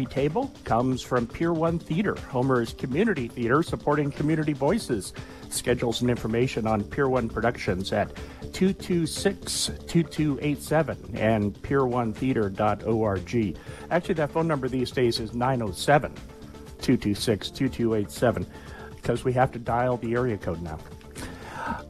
Coffee 0.00 0.14
Table 0.14 0.50
comes 0.64 1.02
from 1.02 1.26
Pier 1.26 1.52
1 1.52 1.78
Theater, 1.80 2.16
Homer's 2.30 2.72
community 2.72 3.28
theater 3.28 3.62
supporting 3.62 4.10
community 4.10 4.54
voices. 4.54 5.12
Schedules 5.50 6.00
and 6.00 6.08
information 6.08 6.66
on 6.66 6.82
Pier 6.84 7.10
1 7.10 7.28
Productions 7.28 7.92
at 7.92 8.14
226-2287 8.52 11.18
and 11.18 11.52
pier1theater.org. 11.62 13.58
Actually, 13.90 14.14
that 14.14 14.30
phone 14.30 14.48
number 14.48 14.68
these 14.68 14.90
days 14.90 15.20
is 15.20 15.34
907 15.34 16.14
226 16.80 17.50
2287 17.50 18.46
because 18.96 19.22
we 19.22 19.34
have 19.34 19.52
to 19.52 19.58
dial 19.58 19.98
the 19.98 20.14
area 20.14 20.38
code 20.38 20.62
now. 20.62 20.78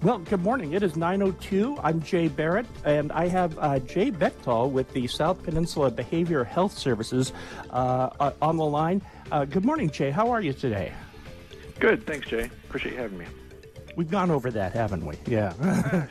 Well, 0.02 0.18
good 0.20 0.40
morning. 0.40 0.72
It 0.72 0.82
is 0.82 0.94
9.02. 0.94 1.78
I'm 1.84 2.00
Jay 2.00 2.28
Barrett, 2.28 2.64
and 2.86 3.12
I 3.12 3.28
have 3.28 3.58
uh, 3.58 3.80
Jay 3.80 4.10
Bechtel 4.10 4.70
with 4.70 4.90
the 4.94 5.06
South 5.06 5.42
Peninsula 5.42 5.90
Behavioral 5.90 6.46
Health 6.46 6.72
Services 6.72 7.34
uh, 7.68 8.08
uh, 8.18 8.32
on 8.40 8.56
the 8.56 8.64
line. 8.64 9.02
Uh, 9.30 9.44
good 9.44 9.62
morning, 9.62 9.90
Jay. 9.90 10.10
How 10.10 10.30
are 10.30 10.40
you 10.40 10.54
today? 10.54 10.94
Good. 11.78 12.06
Thanks, 12.06 12.28
Jay. 12.28 12.50
Appreciate 12.64 12.92
you 12.92 12.98
having 12.98 13.18
me. 13.18 13.26
We've 13.94 14.10
gone 14.10 14.30
over 14.30 14.50
that, 14.50 14.72
haven't 14.72 15.04
we? 15.04 15.16
Yeah. 15.26 15.52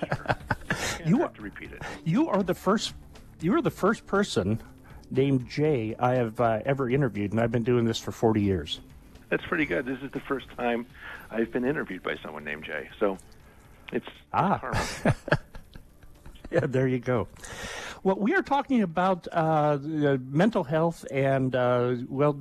you 1.05 1.21
have 1.21 1.33
to 1.33 1.41
repeat 1.41 1.71
it. 1.71 1.81
You 2.05 2.29
are 2.29 2.43
the 2.43 2.53
first. 2.53 2.93
You 3.41 3.55
are 3.55 3.61
the 3.63 3.71
first 3.71 4.05
person 4.05 4.61
named 5.09 5.49
Jay 5.49 5.95
I 5.97 6.13
have 6.13 6.39
uh, 6.39 6.59
ever 6.63 6.91
interviewed, 6.91 7.31
and 7.31 7.41
I've 7.41 7.51
been 7.51 7.63
doing 7.63 7.85
this 7.85 7.97
for 7.97 8.11
40 8.11 8.39
years. 8.39 8.81
That's 9.29 9.45
pretty 9.47 9.65
good. 9.65 9.87
This 9.87 9.97
is 10.03 10.11
the 10.11 10.19
first 10.19 10.45
time 10.55 10.85
I've 11.31 11.51
been 11.51 11.65
interviewed 11.65 12.03
by 12.03 12.17
someone 12.21 12.43
named 12.43 12.65
Jay. 12.65 12.87
So 12.99 13.17
it's 13.91 14.07
ah. 14.33 14.61
yeah, 16.51 16.65
there 16.65 16.87
you 16.87 16.99
go. 16.99 17.27
Well, 18.01 18.15
we 18.15 18.33
are 18.33 18.41
talking 18.41 18.81
about 18.81 19.27
uh, 19.29 19.77
mental 19.81 20.63
health 20.63 21.05
and 21.11 21.53
uh, 21.53 21.95
well, 22.07 22.39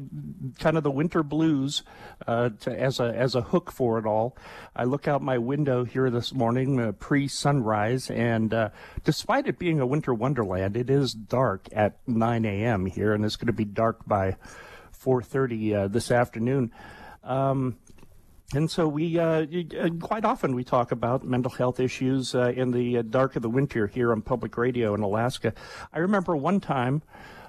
kind 0.61 0.77
of 0.77 0.85
the 0.85 0.91
winter 0.91 1.25
blues 1.25 1.83
uh, 2.29 2.51
to, 2.61 2.81
as 2.81 3.01
a 3.01 3.07
as 3.07 3.35
a 3.35 3.41
hook 3.41 3.73
for 3.73 3.99
it 3.99 4.07
all. 4.07 4.37
I 4.77 4.85
look 4.85 5.09
out 5.09 5.21
my 5.21 5.39
window 5.39 5.85
here 5.85 6.11
this 6.11 6.33
morning, 6.33 6.79
uh, 6.79 6.93
pre 6.93 7.27
sunrise, 7.27 8.09
and 8.09 8.55
uh, 8.55 8.69
despite 9.03 9.49
it 9.49 9.59
being 9.59 9.81
a 9.81 9.87
winter 9.87 10.15
wonderland, 10.15 10.77
it 10.77 10.91
is 10.91 11.13
dark 11.13 11.69
at 11.73 11.99
9 12.07 12.45
a.m. 12.45 12.87
here, 12.87 13.13
and 13.13 13.25
it's 13.25 13.37
going 13.37 13.49
to 13.49 13.53
be 13.53 13.65
dark 13.65 14.07
by 14.07 14.37
4:30 14.93 15.75
uh, 15.75 15.89
this 15.89 16.13
afternoon. 16.13 16.71
Um, 17.25 17.79
and 18.55 18.71
so 18.71 18.89
we 18.89 19.19
uh, 19.19 19.45
uh, 19.79 19.91
quite 20.01 20.25
often 20.25 20.55
we 20.55 20.65
talk 20.65 20.91
about 20.91 21.23
mental 21.23 21.51
health 21.51 21.79
issues 21.79 22.35
uh, 22.35 22.53
in 22.57 22.71
the 22.71 22.99
uh, 22.99 23.03
dark 23.03 23.37
of 23.37 23.43
the 23.43 23.51
winter 23.51 23.87
here 23.87 24.11
on 24.11 24.23
public 24.23 24.57
radio 24.57 24.95
in 24.95 25.03
Alaska. 25.03 25.53
I 25.93 25.99
remember 25.99 26.35
one 26.35 26.59
time 26.59 27.03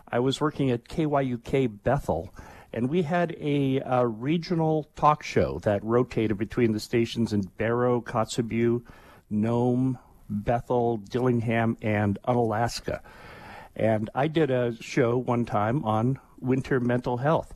I 0.09 0.19
was 0.19 0.41
working 0.41 0.71
at 0.71 0.89
KYUK 0.89 1.83
Bethel, 1.83 2.33
and 2.73 2.89
we 2.89 3.03
had 3.03 3.31
a, 3.39 3.77
a 3.77 3.85
uh, 3.85 4.03
regional 4.03 4.89
talk 4.97 5.23
show 5.23 5.59
that 5.59 5.81
rotated 5.85 6.37
between 6.37 6.73
the 6.73 6.81
stations 6.81 7.31
in 7.31 7.41
Barrow, 7.57 8.01
Kotzebue, 8.01 8.83
Nome, 9.29 9.97
Bethel, 10.29 10.97
Dillingham, 10.97 11.77
and 11.81 12.19
Unalaska. 12.27 13.01
And 13.73 14.09
I 14.13 14.27
did 14.27 14.51
a 14.51 14.75
show 14.81 15.17
one 15.17 15.45
time 15.45 15.85
on 15.85 16.19
winter 16.41 16.81
mental 16.81 17.17
health. 17.17 17.53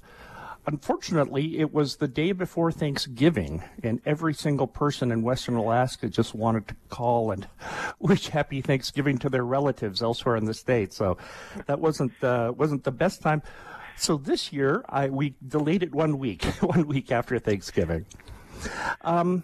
Unfortunately, 0.65 1.59
it 1.59 1.73
was 1.73 1.97
the 1.97 2.07
day 2.07 2.31
before 2.31 2.71
Thanksgiving, 2.71 3.63
and 3.83 3.99
every 4.05 4.33
single 4.33 4.67
person 4.67 5.11
in 5.11 5.21
Western 5.21 5.55
Alaska 5.55 6.07
just 6.07 6.33
wanted 6.33 6.69
to 6.69 6.75
call 6.89 7.31
and 7.31 7.47
wish 7.99 8.29
happy 8.29 8.61
Thanksgiving 8.61 9.17
to 9.19 9.29
their 9.29 9.43
relatives 9.43 10.01
elsewhere 10.01 10.37
in 10.37 10.45
the 10.45 10.53
state. 10.53 10.93
So 10.93 11.17
that 11.65 11.79
wasn't 11.79 12.13
uh, 12.23 12.53
wasn't 12.55 12.85
the 12.85 12.91
best 12.91 13.21
time. 13.21 13.41
So 13.97 14.17
this 14.17 14.53
year, 14.53 14.85
I 14.87 15.09
we 15.09 15.35
delayed 15.45 15.83
it 15.83 15.93
one 15.93 16.17
week, 16.17 16.43
one 16.61 16.87
week 16.87 17.11
after 17.11 17.37
Thanksgiving. 17.39 18.05
Um, 19.01 19.43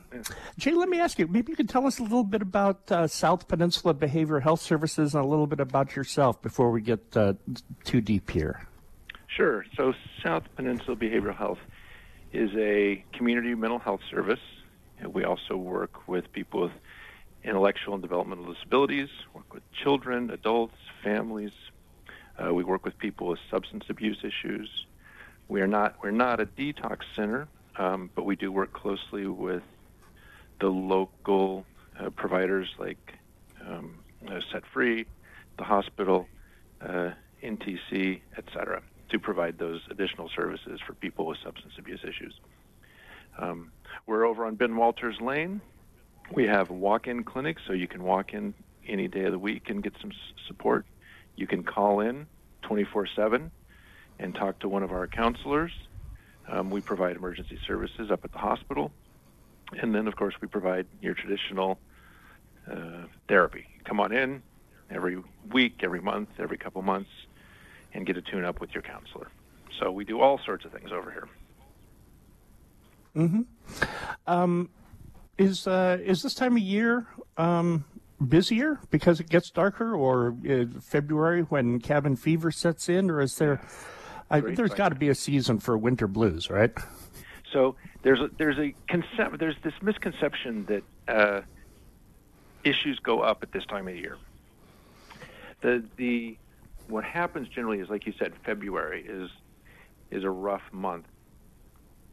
Jay, 0.58 0.72
let 0.72 0.88
me 0.88 1.02
ask 1.02 1.20
you. 1.20 1.28
Maybe 1.28 1.52
you 1.52 1.58
could 1.58 1.68
tell 1.68 1.86
us 1.86 2.00
a 2.00 2.04
little 2.04 2.24
bit 2.24 2.42
about 2.42 2.90
uh, 2.90 3.08
South 3.08 3.50
Peninsula 3.50 3.94
Behavioral 3.94 4.42
Health 4.42 4.62
Services 4.62 5.14
and 5.14 5.24
a 5.24 5.28
little 5.28 5.48
bit 5.48 5.60
about 5.60 5.98
yourself 5.98 6.42
before 6.42 6.72
we 6.72 6.80
get 6.80 7.18
uh, 7.18 7.34
too 7.84 8.00
deep 8.00 8.30
here. 8.30 8.69
Sure. 9.36 9.64
So 9.78 9.94
South 10.24 10.44
Peninsula 10.56 10.98
Behavioral 10.98 11.38
Health 11.38 11.60
is 12.34 12.50
a 12.58 13.04
community 13.14 13.54
mental 13.54 13.78
health 13.78 14.02
service. 14.10 14.40
We 15.08 15.24
also 15.24 15.56
work 15.56 16.08
with 16.08 16.32
people 16.34 16.64
with 16.64 16.72
intellectual 17.44 17.94
and 17.94 18.02
developmental 18.02 18.52
disabilities, 18.52 19.08
work 19.34 19.54
with 19.54 19.64
children, 19.72 20.32
adults, 20.32 20.76
families. 21.04 21.52
Uh, 22.38 22.54
we 22.54 22.64
work 22.64 22.84
with 22.84 22.98
people 22.98 23.28
with 23.28 23.40
substance 23.52 23.86
abuse 23.88 24.18
issues. 24.24 24.70
We 25.48 25.62
are 25.62 25.68
not 25.68 25.96
we're 26.04 26.12
not 26.12 26.40
a 26.40 26.46
detox 26.46 27.02
center, 27.16 27.48
um, 27.78 28.10
but 28.16 28.26
we 28.26 28.36
do 28.36 28.52
work 28.52 28.74
closely 28.74 29.28
with 29.28 29.64
the 30.60 30.70
local 30.70 31.66
uh, 32.00 32.10
providers 32.10 32.68
like 32.80 33.14
um, 33.66 34.00
uh, 34.28 34.40
Set 34.52 34.64
Free, 34.74 35.06
the 35.58 35.64
hospital, 35.64 36.28
uh, 36.82 37.12
NTC, 37.44 38.22
etc 38.38 38.82
to 39.10 39.20
provide 39.20 39.58
those 39.58 39.82
additional 39.90 40.30
services 40.36 40.80
for 40.86 40.94
people 40.94 41.26
with 41.26 41.38
substance 41.44 41.74
abuse 41.78 42.02
issues. 42.04 42.34
Um, 43.38 43.72
we're 44.06 44.26
over 44.26 44.46
on 44.46 44.56
Ben 44.56 44.76
Walters 44.76 45.20
Lane. 45.22 45.62
We 46.34 46.46
have 46.48 46.70
walk-in 46.70 47.24
clinics, 47.24 47.62
so 47.66 47.74
you 47.74 47.88
can 47.88 48.04
walk 48.04 48.34
in 48.34 48.54
any 48.88 49.08
day 49.08 49.26
of 49.26 49.32
the 49.32 49.40
week 49.40 49.70
and 49.70 49.84
get 49.84 49.94
some 50.02 50.12
support. 50.48 50.86
You 51.36 51.48
can 51.48 51.64
call 51.64 52.02
in 52.02 52.28
24/7 52.64 53.52
and 54.20 54.36
talk 54.36 54.60
to 54.60 54.70
one 54.70 54.84
of 54.84 54.92
our 54.92 55.08
counselors. 55.08 55.72
Um, 56.48 56.70
we 56.70 56.82
provide 56.82 57.16
emergency 57.16 57.60
services 57.66 58.12
up 58.12 58.26
at 58.26 58.32
the 58.32 58.38
hospital, 58.38 58.92
and 59.72 59.94
then 59.94 60.08
of 60.08 60.16
course 60.16 60.36
we 60.42 60.48
provide 60.48 60.88
your 61.02 61.14
traditional 61.14 61.80
uh, 62.70 63.06
therapy. 63.28 63.66
Come 63.86 64.00
on 64.00 64.12
in 64.12 64.44
every 64.90 65.18
week, 65.52 65.82
every 65.84 66.02
month, 66.02 66.30
every 66.40 66.58
couple 66.58 66.82
months 66.82 67.10
and 67.94 68.06
get 68.06 68.18
a 68.18 68.22
tune 68.22 68.46
up 68.46 68.60
with 68.62 68.74
your 68.74 68.84
counselor. 68.84 69.28
So 69.80 69.92
we 69.92 70.04
do 70.04 70.20
all 70.20 70.40
sorts 70.46 70.66
of 70.66 70.72
things 70.72 70.92
over 70.92 71.12
here. 71.12 71.28
Hmm. 73.14 73.42
Um, 74.28 74.70
is 75.38 75.68
uh, 75.68 75.98
is 76.04 76.22
this 76.22 76.34
time 76.34 76.58
of 76.58 76.62
year 76.62 77.08
um, 77.38 77.86
busier 78.26 78.80
because 78.92 79.20
it 79.20 79.30
gets 79.30 79.50
darker, 79.50 79.96
or 79.96 80.36
uh, 80.50 80.66
February 80.82 81.42
when 81.44 81.80
cabin 81.80 82.16
fever 82.16 82.52
sets 82.52 82.90
in, 82.90 83.10
or 83.10 83.22
is 83.22 83.38
there? 83.38 83.62
I, 84.30 84.42
there's 84.42 84.74
got 84.74 84.90
to 84.90 84.96
be 84.96 85.10
a 85.10 85.16
season 85.16 85.60
for 85.60 85.78
winter 85.78 86.08
blues, 86.08 86.50
right? 86.52 86.72
So 87.52 87.76
there's 88.04 88.20
a, 88.20 88.30
there's 88.38 88.60
a 88.60 88.76
concept 88.88 89.40
there's 89.40 89.56
this 89.64 89.74
misconception 89.82 90.66
that 90.66 90.84
uh, 91.08 91.42
issues 92.64 93.00
go 93.00 93.22
up 93.22 93.42
at 93.42 93.52
this 93.52 93.66
time 93.66 93.88
of 93.88 93.96
year. 93.96 94.18
The 95.62 95.84
the 95.98 96.38
what 96.90 97.04
happens 97.04 97.48
generally 97.50 97.80
is, 97.80 97.90
like 97.90 98.06
you 98.06 98.14
said, 98.20 98.34
February 98.46 99.06
is 99.08 99.30
is 100.12 100.24
a 100.24 100.30
rough 100.30 100.64
month. 100.72 101.06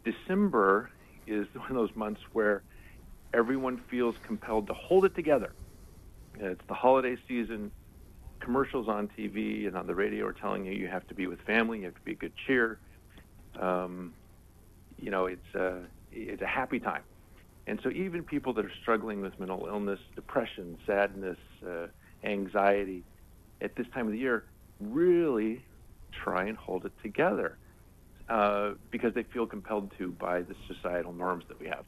December 0.05 0.91
is 1.27 1.47
one 1.55 1.71
of 1.71 1.77
those 1.77 1.95
months 1.97 2.21
where 2.33 2.63
everyone 3.35 3.83
feels 3.91 4.15
compelled 4.27 4.67
to 4.67 4.75
hold 4.75 5.05
it 5.05 5.15
together. 5.15 5.55
It's 6.39 6.61
the 6.69 6.75
holiday 6.75 7.17
season. 7.27 7.73
Commercials 8.43 8.87
on 8.87 9.09
TV 9.19 9.67
and 9.67 9.77
on 9.77 9.87
the 9.87 9.95
radio 9.95 10.27
are 10.27 10.33
telling 10.33 10.67
you 10.67 10.73
you 10.73 10.89
have 10.89 11.07
to 11.09 11.15
be 11.15 11.27
with 11.27 11.41
family, 11.41 11.79
you 11.79 11.85
have 11.87 11.95
to 11.95 12.05
be 12.05 12.15
good 12.15 12.35
cheer. 12.47 12.79
Um, 13.59 14.15
you 14.99 15.11
know, 15.11 15.25
it's 15.27 15.55
a, 15.55 15.85
it's 16.13 16.43
a 16.43 16.47
happy 16.47 16.79
time. 16.79 17.03
And 17.67 17.81
so 17.83 17.91
even 17.91 18.23
people 18.25 18.53
that 18.55 18.65
are 18.65 18.73
struggling 18.83 19.23
with 19.23 19.39
mental 19.41 19.67
illness, 19.67 19.99
depression, 20.15 20.79
sadness, 20.87 21.39
uh, 21.67 21.87
anxiety, 22.23 23.05
at 23.61 23.75
this 23.77 23.87
time 23.95 24.07
of 24.07 24.13
the 24.13 24.19
year, 24.19 24.45
really 24.81 25.65
try 26.25 26.47
and 26.47 26.57
hold 26.57 26.85
it 26.85 26.93
together 27.03 27.59
uh, 28.29 28.73
because 28.91 29.15
they 29.15 29.23
feel 29.23 29.47
compelled 29.47 29.93
to 29.99 30.13
by 30.13 30.43
the 30.43 30.55
societal 30.67 31.13
norms 31.13 31.45
that 31.49 31.59
we 31.61 31.67
have. 31.67 31.85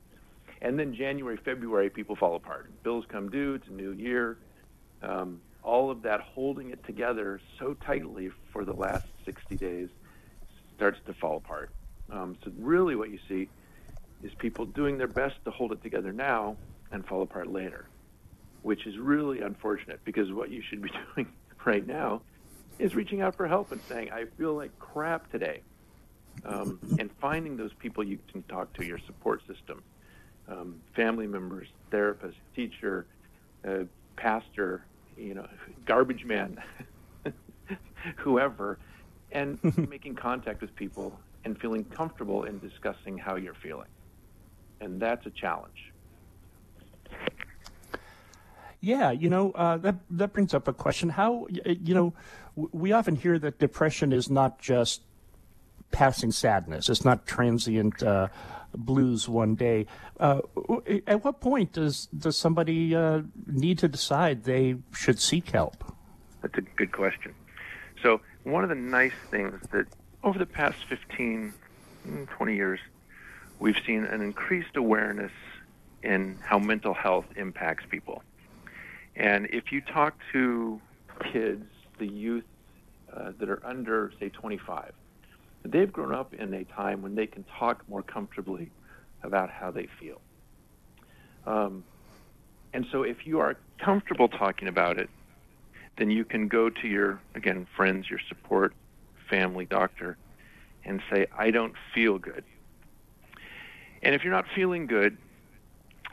And 0.60 0.78
then 0.78 0.94
January, 0.94 1.38
February, 1.44 1.90
people 1.90 2.16
fall 2.16 2.34
apart. 2.34 2.70
Bills 2.82 3.04
come 3.10 3.30
due. 3.30 3.54
It's 3.54 3.68
a 3.68 3.72
new 3.72 3.92
year. 3.92 4.38
Um, 5.02 5.40
all 5.62 5.90
of 5.90 6.02
that 6.02 6.20
holding 6.20 6.70
it 6.70 6.84
together 6.84 7.40
so 7.58 7.74
tightly 7.86 8.30
for 8.52 8.64
the 8.64 8.72
last 8.72 9.04
60 9.24 9.56
days 9.56 9.88
starts 10.74 10.98
to 11.06 11.14
fall 11.14 11.38
apart. 11.38 11.70
Um, 12.10 12.36
so 12.44 12.50
really, 12.58 12.96
what 12.96 13.10
you 13.10 13.18
see 13.28 13.50
is 14.22 14.32
people 14.38 14.66
doing 14.66 14.98
their 14.98 15.08
best 15.08 15.34
to 15.44 15.50
hold 15.50 15.72
it 15.72 15.82
together 15.82 16.12
now 16.12 16.56
and 16.90 17.04
fall 17.06 17.22
apart 17.22 17.48
later, 17.52 17.88
which 18.62 18.86
is 18.86 18.94
really 18.98 19.40
unfortunate 19.40 20.00
because 20.04 20.32
what 20.32 20.50
you 20.50 20.62
should 20.68 20.82
be 20.82 20.90
doing 21.14 21.28
right 21.64 21.86
now 21.86 22.22
is 22.78 22.94
reaching 22.94 23.20
out 23.20 23.34
for 23.34 23.46
help 23.46 23.72
and 23.72 23.80
saying, 23.88 24.10
I 24.12 24.26
feel 24.36 24.54
like 24.54 24.76
crap 24.78 25.30
today. 25.30 25.62
Um, 26.44 26.78
and 27.00 27.10
finding 27.20 27.56
those 27.56 27.72
people 27.74 28.04
you 28.04 28.18
can 28.30 28.44
talk 28.44 28.72
to, 28.74 28.84
your 28.84 29.00
support 29.06 29.40
system, 29.48 29.82
um, 30.48 30.80
family 30.94 31.26
members, 31.26 31.66
therapist, 31.90 32.36
teacher, 32.54 33.06
uh, 33.66 33.84
pastor, 34.16 34.84
you 35.16 35.34
know, 35.34 35.48
garbage 35.84 36.24
man, 36.24 36.62
whoever, 38.16 38.78
and 39.32 39.58
making 39.88 40.14
contact 40.14 40.60
with 40.60 40.74
people 40.76 41.18
and 41.44 41.58
feeling 41.60 41.84
comfortable 41.84 42.44
in 42.44 42.58
discussing 42.60 43.18
how 43.18 43.34
you're 43.34 43.54
feeling. 43.54 43.88
And 44.80 45.00
that's 45.00 45.26
a 45.26 45.30
challenge. 45.30 45.92
Yeah, 48.80 49.10
you 49.10 49.28
know 49.28 49.50
uh, 49.52 49.76
that 49.78 49.96
that 50.10 50.32
brings 50.32 50.54
up 50.54 50.68
a 50.68 50.72
question. 50.72 51.08
How 51.08 51.48
you 51.50 51.94
know 51.94 52.14
we 52.72 52.92
often 52.92 53.16
hear 53.16 53.38
that 53.38 53.58
depression 53.58 54.12
is 54.12 54.28
not 54.28 54.58
just 54.58 55.02
passing 55.90 56.32
sadness; 56.32 56.88
it's 56.88 57.04
not 57.04 57.26
transient 57.26 58.02
uh, 58.02 58.28
blues 58.74 59.28
one 59.28 59.54
day. 59.54 59.86
Uh, 60.18 60.40
at 61.06 61.24
what 61.24 61.40
point 61.40 61.72
does 61.72 62.06
does 62.06 62.36
somebody 62.36 62.94
uh, 62.94 63.22
need 63.46 63.78
to 63.78 63.88
decide 63.88 64.44
they 64.44 64.76
should 64.92 65.20
seek 65.20 65.50
help? 65.50 65.94
That's 66.42 66.58
a 66.58 66.62
good 66.62 66.92
question. 66.92 67.34
So 68.02 68.20
one 68.44 68.62
of 68.62 68.68
the 68.68 68.76
nice 68.76 69.12
things 69.30 69.60
that 69.72 69.86
over 70.22 70.38
the 70.38 70.46
past 70.46 70.84
15, 70.88 71.52
mm, 72.06 72.28
20 72.28 72.56
years, 72.56 72.80
we've 73.58 73.78
seen 73.86 74.04
an 74.04 74.20
increased 74.20 74.76
awareness 74.76 75.32
in 76.02 76.38
how 76.42 76.58
mental 76.58 76.94
health 76.94 77.26
impacts 77.36 77.84
people. 77.88 78.22
And 79.16 79.46
if 79.50 79.72
you 79.72 79.80
talk 79.80 80.16
to 80.32 80.80
kids, 81.32 81.66
the 81.98 82.06
youth 82.06 82.44
uh, 83.14 83.32
that 83.38 83.48
are 83.48 83.64
under, 83.64 84.12
say, 84.20 84.28
25, 84.28 84.92
they've 85.64 85.92
grown 85.92 86.14
up 86.14 86.34
in 86.34 86.54
a 86.54 86.64
time 86.64 87.02
when 87.02 87.14
they 87.14 87.26
can 87.26 87.44
talk 87.58 87.82
more 87.88 88.02
comfortably 88.02 88.70
about 89.22 89.50
how 89.50 89.70
they 89.70 89.88
feel. 90.00 90.20
Um, 91.46 91.84
and 92.72 92.86
so 92.92 93.02
if 93.02 93.26
you 93.26 93.40
are 93.40 93.56
comfortable 93.82 94.28
talking 94.28 94.68
about 94.68 94.98
it, 94.98 95.08
then 95.96 96.10
you 96.10 96.24
can 96.24 96.48
go 96.48 96.70
to 96.70 96.86
your, 96.86 97.20
again, 97.34 97.66
friends, 97.76 98.08
your 98.08 98.20
support, 98.28 98.72
family, 99.28 99.64
doctor, 99.64 100.16
and 100.84 101.02
say, 101.10 101.26
I 101.36 101.50
don't 101.50 101.74
feel 101.94 102.18
good. 102.18 102.44
And 104.02 104.14
if 104.14 104.22
you're 104.22 104.32
not 104.32 104.44
feeling 104.54 104.86
good 104.86 105.16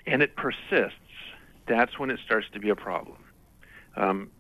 and 0.07 0.21
it 0.21 0.35
persists, 0.35 0.97
that's 1.67 1.99
when 1.99 2.09
it 2.09 2.19
starts 2.25 2.47
to 2.53 2.59
be 2.59 2.69
a 2.69 2.75
problem. 2.75 3.17
Um, 3.95 4.31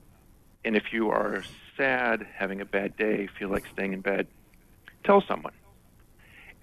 and 0.65 0.75
if 0.75 0.91
you 0.91 1.11
are 1.11 1.43
sad, 1.77 2.25
having 2.35 2.59
a 2.59 2.65
bad 2.65 2.97
day, 2.97 3.29
feel 3.37 3.49
like 3.49 3.65
staying 3.71 3.93
in 3.93 4.01
bed, 4.01 4.27
tell 5.03 5.23
someone. 5.27 5.53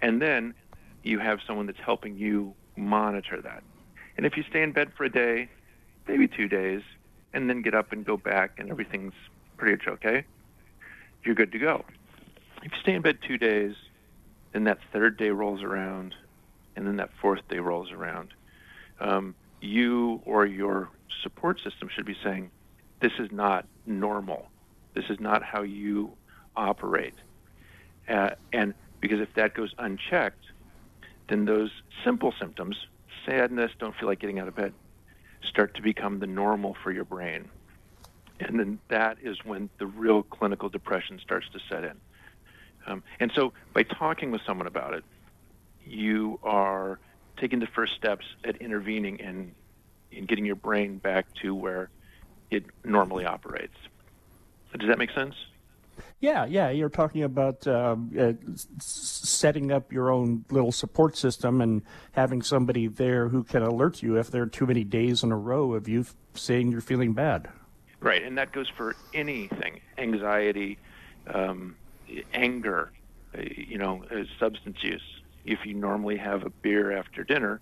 And 0.01 0.21
then 0.21 0.53
you 1.03 1.19
have 1.19 1.39
someone 1.47 1.65
that's 1.65 1.79
helping 1.79 2.17
you 2.17 2.53
monitor 2.75 3.41
that. 3.41 3.63
And 4.17 4.25
if 4.25 4.35
you 4.35 4.43
stay 4.49 4.61
in 4.61 4.73
bed 4.73 4.91
for 4.97 5.05
a 5.05 5.09
day, 5.09 5.49
maybe 6.07 6.27
two 6.27 6.49
days, 6.49 6.81
and 7.33 7.49
then 7.49 7.61
get 7.61 7.73
up 7.73 7.93
and 7.93 8.05
go 8.05 8.17
back 8.17 8.59
and 8.59 8.69
everything's 8.69 9.13
pretty 9.57 9.77
much 9.77 9.87
okay, 9.87 10.25
you're 11.23 11.35
good 11.35 11.53
to 11.53 11.59
go. 11.59 11.85
If 12.61 12.73
you 12.73 12.77
stay 12.81 12.93
in 12.93 13.01
bed 13.01 13.19
two 13.25 13.37
days, 13.37 13.73
then 14.51 14.65
that 14.65 14.79
third 14.91 15.17
day 15.17 15.29
rolls 15.29 15.63
around, 15.63 16.13
and 16.75 16.85
then 16.85 16.97
that 16.97 17.09
fourth 17.21 17.47
day 17.49 17.59
rolls 17.59 17.91
around. 17.91 18.33
Um, 18.99 19.33
you 19.61 20.21
or 20.25 20.45
your 20.45 20.89
support 21.23 21.59
system 21.61 21.89
should 21.93 22.05
be 22.05 22.17
saying, 22.21 22.51
this 23.03 23.11
is 23.19 23.29
not 23.33 23.67
normal. 23.85 24.47
This 24.93 25.03
is 25.09 25.19
not 25.19 25.43
how 25.43 25.61
you 25.61 26.13
operate. 26.55 27.15
Uh, 28.07 28.29
and 28.53 28.73
because 29.01 29.19
if 29.19 29.33
that 29.33 29.53
goes 29.53 29.73
unchecked, 29.77 30.45
then 31.27 31.43
those 31.43 31.69
simple 32.05 32.33
symptoms, 32.39 32.77
sadness, 33.25 33.71
don't 33.77 33.93
feel 33.97 34.07
like 34.07 34.19
getting 34.19 34.39
out 34.39 34.47
of 34.47 34.55
bed, 34.55 34.73
start 35.43 35.75
to 35.75 35.81
become 35.81 36.19
the 36.19 36.27
normal 36.27 36.77
for 36.81 36.93
your 36.93 37.03
brain. 37.03 37.49
And 38.39 38.57
then 38.57 38.79
that 38.87 39.17
is 39.21 39.37
when 39.43 39.69
the 39.79 39.85
real 39.85 40.23
clinical 40.23 40.69
depression 40.69 41.19
starts 41.21 41.47
to 41.49 41.59
set 41.69 41.83
in. 41.83 41.99
Um, 42.87 43.03
and 43.19 43.33
so 43.35 43.51
by 43.73 43.83
talking 43.83 44.31
with 44.31 44.41
someone 44.45 44.67
about 44.67 44.93
it, 44.93 45.03
you 45.85 46.39
are 46.41 46.99
taking 47.35 47.59
the 47.59 47.67
first 47.67 47.95
steps 47.95 48.25
at 48.45 48.61
intervening 48.61 49.19
in, 49.19 49.53
in 50.13 50.25
getting 50.25 50.45
your 50.45 50.55
brain 50.55 50.99
back 50.99 51.25
to 51.41 51.53
where 51.53 51.89
it 52.51 52.65
normally 52.83 53.25
operates. 53.25 53.75
Does 54.77 54.87
that 54.89 54.97
make 54.97 55.11
sense? 55.11 55.35
Yeah, 56.19 56.45
yeah. 56.45 56.69
You're 56.69 56.89
talking 56.89 57.23
about 57.23 57.67
uh, 57.67 57.95
uh, 58.17 58.33
setting 58.79 59.71
up 59.71 59.91
your 59.91 60.09
own 60.09 60.45
little 60.49 60.71
support 60.71 61.17
system 61.17 61.61
and 61.61 61.81
having 62.13 62.41
somebody 62.41 62.87
there 62.87 63.27
who 63.27 63.43
can 63.43 63.61
alert 63.61 64.01
you 64.01 64.17
if 64.17 64.31
there 64.31 64.43
are 64.43 64.47
too 64.47 64.65
many 64.65 64.83
days 64.83 65.23
in 65.23 65.31
a 65.31 65.37
row 65.37 65.73
of 65.73 65.87
you 65.87 66.05
saying 66.33 66.71
you're 66.71 66.81
feeling 66.81 67.13
bad. 67.13 67.49
Right, 67.99 68.23
and 68.23 68.37
that 68.37 68.51
goes 68.51 68.69
for 68.69 68.95
anything 69.13 69.79
anxiety, 69.97 70.77
um, 71.27 71.75
anger, 72.33 72.91
uh, 73.37 73.41
you 73.41 73.77
know, 73.77 74.03
uh, 74.11 74.23
substance 74.39 74.77
use. 74.81 75.03
If 75.45 75.65
you 75.65 75.73
normally 75.73 76.17
have 76.17 76.45
a 76.45 76.49
beer 76.49 76.97
after 76.97 77.23
dinner 77.23 77.59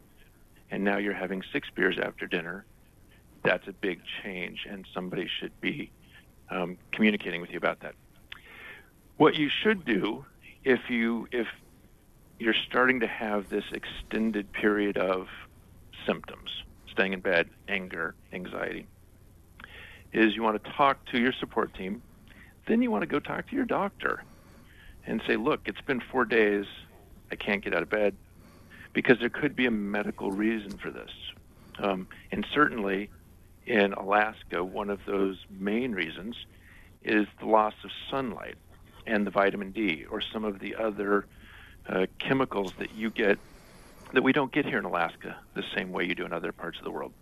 and 0.69 0.83
now 0.83 0.97
you're 0.97 1.13
having 1.13 1.43
six 1.51 1.67
beers 1.75 1.97
after 2.01 2.27
dinner, 2.27 2.65
that's 3.43 3.67
a 3.67 3.73
big 3.73 4.01
change, 4.23 4.67
and 4.69 4.85
somebody 4.93 5.27
should 5.39 5.59
be 5.61 5.91
um, 6.49 6.77
communicating 6.91 7.41
with 7.41 7.49
you 7.49 7.57
about 7.57 7.79
that. 7.81 7.95
What 9.17 9.35
you 9.35 9.49
should 9.49 9.85
do 9.85 10.25
if 10.63 10.89
you 10.89 11.27
if 11.31 11.47
you're 12.39 12.55
starting 12.55 12.99
to 13.01 13.07
have 13.07 13.49
this 13.49 13.65
extended 13.71 14.51
period 14.51 14.97
of 14.97 15.27
symptoms, 16.07 16.63
staying 16.91 17.13
in 17.13 17.19
bed, 17.19 17.47
anger, 17.67 18.15
anxiety, 18.33 18.87
is 20.11 20.35
you 20.35 20.41
want 20.41 20.61
to 20.63 20.71
talk 20.71 21.05
to 21.05 21.19
your 21.19 21.31
support 21.33 21.73
team. 21.75 22.01
Then 22.67 22.81
you 22.81 22.89
want 22.89 23.03
to 23.03 23.07
go 23.07 23.19
talk 23.19 23.47
to 23.49 23.55
your 23.55 23.65
doctor 23.65 24.23
and 25.05 25.21
say, 25.27 25.35
look, 25.35 25.61
it's 25.65 25.81
been 25.81 25.99
four 25.99 26.25
days. 26.25 26.65
I 27.31 27.35
can't 27.35 27.63
get 27.63 27.75
out 27.75 27.83
of 27.83 27.89
bed 27.89 28.15
because 28.93 29.19
there 29.19 29.29
could 29.29 29.55
be 29.55 29.65
a 29.65 29.71
medical 29.71 30.31
reason 30.31 30.77
for 30.77 30.89
this. 30.89 31.11
Um, 31.79 32.07
and 32.31 32.45
certainly 32.53 33.09
in 33.65 33.93
Alaska, 33.93 34.63
one 34.63 34.89
of 34.89 34.99
those 35.05 35.37
main 35.49 35.93
reasons 35.93 36.35
is 37.03 37.27
the 37.39 37.45
loss 37.45 37.73
of 37.83 37.91
sunlight 38.09 38.55
and 39.07 39.25
the 39.25 39.31
vitamin 39.31 39.71
D 39.71 40.05
or 40.09 40.21
some 40.21 40.43
of 40.43 40.59
the 40.59 40.75
other 40.75 41.25
uh, 41.87 42.05
chemicals 42.19 42.73
that 42.79 42.93
you 42.93 43.09
get 43.09 43.39
that 44.13 44.23
we 44.23 44.33
don't 44.33 44.51
get 44.51 44.65
here 44.65 44.77
in 44.77 44.85
Alaska 44.85 45.37
the 45.53 45.63
same 45.75 45.91
way 45.91 46.05
you 46.05 46.15
do 46.15 46.25
in 46.25 46.33
other 46.33 46.51
parts 46.51 46.77
of 46.77 46.83
the 46.83 46.91
world. 46.91 47.13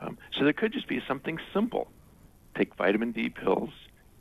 Um, 0.00 0.18
so 0.32 0.44
there 0.44 0.52
could 0.52 0.72
just 0.72 0.86
be 0.86 1.02
something 1.06 1.38
simple. 1.52 1.88
Take 2.54 2.74
vitamin 2.76 3.12
D 3.12 3.30
pills, 3.30 3.70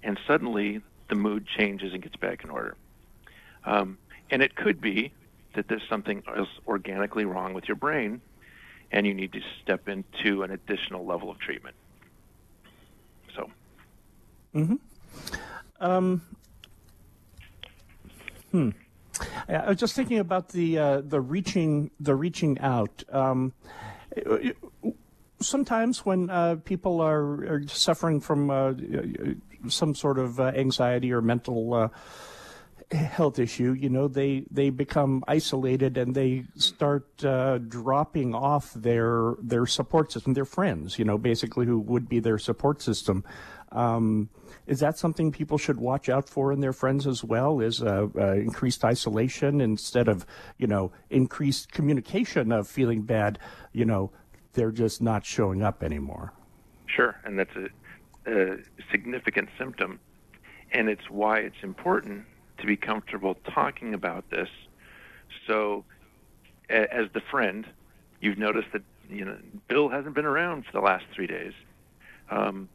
and 0.01 0.19
suddenly 0.25 0.81
the 1.09 1.15
mood 1.15 1.45
changes 1.45 1.93
and 1.93 2.01
gets 2.01 2.15
back 2.15 2.43
in 2.43 2.49
order. 2.49 2.75
Um, 3.63 3.97
and 4.29 4.41
it 4.41 4.55
could 4.55 4.81
be 4.81 5.11
that 5.53 5.67
there's 5.67 5.87
something 5.87 6.23
else 6.35 6.49
organically 6.67 7.25
wrong 7.25 7.53
with 7.53 7.67
your 7.67 7.75
brain, 7.75 8.21
and 8.93 9.05
you 9.05 9.13
need 9.13 9.33
to 9.33 9.41
step 9.61 9.89
into 9.89 10.43
an 10.43 10.51
additional 10.51 11.05
level 11.05 11.29
of 11.29 11.39
treatment. 11.39 11.75
So. 13.35 13.49
Hmm. 14.53 14.75
Um, 15.81 16.21
Hmm. 18.53 18.69
I 19.49 19.69
was 19.69 19.77
just 19.77 19.95
thinking 19.95 20.19
about 20.19 20.49
the 20.49 20.77
uh, 20.77 21.01
the 21.01 21.19
reaching 21.19 21.89
the 21.99 22.13
reaching 22.13 22.59
out. 22.59 23.03
Um, 23.11 23.53
sometimes 25.41 26.05
when 26.05 26.29
uh, 26.29 26.57
people 26.63 27.01
are, 27.01 27.43
are, 27.45 27.63
suffering 27.67 28.21
from 28.21 28.51
uh, 28.51 28.73
some 29.67 29.95
sort 29.95 30.19
of 30.19 30.39
uh, 30.39 30.51
anxiety 30.55 31.11
or 31.11 31.21
mental 31.21 31.73
uh, 31.73 31.87
health 32.93 33.39
issue, 33.39 33.73
you 33.73 33.89
know, 33.89 34.07
they 34.07 34.45
they 34.51 34.69
become 34.69 35.23
isolated 35.27 35.97
and 35.97 36.15
they 36.15 36.45
start 36.55 37.23
uh, 37.23 37.57
dropping 37.57 38.33
off 38.33 38.73
their 38.73 39.33
their 39.41 39.65
support 39.65 40.11
system, 40.11 40.33
their 40.33 40.45
friends, 40.45 40.99
you 40.99 41.05
know, 41.05 41.17
basically 41.17 41.65
who 41.65 41.79
would 41.79 42.07
be 42.07 42.19
their 42.19 42.37
support 42.37 42.81
system. 42.81 43.23
Um, 43.71 44.29
is 44.67 44.79
that 44.79 44.97
something 44.97 45.31
people 45.31 45.57
should 45.57 45.77
watch 45.77 46.07
out 46.07 46.29
for 46.29 46.53
in 46.53 46.59
their 46.59 46.73
friends 46.73 47.07
as 47.07 47.23
well? 47.23 47.59
Is 47.59 47.81
uh, 47.81 48.07
uh, 48.15 48.33
increased 48.33 48.85
isolation 48.85 49.61
instead 49.61 50.07
of 50.07 50.25
you 50.57 50.67
know 50.67 50.91
increased 51.09 51.71
communication 51.71 52.51
of 52.51 52.67
feeling 52.67 53.01
bad? 53.01 53.39
You 53.71 53.85
know, 53.85 54.11
they're 54.53 54.71
just 54.71 55.01
not 55.01 55.25
showing 55.25 55.63
up 55.63 55.83
anymore. 55.83 56.33
Sure, 56.85 57.19
and 57.25 57.39
that's 57.39 57.55
a, 57.55 57.69
a 58.31 58.57
significant 58.91 59.49
symptom, 59.57 59.99
and 60.71 60.87
it's 60.87 61.09
why 61.09 61.39
it's 61.39 61.63
important 61.63 62.25
to 62.63 62.67
be 62.67 62.77
comfortable 62.77 63.35
talking 63.53 63.93
about 63.93 64.29
this. 64.31 64.49
So, 65.47 65.85
as 66.69 67.07
the 67.13 67.21
friend, 67.21 67.67
you've 68.21 68.37
noticed 68.37 68.69
that 68.73 68.81
you 69.09 69.25
know 69.25 69.37
Bill 69.67 69.89
hasn't 69.89 70.15
been 70.15 70.25
around 70.25 70.65
for 70.65 70.71
the 70.71 70.81
last 70.81 71.05
three 71.13 71.27
days. 71.27 71.53
Um, 72.31 72.69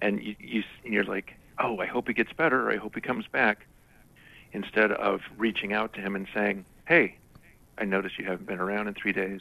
and 0.00 0.22
you, 0.22 0.36
you 0.40 0.62
you're 0.84 1.04
like, 1.04 1.34
oh, 1.58 1.78
I 1.78 1.86
hope 1.86 2.08
he 2.08 2.14
gets 2.14 2.32
better. 2.32 2.70
I 2.70 2.76
hope 2.76 2.94
he 2.94 3.00
comes 3.00 3.26
back. 3.26 3.66
Instead 4.52 4.92
of 4.92 5.22
reaching 5.38 5.72
out 5.72 5.94
to 5.94 6.00
him 6.00 6.14
and 6.14 6.28
saying, 6.34 6.64
hey, 6.86 7.16
I 7.78 7.84
noticed 7.84 8.18
you 8.18 8.24
haven't 8.26 8.46
been 8.46 8.60
around 8.60 8.88
in 8.88 8.94
three 8.94 9.12
days. 9.12 9.40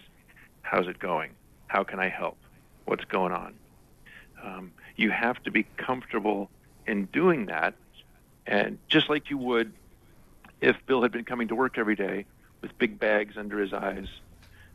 How's 0.63 0.87
it 0.87 0.99
going? 0.99 1.31
How 1.67 1.83
can 1.83 1.99
I 1.99 2.09
help? 2.09 2.37
What's 2.85 3.05
going 3.05 3.33
on? 3.33 3.53
Um, 4.43 4.71
you 4.95 5.11
have 5.11 5.41
to 5.43 5.51
be 5.51 5.63
comfortable 5.77 6.49
in 6.87 7.05
doing 7.05 7.47
that 7.47 7.75
And 8.47 8.79
just 8.87 9.09
like 9.09 9.29
you 9.29 9.37
would 9.37 9.73
if 10.61 10.75
Bill 10.87 11.01
had 11.01 11.11
been 11.11 11.25
coming 11.25 11.47
to 11.49 11.55
work 11.55 11.77
every 11.77 11.95
day 11.95 12.25
with 12.61 12.77
big 12.77 12.99
bags 12.99 13.35
under 13.37 13.59
his 13.59 13.73
eyes, 13.73 14.07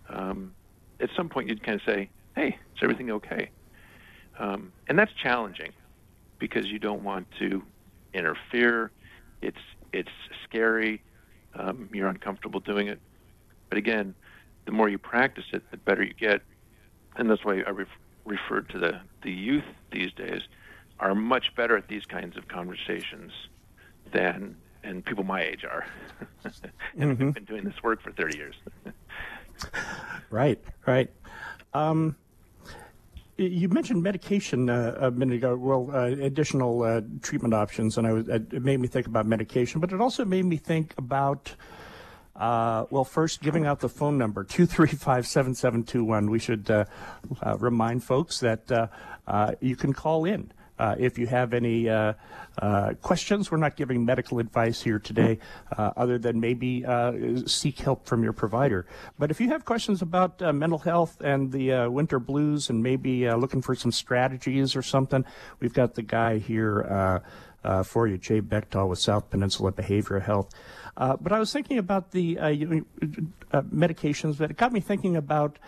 um, 0.09 0.55
at 1.01 1.11
some 1.17 1.29
point 1.29 1.49
you'd 1.49 1.63
kind 1.63 1.81
of 1.81 1.85
say, 1.87 2.11
"Hey, 2.35 2.49
is 2.49 2.83
everything 2.83 3.11
okay?" 3.13 3.51
Um, 4.39 4.73
and 4.89 4.99
that's 4.99 5.13
challenging 5.15 5.73
because 6.39 6.67
you 6.67 6.79
don't 6.79 7.03
want 7.03 7.29
to 7.39 7.63
interfere. 8.15 8.93
It's 9.43 9.61
it's 9.93 10.11
scary. 10.45 11.03
Um, 11.55 11.89
you're 11.93 12.09
uncomfortable 12.09 12.61
doing 12.61 12.89
it. 12.89 13.01
But 13.71 13.79
again, 13.79 14.15
the 14.67 14.73
more 14.73 14.89
you 14.89 14.99
practice 14.99 15.47
it, 15.53 15.63
the 15.71 15.79
better 15.79 16.03
you 16.03 16.15
get. 16.15 16.43
And 17.17 17.31
that's 17.31 17.45
why 17.45 17.63
I 17.67 17.71
ref- 17.71 17.89
refer 18.25 18.61
to 18.63 18.79
the 18.79 19.01
the 19.23 19.33
youth 19.33 19.65
these 19.93 20.13
days 20.13 20.43
are 20.99 21.15
much 21.15 21.55
better 21.57 21.77
at 21.77 21.89
these 21.89 22.07
kinds 22.07 22.37
of 22.37 22.49
conversations 22.49 23.33
than 24.13 24.57
and 24.87 25.05
people 25.05 25.25
my 25.25 25.43
age 25.43 25.65
are. 25.65 25.87
and 26.97 27.17
mm-hmm. 27.17 27.29
I've 27.29 27.35
been 27.35 27.45
doing 27.45 27.65
this 27.65 27.83
work 27.83 28.01
for 28.01 28.13
30 28.13 28.37
years. 28.37 28.55
right, 30.31 30.63
right. 30.87 31.11
Um, 31.75 32.17
you 33.37 33.69
mentioned 33.69 34.03
medication 34.03 34.71
uh, 34.71 34.97
a 34.99 35.11
minute 35.11 35.37
ago. 35.37 35.57
Well, 35.57 35.91
uh, 35.93 36.07
additional 36.07 36.83
uh, 36.83 37.03
treatment 37.21 37.53
options, 37.53 37.99
and 37.99 38.07
I 38.07 38.13
was, 38.13 38.29
it 38.29 38.63
made 38.63 38.81
me 38.81 38.89
think 38.89 39.07
about 39.07 39.27
medication, 39.27 39.81
but 39.81 39.93
it 39.93 40.01
also 40.01 40.25
made 40.25 40.45
me 40.47 40.57
think 40.57 40.95
about. 40.97 41.55
Uh, 42.35 42.85
well, 42.91 43.05
first, 43.05 43.41
giving 43.41 43.65
out 43.67 43.81
the 43.81 43.89
phone 43.89 44.17
number, 44.19 44.45
two 44.45 44.65
three 44.67 44.89
five 44.89 45.27
seven 45.27 45.55
seven 45.55 45.83
two 45.83 46.03
one. 46.03 46.31
We 46.31 46.39
should 46.39 46.71
uh, 46.71 46.85
uh, 47.43 47.59
remind 47.59 48.05
folks 48.05 48.41
that 48.41 48.91
you 49.61 49.77
can 49.77 49.93
call 49.93 50.25
in 50.25 50.51
uh, 50.79 50.95
if 50.99 51.19
you 51.19 51.27
have 51.27 51.55
any 51.55 51.89
uh, 51.89 52.13
uh, 52.59 52.93
questions, 53.01 53.51
we're 53.51 53.59
not 53.59 53.77
giving 53.77 54.05
medical 54.05 54.39
advice 54.39 54.83
here 54.83 54.99
today, 54.99 55.39
uh, 55.77 55.93
other 55.97 56.19
than 56.19 56.41
maybe 56.41 56.85
uh, 56.85 57.13
seek 57.47 57.79
help 57.79 58.07
from 58.07 58.23
your 58.23 58.33
provider. 58.33 58.87
But 59.19 59.31
if 59.31 59.41
you 59.41 59.49
have 59.49 59.65
questions 59.65 60.03
about 60.03 60.41
uh, 60.43 60.53
mental 60.53 60.79
health 60.79 61.21
and 61.21 61.53
the 61.53 61.89
winter 61.89 62.19
blues, 62.19 62.71
and 62.71 62.83
maybe 62.83 63.29
looking 63.31 63.63
for 63.63 63.75
some 63.75 63.93
strategies 63.93 64.77
or 64.77 64.83
something, 64.83 65.25
we've 65.61 65.75
got 65.75 65.95
the 65.95 66.03
guy 66.03 66.39
here 66.39 67.23
for 67.85 68.07
you, 68.07 68.19
Jay 68.19 68.41
Bechtel 68.41 68.89
with 68.89 68.99
South 68.99 69.31
Peninsula 69.31 69.73
Behavioral 69.73 70.23
Health. 70.23 70.51
but 70.97 71.33
I 71.33 71.39
was 71.39 71.53
thinking 71.53 71.79
about 71.79 72.11
the 72.13 72.37
medications, 73.53 74.39
but 74.39 74.51
it 74.51 74.57
got 74.57 74.73
me 74.73 74.81
thinking 74.81 75.17
about. 75.17 75.59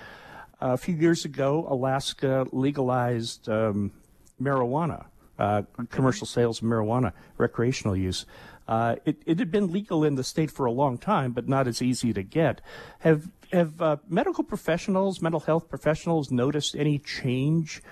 a 0.61 0.77
few 0.77 0.97
years 0.97 1.25
ago, 1.25 1.67
Alaska 1.71 2.45
legalized 2.50 3.49
um, 3.49 3.93
marijuana, 4.40 5.07
uh, 5.38 5.62
commercial 5.90 6.26
sales 6.26 6.61
of 6.62 6.68
marijuana, 6.68 7.12
recreational 7.37 7.97
use. 7.97 8.26
Uh, 8.66 8.97
it, 9.07 9.23
it, 9.25 9.38
had 9.38 9.50
been 9.50 9.73
legal 9.73 10.04
in 10.04 10.14
the 10.16 10.25
state 10.25 10.50
for 10.50 10.66
a 10.66 10.73
long 10.73 10.99
time, 10.99 11.33
but 11.33 11.49
not 11.49 11.66
as 11.66 11.80
easy 11.80 12.12
to 12.12 12.23
get. 12.23 12.61
Have 12.99 13.30
have 13.50 13.80
uh, 13.80 13.97
medical 14.09 14.45
professionals, 14.45 15.23
mental 15.23 15.40
health 15.40 15.71
professionals, 15.71 16.30
noticed 16.30 16.76
any 16.76 16.99
change 16.99 17.83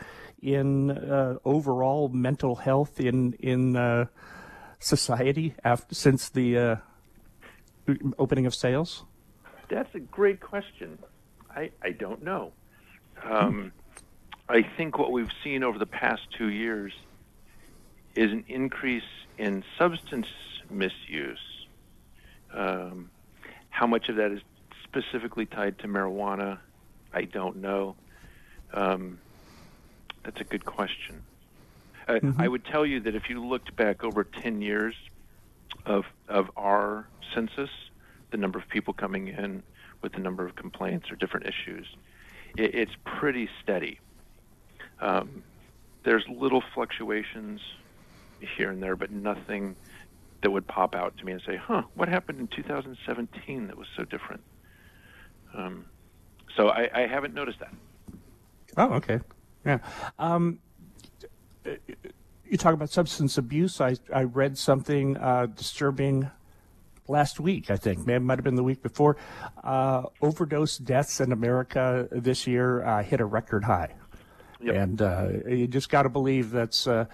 in 0.42 0.90
uh, 0.90 1.38
overall 1.46 2.08
mental 2.10 2.56
health 2.56 3.00
in 3.00 3.32
in 3.34 3.74
uh, 3.74 4.04
society 4.78 5.54
after 5.64 5.94
since 5.94 6.28
the 6.28 6.58
uh, 6.58 6.76
opening 8.18 8.44
of 8.44 8.54
sales? 8.54 9.04
That's 9.70 9.94
a 9.94 10.00
great 10.00 10.40
question. 10.40 10.98
I 11.54 11.70
I 11.82 11.92
don't 11.92 12.22
know. 12.22 12.52
Um, 13.24 13.72
I 14.48 14.62
think 14.62 14.98
what 14.98 15.10
we've 15.10 15.32
seen 15.42 15.64
over 15.64 15.78
the 15.78 15.86
past 15.86 16.22
two 16.36 16.48
years 16.48 16.92
is 18.14 18.32
an 18.32 18.44
increase 18.48 19.02
in 19.38 19.64
substance 19.76 20.28
misuse. 20.70 21.38
Um, 22.52 23.10
how 23.70 23.86
much 23.86 24.08
of 24.08 24.16
that 24.16 24.30
is 24.30 24.40
specifically 24.84 25.46
tied 25.46 25.78
to 25.80 25.88
marijuana, 25.88 26.58
I 27.12 27.24
don't 27.24 27.56
know. 27.56 27.96
Um, 28.72 29.18
that's 30.22 30.40
a 30.40 30.44
good 30.44 30.64
question. 30.64 31.22
Uh, 32.08 32.14
mm-hmm. 32.14 32.40
I 32.40 32.48
would 32.48 32.64
tell 32.64 32.86
you 32.86 33.00
that 33.00 33.14
if 33.14 33.28
you 33.28 33.44
looked 33.44 33.74
back 33.76 34.04
over 34.04 34.24
10 34.24 34.62
years 34.62 34.94
of, 35.84 36.04
of 36.28 36.50
our 36.56 37.08
census, 37.34 37.70
the 38.30 38.36
number 38.36 38.58
of 38.58 38.68
people 38.68 38.94
coming 38.94 39.28
in 39.28 39.62
with 40.02 40.12
the 40.12 40.20
number 40.20 40.46
of 40.46 40.54
complaints 40.54 41.10
or 41.10 41.16
different 41.16 41.46
issues, 41.46 41.86
it, 42.56 42.74
it's 42.74 42.92
pretty 43.04 43.48
steady. 43.62 43.98
Um, 45.00 45.42
there's 46.04 46.24
little 46.28 46.62
fluctuations 46.74 47.60
here 48.56 48.70
and 48.70 48.82
there, 48.82 48.96
but 48.96 49.10
nothing 49.10 49.76
that 50.42 50.50
would 50.50 50.66
pop 50.66 50.94
out 50.94 51.16
to 51.18 51.24
me 51.24 51.32
and 51.32 51.42
say, 51.46 51.56
"Huh, 51.56 51.82
what 51.94 52.08
happened 52.08 52.38
in 52.38 52.48
2017 52.48 53.66
that 53.66 53.76
was 53.76 53.88
so 53.96 54.04
different?" 54.04 54.42
Um, 55.54 55.86
so 56.56 56.68
I, 56.68 56.88
I, 56.94 57.06
haven't 57.06 57.34
noticed 57.34 57.60
that. 57.60 57.72
Oh, 58.76 58.94
okay, 58.94 59.20
yeah. 59.64 59.78
Um, 60.18 60.58
you 61.64 62.56
talk 62.56 62.74
about 62.74 62.90
substance 62.90 63.38
abuse. 63.38 63.80
I 63.80 63.96
I 64.12 64.24
read 64.24 64.58
something 64.58 65.16
uh, 65.16 65.46
disturbing 65.46 66.30
last 67.08 67.40
week. 67.40 67.70
I 67.70 67.76
think 67.76 68.06
it 68.08 68.20
might 68.20 68.38
have 68.38 68.44
been 68.44 68.54
the 68.54 68.62
week 68.62 68.82
before. 68.82 69.16
Uh, 69.62 70.04
overdose 70.20 70.78
deaths 70.78 71.20
in 71.20 71.32
America 71.32 72.08
this 72.10 72.46
year 72.46 72.84
uh, 72.84 73.02
hit 73.02 73.20
a 73.20 73.24
record 73.24 73.64
high. 73.64 73.94
Yep. 74.62 74.74
And 74.74 75.02
uh, 75.02 75.28
you 75.48 75.66
just 75.66 75.90
got 75.90 76.02
to 76.02 76.08
believe 76.08 76.50
that's, 76.50 76.86
uh, 76.86 77.06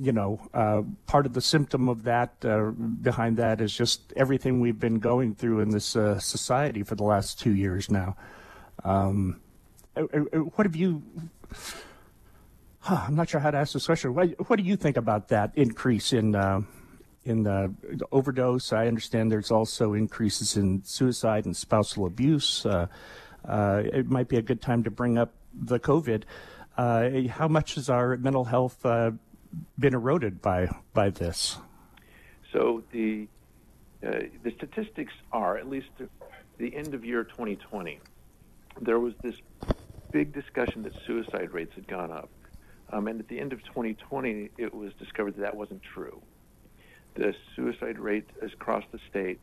you 0.00 0.12
know, 0.12 0.40
uh, 0.54 0.82
part 1.06 1.26
of 1.26 1.32
the 1.32 1.40
symptom 1.40 1.88
of 1.88 2.04
that, 2.04 2.34
uh, 2.44 2.70
behind 2.70 3.36
that 3.38 3.60
is 3.60 3.74
just 3.74 4.12
everything 4.16 4.60
we've 4.60 4.78
been 4.78 4.98
going 4.98 5.34
through 5.34 5.60
in 5.60 5.70
this 5.70 5.96
uh, 5.96 6.18
society 6.18 6.82
for 6.82 6.94
the 6.94 7.04
last 7.04 7.40
two 7.40 7.54
years 7.54 7.90
now. 7.90 8.16
Um, 8.84 9.40
uh, 9.96 10.02
what 10.02 10.66
have 10.66 10.76
you. 10.76 11.02
Huh, 12.78 13.04
I'm 13.06 13.14
not 13.14 13.28
sure 13.28 13.40
how 13.40 13.50
to 13.50 13.58
ask 13.58 13.74
this 13.74 13.86
question. 13.86 14.14
What, 14.14 14.48
what 14.48 14.56
do 14.56 14.62
you 14.62 14.76
think 14.76 14.96
about 14.96 15.28
that 15.28 15.52
increase 15.56 16.12
in 16.12 16.34
in 17.24 17.42
the 17.42 17.74
overdose? 18.12 18.72
I 18.72 18.86
understand 18.86 19.30
there's 19.30 19.50
also 19.50 19.94
increases 19.94 20.56
in 20.56 20.82
suicide 20.84 21.44
and 21.44 21.56
spousal 21.56 22.06
abuse. 22.06 22.64
Uh, 22.64 22.86
uh, 23.44 23.82
it 23.84 24.08
might 24.10 24.28
be 24.28 24.36
a 24.36 24.42
good 24.42 24.60
time 24.60 24.84
to 24.84 24.90
bring 24.90 25.18
up 25.18 25.32
the 25.54 25.78
COVID, 25.78 26.24
uh, 26.76 27.28
how 27.28 27.48
much 27.48 27.74
has 27.74 27.88
our 27.90 28.16
mental 28.16 28.44
health 28.44 28.84
uh, 28.84 29.12
been 29.78 29.94
eroded 29.94 30.40
by 30.40 30.68
by 30.92 31.10
this? 31.10 31.58
So 32.52 32.82
the 32.92 33.28
uh, 34.06 34.20
the 34.42 34.52
statistics 34.56 35.12
are 35.32 35.56
at 35.56 35.68
least 35.68 35.88
the 36.58 36.74
end 36.74 36.94
of 36.94 37.04
year 37.04 37.24
2020. 37.24 38.00
There 38.80 38.98
was 38.98 39.14
this 39.22 39.34
big 40.10 40.32
discussion 40.32 40.82
that 40.82 40.92
suicide 41.06 41.52
rates 41.52 41.72
had 41.74 41.86
gone 41.86 42.10
up, 42.10 42.30
um, 42.92 43.08
and 43.08 43.20
at 43.20 43.28
the 43.28 43.38
end 43.38 43.52
of 43.52 43.62
2020, 43.64 44.50
it 44.56 44.74
was 44.74 44.92
discovered 44.98 45.36
that 45.36 45.42
that 45.42 45.56
wasn't 45.56 45.82
true. 45.82 46.20
The 47.14 47.34
suicide 47.56 47.98
rates 47.98 48.30
across 48.42 48.84
the 48.92 49.00
state, 49.10 49.40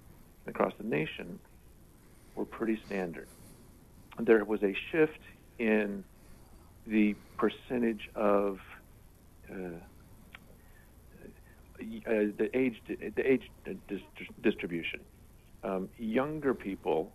across 0.47 0.73
the 0.77 0.85
nation, 0.85 1.39
were 2.35 2.45
pretty 2.45 2.79
standard. 2.85 3.27
There 4.19 4.43
was 4.43 4.63
a 4.63 4.75
shift 4.91 5.19
in 5.59 6.03
the 6.85 7.15
percentage 7.37 8.09
of 8.15 8.59
uh, 9.51 9.55
uh, 11.79 12.09
the 12.37 12.49
age 12.53 12.75
the 12.87 13.31
age 13.31 13.49
distribution. 14.41 14.99
Um, 15.63 15.89
younger 15.97 16.53
people, 16.53 17.11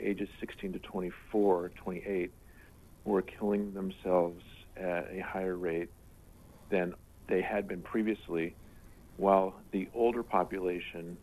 ages 0.00 0.28
16 0.40 0.74
to 0.74 0.78
24, 0.80 1.70
28, 1.76 2.30
were 3.04 3.22
killing 3.22 3.72
themselves 3.72 4.42
at 4.76 5.08
a 5.12 5.22
higher 5.24 5.56
rate 5.56 5.88
than 6.70 6.94
they 7.28 7.40
had 7.40 7.66
been 7.66 7.80
previously, 7.80 8.54
while 9.16 9.54
the 9.72 9.88
older 9.94 10.22
population, 10.22 11.16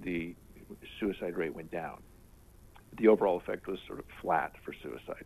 the 0.00 0.34
suicide 0.98 1.36
rate 1.36 1.54
went 1.54 1.70
down. 1.70 2.02
The 2.98 3.08
overall 3.08 3.38
effect 3.38 3.66
was 3.66 3.78
sort 3.86 3.98
of 3.98 4.04
flat 4.20 4.52
for 4.64 4.74
suicide. 4.82 5.24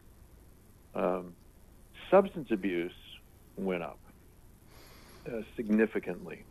Um, 0.94 1.34
substance 2.10 2.48
abuse 2.50 2.92
went 3.56 3.82
up 3.82 3.98
uh, 5.26 5.40
significantly. 5.56 6.44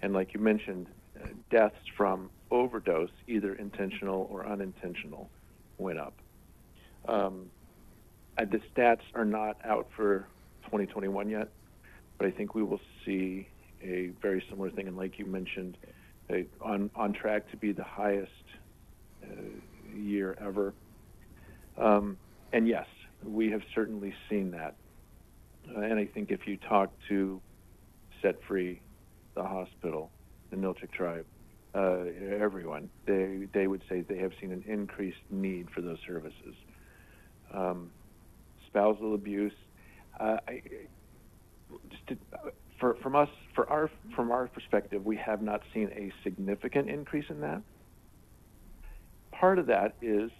And 0.00 0.12
like 0.12 0.34
you 0.34 0.40
mentioned, 0.40 0.86
uh, 1.20 1.28
deaths 1.50 1.76
from 1.96 2.30
overdose, 2.50 3.10
either 3.28 3.54
intentional 3.54 4.26
or 4.30 4.46
unintentional, 4.46 5.30
went 5.78 5.98
up. 5.98 6.14
Um, 7.08 7.50
uh, 8.38 8.44
the 8.44 8.60
stats 8.74 9.02
are 9.14 9.24
not 9.24 9.56
out 9.64 9.88
for 9.96 10.26
2021 10.64 11.28
yet, 11.28 11.48
but 12.18 12.26
I 12.26 12.30
think 12.30 12.54
we 12.54 12.62
will 12.62 12.80
see 13.04 13.48
a 13.82 14.10
very 14.20 14.44
similar 14.48 14.70
thing. 14.70 14.88
And 14.88 14.96
like 14.96 15.18
you 15.18 15.26
mentioned, 15.26 15.76
a, 16.30 16.46
on 16.60 16.90
on 16.94 17.12
track 17.12 17.50
to 17.50 17.56
be 17.56 17.72
the 17.72 17.84
highest 17.84 18.30
uh, 19.24 19.96
year 19.96 20.36
ever. 20.40 20.72
Um, 21.76 22.16
and 22.52 22.68
yes, 22.68 22.86
we 23.24 23.50
have 23.50 23.62
certainly 23.74 24.14
seen 24.28 24.50
that. 24.52 24.74
Uh, 25.68 25.80
and 25.80 25.98
I 25.98 26.06
think 26.06 26.30
if 26.30 26.46
you 26.46 26.56
talk 26.56 26.90
to 27.08 27.40
set 28.20 28.36
free 28.46 28.80
the 29.34 29.42
hospital, 29.42 30.10
the 30.50 30.56
Nilchik 30.56 30.92
tribe, 30.92 31.26
uh, 31.74 32.04
everyone, 32.38 32.90
they 33.06 33.48
they 33.54 33.66
would 33.66 33.82
say 33.88 34.02
they 34.02 34.18
have 34.18 34.32
seen 34.40 34.52
an 34.52 34.62
increased 34.66 35.24
need 35.30 35.68
for 35.74 35.80
those 35.80 35.98
services. 36.06 36.54
Um, 37.54 37.90
spousal 38.66 39.14
abuse, 39.14 39.54
uh, 40.20 40.36
I, 40.46 40.62
to, 42.08 42.16
for 42.78 42.96
from 43.02 43.16
us, 43.16 43.28
for 43.54 43.68
our 43.70 43.90
from 44.14 44.30
our 44.30 44.48
perspective, 44.48 45.06
we 45.06 45.16
have 45.16 45.40
not 45.40 45.62
seen 45.72 45.88
a 45.94 46.12
significant 46.22 46.90
increase 46.90 47.26
in 47.30 47.40
that. 47.40 47.62
Part 49.30 49.58
of 49.58 49.66
that 49.66 49.94
is 50.02 50.30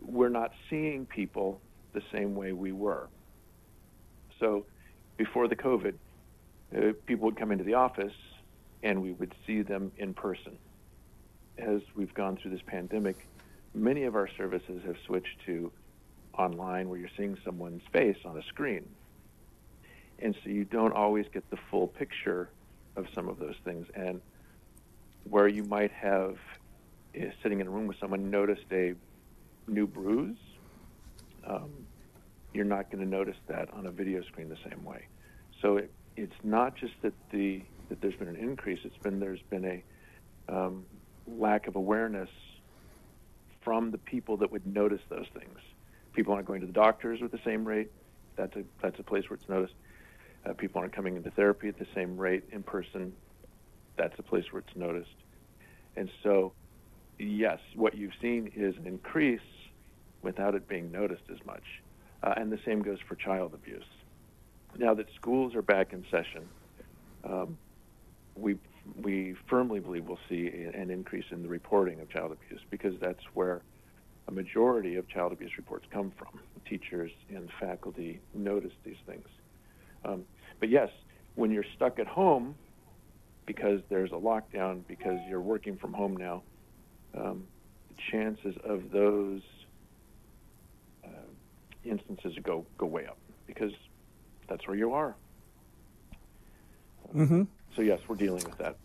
we're 0.00 0.28
not 0.28 0.52
seeing 0.70 1.06
people 1.06 1.60
the 1.92 2.02
same 2.12 2.34
way 2.34 2.52
we 2.52 2.72
were. 2.72 3.08
So, 4.40 4.64
before 5.16 5.48
the 5.48 5.56
COVID, 5.56 5.94
uh, 6.76 6.92
people 7.06 7.26
would 7.26 7.36
come 7.36 7.52
into 7.52 7.64
the 7.64 7.74
office 7.74 8.14
and 8.82 9.02
we 9.02 9.12
would 9.12 9.34
see 9.46 9.62
them 9.62 9.92
in 9.98 10.14
person. 10.14 10.56
As 11.58 11.80
we've 11.94 12.12
gone 12.14 12.36
through 12.36 12.50
this 12.50 12.62
pandemic, 12.66 13.28
many 13.74 14.04
of 14.04 14.16
our 14.16 14.28
services 14.36 14.82
have 14.86 14.96
switched 15.06 15.44
to 15.46 15.70
online 16.36 16.88
where 16.88 16.98
you're 16.98 17.10
seeing 17.16 17.36
someone's 17.44 17.82
face 17.92 18.16
on 18.24 18.38
a 18.38 18.42
screen. 18.44 18.88
And 20.18 20.34
so 20.42 20.50
you 20.50 20.64
don't 20.64 20.92
always 20.92 21.26
get 21.32 21.48
the 21.50 21.58
full 21.70 21.88
picture 21.88 22.48
of 22.96 23.06
some 23.14 23.28
of 23.28 23.38
those 23.38 23.56
things. 23.64 23.86
And 23.94 24.20
where 25.28 25.48
you 25.48 25.64
might 25.64 25.92
have, 25.92 26.38
uh, 27.16 27.26
sitting 27.42 27.60
in 27.60 27.66
a 27.66 27.70
room 27.70 27.86
with 27.86 27.98
someone, 27.98 28.30
noticed 28.30 28.66
a 28.72 28.94
new 29.66 29.86
bruise, 29.86 30.38
um, 31.44 31.70
you're 32.52 32.64
not 32.64 32.90
going 32.90 33.02
to 33.02 33.08
notice 33.08 33.36
that 33.48 33.72
on 33.72 33.86
a 33.86 33.90
video 33.90 34.22
screen 34.22 34.48
the 34.48 34.58
same 34.68 34.84
way. 34.84 35.06
So 35.60 35.76
it, 35.78 35.92
it's 36.16 36.34
not 36.42 36.76
just 36.76 36.94
that 37.02 37.14
the 37.30 37.62
that 37.88 38.00
there's 38.00 38.14
been 38.16 38.28
an 38.28 38.36
increase. 38.36 38.80
It's 38.84 38.96
been 38.98 39.20
there's 39.20 39.42
been 39.50 39.64
a 39.64 39.82
um, 40.48 40.84
lack 41.26 41.66
of 41.66 41.76
awareness 41.76 42.30
from 43.62 43.90
the 43.90 43.98
people 43.98 44.36
that 44.38 44.50
would 44.50 44.66
notice 44.66 45.00
those 45.08 45.26
things. 45.38 45.58
People 46.14 46.34
aren't 46.34 46.46
going 46.46 46.60
to 46.60 46.66
the 46.66 46.72
doctors 46.72 47.20
at 47.22 47.30
the 47.30 47.40
same 47.44 47.64
rate. 47.64 47.90
That's 48.36 48.54
a 48.56 48.64
that's 48.82 48.98
a 48.98 49.02
place 49.02 49.28
where 49.30 49.36
it's 49.36 49.48
noticed. 49.48 49.74
Uh, 50.44 50.52
people 50.54 50.80
aren't 50.80 50.92
coming 50.92 51.16
into 51.16 51.30
therapy 51.30 51.68
at 51.68 51.78
the 51.78 51.86
same 51.94 52.16
rate 52.16 52.44
in 52.50 52.62
person. 52.62 53.12
That's 53.96 54.18
a 54.18 54.22
place 54.22 54.44
where 54.50 54.60
it's 54.60 54.76
noticed. 54.76 55.14
And 55.96 56.10
so, 56.22 56.52
yes, 57.18 57.60
what 57.76 57.94
you've 57.94 58.14
seen 58.20 58.50
is 58.56 58.76
an 58.76 58.86
increase 58.86 59.40
without 60.22 60.54
it 60.54 60.66
being 60.66 60.90
noticed 60.90 61.24
as 61.30 61.38
much. 61.46 61.62
Uh, 62.22 62.34
and 62.36 62.52
the 62.52 62.58
same 62.64 62.82
goes 62.82 62.98
for 63.08 63.16
child 63.16 63.54
abuse. 63.54 63.84
Now 64.78 64.94
that 64.94 65.06
schools 65.14 65.54
are 65.54 65.62
back 65.62 65.92
in 65.92 66.04
session, 66.10 66.48
um, 67.24 67.58
we 68.36 68.56
we 69.00 69.36
firmly 69.48 69.78
believe 69.80 70.06
we'll 70.06 70.18
see 70.28 70.48
an 70.48 70.90
increase 70.90 71.26
in 71.30 71.42
the 71.42 71.48
reporting 71.48 72.00
of 72.00 72.10
child 72.10 72.32
abuse 72.32 72.60
because 72.70 72.94
that's 73.00 73.22
where 73.34 73.62
a 74.28 74.32
majority 74.32 74.96
of 74.96 75.08
child 75.08 75.32
abuse 75.32 75.52
reports 75.56 75.86
come 75.90 76.12
from. 76.16 76.40
Teachers 76.68 77.10
and 77.28 77.48
faculty 77.60 78.20
notice 78.34 78.72
these 78.84 78.96
things. 79.06 79.26
Um, 80.04 80.24
but 80.58 80.68
yes, 80.68 80.88
when 81.34 81.50
you're 81.50 81.66
stuck 81.76 81.98
at 81.98 82.06
home 82.06 82.54
because 83.46 83.80
there's 83.88 84.12
a 84.12 84.16
lockdown, 84.16 84.86
because 84.86 85.18
you're 85.28 85.40
working 85.40 85.76
from 85.76 85.92
home 85.92 86.16
now, 86.16 86.42
um, 87.16 87.44
the 87.88 87.94
chances 88.10 88.54
of 88.64 88.90
those 88.90 89.42
instances 91.84 92.34
go 92.42 92.66
go 92.78 92.86
way 92.86 93.06
up 93.06 93.18
because 93.46 93.72
that's 94.48 94.66
where 94.66 94.76
you 94.76 94.92
are. 94.92 95.14
Mm-hmm. 97.14 97.42
So 97.76 97.82
yes, 97.82 98.00
we're 98.06 98.16
dealing 98.16 98.44
with 98.44 98.58
that, 98.58 98.76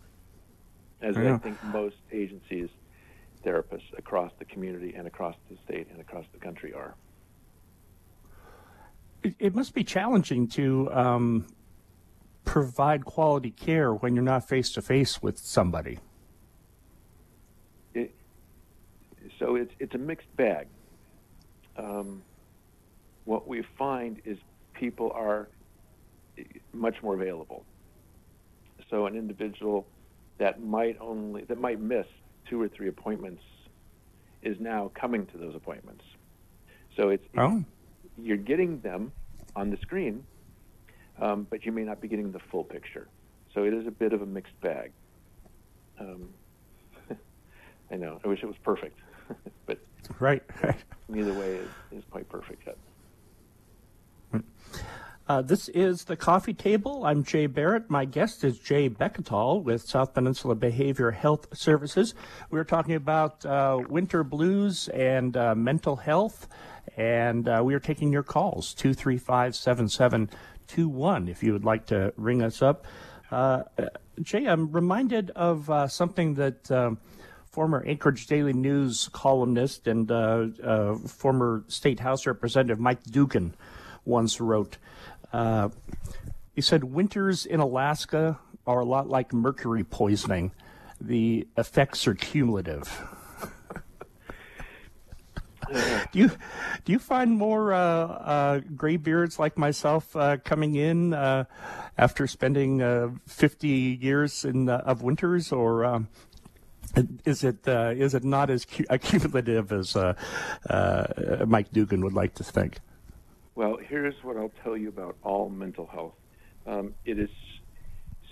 as 1.00 1.16
yeah. 1.16 1.34
I 1.34 1.38
think 1.38 1.62
most 1.64 1.96
agencies, 2.12 2.68
therapists 3.44 3.96
across 3.96 4.32
the 4.38 4.44
community 4.44 4.94
and 4.94 5.06
across 5.06 5.36
the 5.50 5.56
state 5.64 5.88
and 5.90 6.00
across 6.00 6.24
the 6.32 6.38
country 6.38 6.72
are. 6.72 6.94
It, 9.22 9.34
it 9.38 9.54
must 9.54 9.74
be 9.74 9.84
challenging 9.84 10.48
to 10.48 10.92
um, 10.92 11.46
provide 12.44 13.04
quality 13.04 13.50
care 13.50 13.92
when 13.92 14.14
you're 14.14 14.24
not 14.24 14.48
face 14.48 14.70
to 14.72 14.82
face 14.82 15.22
with 15.22 15.38
somebody. 15.38 15.98
It, 17.94 18.14
so 19.38 19.56
it's 19.56 19.72
it's 19.78 19.94
a 19.94 19.98
mixed 19.98 20.34
bag. 20.36 20.66
Um, 21.76 22.22
what 23.28 23.46
we 23.46 23.62
find 23.76 24.22
is 24.24 24.38
people 24.72 25.12
are 25.14 25.48
much 26.72 26.96
more 27.02 27.14
available. 27.14 27.62
So 28.88 29.04
an 29.04 29.16
individual 29.16 29.86
that 30.38 30.62
might 30.62 30.96
only 30.98 31.44
that 31.44 31.60
might 31.60 31.78
miss 31.78 32.06
two 32.48 32.60
or 32.60 32.68
three 32.68 32.88
appointments 32.88 33.42
is 34.42 34.56
now 34.58 34.90
coming 34.98 35.26
to 35.26 35.36
those 35.36 35.54
appointments. 35.54 36.04
So 36.96 37.10
it's, 37.10 37.24
oh. 37.36 37.62
you're 38.16 38.38
getting 38.38 38.80
them 38.80 39.12
on 39.54 39.70
the 39.70 39.76
screen, 39.82 40.24
um, 41.20 41.46
but 41.50 41.66
you 41.66 41.72
may 41.72 41.82
not 41.82 42.00
be 42.00 42.08
getting 42.08 42.32
the 42.32 42.40
full 42.50 42.64
picture. 42.64 43.08
So 43.52 43.64
it 43.64 43.74
is 43.74 43.86
a 43.86 43.90
bit 43.90 44.14
of 44.14 44.22
a 44.22 44.26
mixed 44.26 44.58
bag. 44.62 44.92
Um, 46.00 46.30
I 47.90 47.96
know. 47.96 48.20
I 48.24 48.28
wish 48.28 48.42
it 48.42 48.46
was 48.46 48.56
perfect, 48.62 48.98
but 49.66 49.78
right, 50.18 50.42
right. 50.62 50.76
Neither 51.08 51.34
way 51.34 51.56
is, 51.56 51.68
is 51.92 52.04
quite 52.10 52.28
perfect 52.28 52.62
yet. 52.66 52.78
Uh, 55.28 55.42
this 55.42 55.68
is 55.68 56.04
the 56.04 56.16
coffee 56.16 56.54
table. 56.54 57.04
I'm 57.04 57.22
Jay 57.22 57.46
Barrett. 57.46 57.90
My 57.90 58.06
guest 58.06 58.44
is 58.44 58.58
Jay 58.58 58.88
Bechtel 58.88 59.62
with 59.62 59.82
South 59.82 60.14
Peninsula 60.14 60.54
Behavior 60.54 61.10
Health 61.10 61.48
Services. 61.52 62.14
We're 62.48 62.64
talking 62.64 62.94
about 62.94 63.44
uh, 63.44 63.78
winter 63.90 64.24
blues 64.24 64.88
and 64.88 65.36
uh, 65.36 65.54
mental 65.54 65.96
health, 65.96 66.48
and 66.96 67.46
uh, 67.46 67.60
we 67.62 67.74
are 67.74 67.78
taking 67.78 68.10
your 68.10 68.22
calls 68.22 68.72
235 68.72 69.54
7721 69.54 71.28
if 71.28 71.42
you 71.42 71.52
would 71.52 71.64
like 71.66 71.84
to 71.86 72.14
ring 72.16 72.40
us 72.40 72.62
up. 72.62 72.86
Uh, 73.30 73.64
Jay, 74.22 74.46
I'm 74.46 74.72
reminded 74.72 75.30
of 75.32 75.68
uh, 75.68 75.88
something 75.88 76.34
that. 76.34 76.70
Um, 76.70 76.98
former 77.50 77.82
Anchorage 77.86 78.26
Daily 78.26 78.52
News 78.52 79.08
columnist 79.12 79.88
and 79.88 80.06
former 81.10 81.64
State 81.66 81.98
House 81.98 82.26
Representative 82.26 82.78
Mike 82.78 83.02
Doogan 83.04 83.54
once 84.08 84.40
wrote. 84.40 84.78
Uh, 85.32 85.68
he 86.54 86.60
said 86.60 86.82
winters 86.82 87.46
in 87.46 87.60
Alaska 87.60 88.40
are 88.66 88.80
a 88.80 88.84
lot 88.84 89.08
like 89.08 89.32
mercury 89.32 89.84
poisoning. 89.84 90.50
The 91.00 91.46
effects 91.56 92.08
are 92.08 92.14
cumulative. 92.14 93.00
do 96.12 96.18
you 96.18 96.28
do 96.84 96.92
you 96.92 96.98
find 96.98 97.30
more 97.32 97.72
uh, 97.72 97.78
uh, 97.78 98.60
graybeards 98.74 99.38
like 99.38 99.56
myself 99.56 100.16
uh, 100.16 100.38
coming 100.38 100.74
in 100.74 101.14
uh, 101.14 101.44
after 101.96 102.26
spending 102.26 102.82
uh, 102.82 103.10
50 103.26 103.68
years 103.68 104.44
in 104.44 104.68
uh, 104.68 104.78
of 104.78 105.02
winters, 105.02 105.52
or 105.52 105.84
um, 105.84 106.08
is 107.24 107.44
it 107.44 107.68
is 107.68 108.14
it 108.14 108.24
not 108.24 108.50
as 108.50 108.64
cu- 108.64 108.86
accumulative 108.90 109.70
as 109.72 109.94
Mike 111.46 111.70
Doogan 111.72 112.02
would 112.02 112.14
like 112.14 112.34
to 112.34 112.44
think? 112.44 112.78
Well, 113.58 113.76
here's 113.88 114.14
what 114.22 114.36
I'll 114.36 114.52
tell 114.62 114.76
you 114.76 114.88
about 114.88 115.16
all 115.20 115.50
mental 115.50 115.88
health. 115.92 116.14
Um, 116.64 116.94
it 117.04 117.18
is 117.18 117.28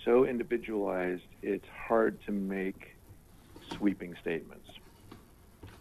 so 0.05 0.25
individualized, 0.25 1.25
it's 1.43 1.67
hard 1.89 2.21
to 2.27 2.33
make 2.33 2.81
sweeping 3.77 4.15
statements. 4.21 4.69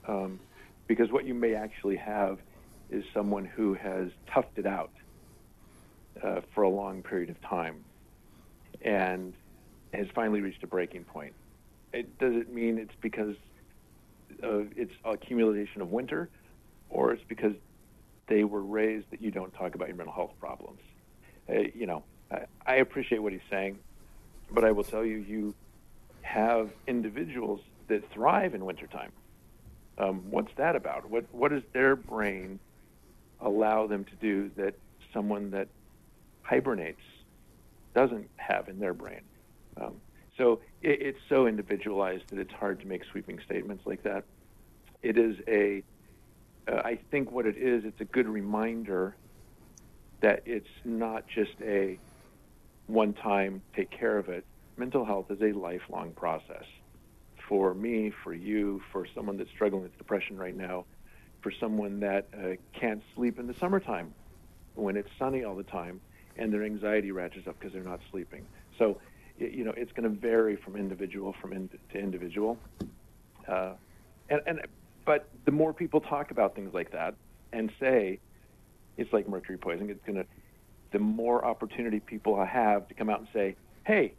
Um, 0.07 0.39
because 0.87 1.11
what 1.11 1.25
you 1.27 1.35
may 1.35 1.53
actually 1.53 1.97
have 1.97 2.39
is 2.89 3.03
someone 3.13 3.45
who 3.45 3.75
has 3.75 4.07
toughed 4.35 4.57
it 4.57 4.65
out 4.65 4.93
uh, 6.23 6.41
for 6.55 6.63
a 6.63 6.69
long 6.69 7.03
period 7.03 7.29
of 7.29 7.39
time 7.47 7.85
and 8.83 9.35
has 9.93 10.07
finally 10.15 10.41
reached 10.41 10.63
a 10.63 10.67
breaking 10.67 11.05
point. 11.05 11.35
It, 11.93 12.17
does 12.17 12.33
it 12.33 12.51
mean 12.51 12.79
it's 12.79 12.95
because 12.99 13.35
of 14.41 14.69
its 14.75 14.93
accumulation 15.05 15.83
of 15.83 15.89
winter, 15.89 16.31
or 16.89 17.13
it's 17.13 17.23
because 17.29 17.53
they 18.27 18.43
were 18.43 18.61
raised 18.61 19.09
that 19.11 19.21
you 19.21 19.31
don't 19.31 19.53
talk 19.53 19.75
about 19.75 19.87
your 19.87 19.97
mental 19.97 20.13
health 20.13 20.33
problems. 20.39 20.79
Uh, 21.49 21.59
you 21.73 21.85
know, 21.85 22.03
I, 22.31 22.45
I 22.65 22.75
appreciate 22.75 23.19
what 23.19 23.33
he's 23.33 23.41
saying, 23.49 23.77
but 24.51 24.63
I 24.63 24.71
will 24.71 24.83
tell 24.83 25.05
you, 25.05 25.17
you 25.17 25.53
have 26.21 26.71
individuals 26.87 27.61
that 27.87 28.09
thrive 28.11 28.55
in 28.55 28.65
wintertime. 28.65 29.11
Um, 29.97 30.23
what's 30.29 30.51
that 30.57 30.75
about? 30.75 31.09
What 31.09 31.25
what 31.31 31.51
does 31.51 31.63
their 31.71 31.95
brain 31.95 32.59
allow 33.39 33.87
them 33.87 34.03
to 34.05 34.15
do 34.15 34.49
that 34.57 34.75
someone 35.13 35.51
that 35.51 35.67
hibernates 36.41 37.01
doesn't 37.93 38.29
have 38.37 38.67
in 38.67 38.79
their 38.79 38.93
brain? 38.93 39.21
Um, 39.77 39.95
so 40.37 40.59
it, 40.81 41.01
it's 41.01 41.19
so 41.29 41.47
individualized 41.47 42.23
that 42.29 42.39
it's 42.39 42.51
hard 42.51 42.79
to 42.81 42.87
make 42.87 43.03
sweeping 43.11 43.39
statements 43.45 43.85
like 43.85 44.03
that. 44.03 44.25
It 45.01 45.17
is 45.17 45.37
a 45.47 45.83
uh, 46.67 46.81
I 46.83 46.99
think 47.11 47.31
what 47.31 47.45
it 47.45 47.57
is, 47.57 47.83
it's 47.85 48.01
a 48.01 48.05
good 48.05 48.27
reminder 48.27 49.15
that 50.21 50.43
it's 50.45 50.67
not 50.83 51.25
just 51.27 51.51
a 51.61 51.99
one 52.87 53.13
time 53.13 53.61
take 53.75 53.91
care 53.91 54.17
of 54.17 54.29
it, 54.29 54.45
mental 54.77 55.05
health 55.05 55.29
is 55.29 55.41
a 55.41 55.51
lifelong 55.57 56.11
process. 56.13 56.63
For 57.47 57.73
me, 57.73 58.11
for 58.23 58.33
you, 58.33 58.81
for 58.91 59.05
someone 59.13 59.37
that's 59.37 59.49
struggling 59.51 59.83
with 59.83 59.97
depression 59.97 60.37
right 60.37 60.55
now, 60.55 60.85
for 61.41 61.51
someone 61.59 61.99
that 61.99 62.27
uh, 62.33 62.55
can't 62.79 63.03
sleep 63.15 63.37
in 63.37 63.45
the 63.45 63.53
summertime 63.59 64.13
when 64.73 64.97
it's 64.97 65.09
sunny 65.19 65.43
all 65.43 65.55
the 65.55 65.63
time 65.63 66.01
and 66.37 66.51
their 66.51 66.63
anxiety 66.63 67.11
ratchets 67.11 67.47
up 67.47 67.55
because 67.59 67.71
they're 67.71 67.83
not 67.83 67.99
sleeping. 68.11 68.45
So, 68.79 68.99
you 69.37 69.63
know, 69.63 69.73
it's 69.77 69.91
going 69.91 70.11
to 70.11 70.19
vary 70.19 70.55
from 70.55 70.75
individual 70.75 71.35
from 71.39 71.53
in, 71.53 71.69
to 71.91 71.99
individual. 71.99 72.57
Uh, 73.47 73.73
and, 74.29 74.41
and 74.47 74.59
but 75.05 75.29
the 75.45 75.51
more 75.51 75.73
people 75.73 76.01
talk 76.01 76.31
about 76.31 76.55
things 76.55 76.73
like 76.73 76.91
that 76.91 77.15
and 77.53 77.71
say 77.79 78.19
it's 78.97 79.11
like 79.13 79.29
mercury 79.29 79.57
poisoning, 79.57 79.89
it's 79.89 80.03
going 80.05 80.17
to 80.17 80.25
the 80.91 80.99
more 80.99 81.43
opportunity 81.43 81.99
people 81.99 82.43
have 82.43 82.87
to 82.87 82.93
come 82.93 83.09
out 83.09 83.19
and 83.19 83.27
say, 83.33 83.55
"Hey, 83.85 84.13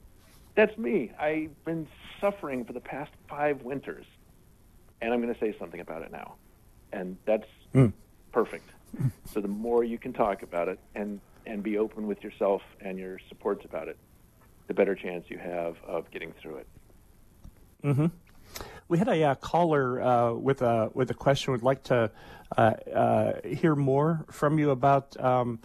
that's 0.55 0.77
me. 0.77 1.13
I've 1.19 1.65
been 1.65 1.87
suffering 2.21 2.65
for 2.65 2.73
the 2.73 2.81
past 2.81 3.11
five 3.29 3.63
winters, 3.63 4.05
and 5.01 5.13
I'm 5.13 5.23
going 5.23 5.33
to 5.33 5.41
say 5.41 5.57
something 5.59 5.81
about 5.81 6.03
it 6.03 6.13
now," 6.13 6.35
and 6.93 7.17
that's 7.25 7.47
mm. 7.75 7.93
perfect. 8.33 8.71
So 9.27 9.41
the 9.41 9.49
more 9.49 9.85
you 9.85 9.99
can 9.99 10.13
talk 10.13 10.43
about 10.43 10.69
it 10.69 10.79
and 10.95 11.21
and 11.47 11.63
be 11.63 11.79
open 11.79 12.07
with 12.07 12.23
yourself 12.25 12.63
and 12.81 12.99
your 12.99 13.19
supports 13.29 13.65
about 13.65 13.89
it, 13.89 13.97
the 14.67 14.75
better 14.75 14.95
chance 14.95 15.25
you 15.29 15.39
have 15.39 15.77
of 15.87 16.11
getting 16.11 16.33
through 16.43 16.57
it. 16.57 16.67
Mm-hmm. 17.85 18.07
We 18.89 18.99
had 18.99 19.09
a 19.09 19.23
uh, 19.25 19.35
caller 19.37 20.01
uh, 20.01 20.33
with 20.33 20.63
a 20.63 20.91
with 20.95 21.11
a 21.11 21.15
question. 21.15 21.53
We'd 21.53 21.63
like 21.63 21.83
to 21.85 22.11
uh, 22.57 22.61
uh 22.61 23.33
hear 23.43 23.75
more 23.75 24.25
from 24.31 24.59
you 24.59 24.71
about 24.71 25.19
um, 25.23 25.59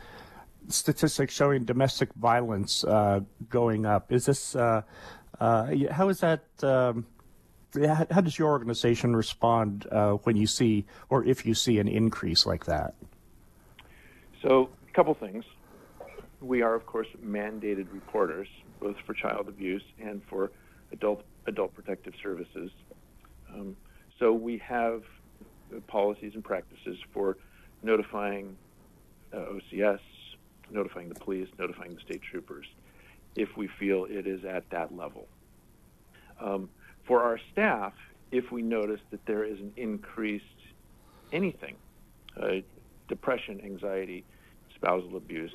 statistics 0.68 1.34
showing 1.34 1.64
domestic 1.64 2.12
violence 2.16 2.84
uh, 2.84 3.20
going 3.50 3.86
up. 3.86 4.12
Is 4.12 4.26
this 4.26 4.54
how 4.54 4.86
is 5.40 6.20
that? 6.22 6.44
Um, 6.64 7.06
how 7.74 8.20
does 8.20 8.38
your 8.38 8.50
organization 8.50 9.16
respond 9.16 9.88
when 10.24 10.36
you 10.36 10.48
see, 10.48 10.86
or 11.10 11.24
if 11.24 11.46
you 11.46 11.54
see, 11.54 11.80
an 11.80 11.88
increase 11.88 12.46
like 12.46 12.66
that? 12.66 12.96
So, 14.42 14.70
a 14.90 14.94
couple 14.94 15.14
things. 15.14 15.46
We 16.42 16.64
are, 16.64 16.74
of 16.74 16.88
course, 16.88 17.08
mandated 17.24 17.94
reporters, 17.94 18.48
both 18.80 18.98
for 19.06 19.14
child 19.14 19.48
abuse 19.48 19.84
and 20.02 20.24
for 20.28 20.52
adult 20.92 21.24
adult 21.46 21.74
protective 21.76 22.14
services. 22.22 22.72
Um, 23.54 23.76
so 24.20 24.34
we 24.34 24.58
have 24.60 25.04
policies 25.88 26.34
and 26.36 26.44
practices 26.44 26.98
for 27.14 27.38
notifying 27.84 28.56
uh, 29.34 29.38
OCS, 29.38 30.00
notifying 30.70 31.10
the 31.10 31.16
police, 31.16 31.48
notifying 31.58 31.96
the 31.96 32.02
state 32.02 32.22
troopers, 32.22 32.66
if 33.36 33.50
we 33.58 33.68
feel 33.80 34.06
it 34.06 34.28
is 34.28 34.44
at 34.46 34.70
that 34.70 34.96
level. 34.96 35.28
Um, 36.40 36.70
for 37.06 37.24
our 37.24 37.40
staff, 37.52 37.94
if 38.32 38.52
we 38.52 38.62
notice 38.62 39.02
that 39.12 39.26
there 39.26 39.44
is 39.44 39.60
an 39.60 39.74
increased 39.78 40.46
anything, 41.32 41.76
uh, 42.42 42.58
depression, 43.08 43.62
anxiety, 43.64 44.24
spousal 44.76 45.18
abuse, 45.18 45.54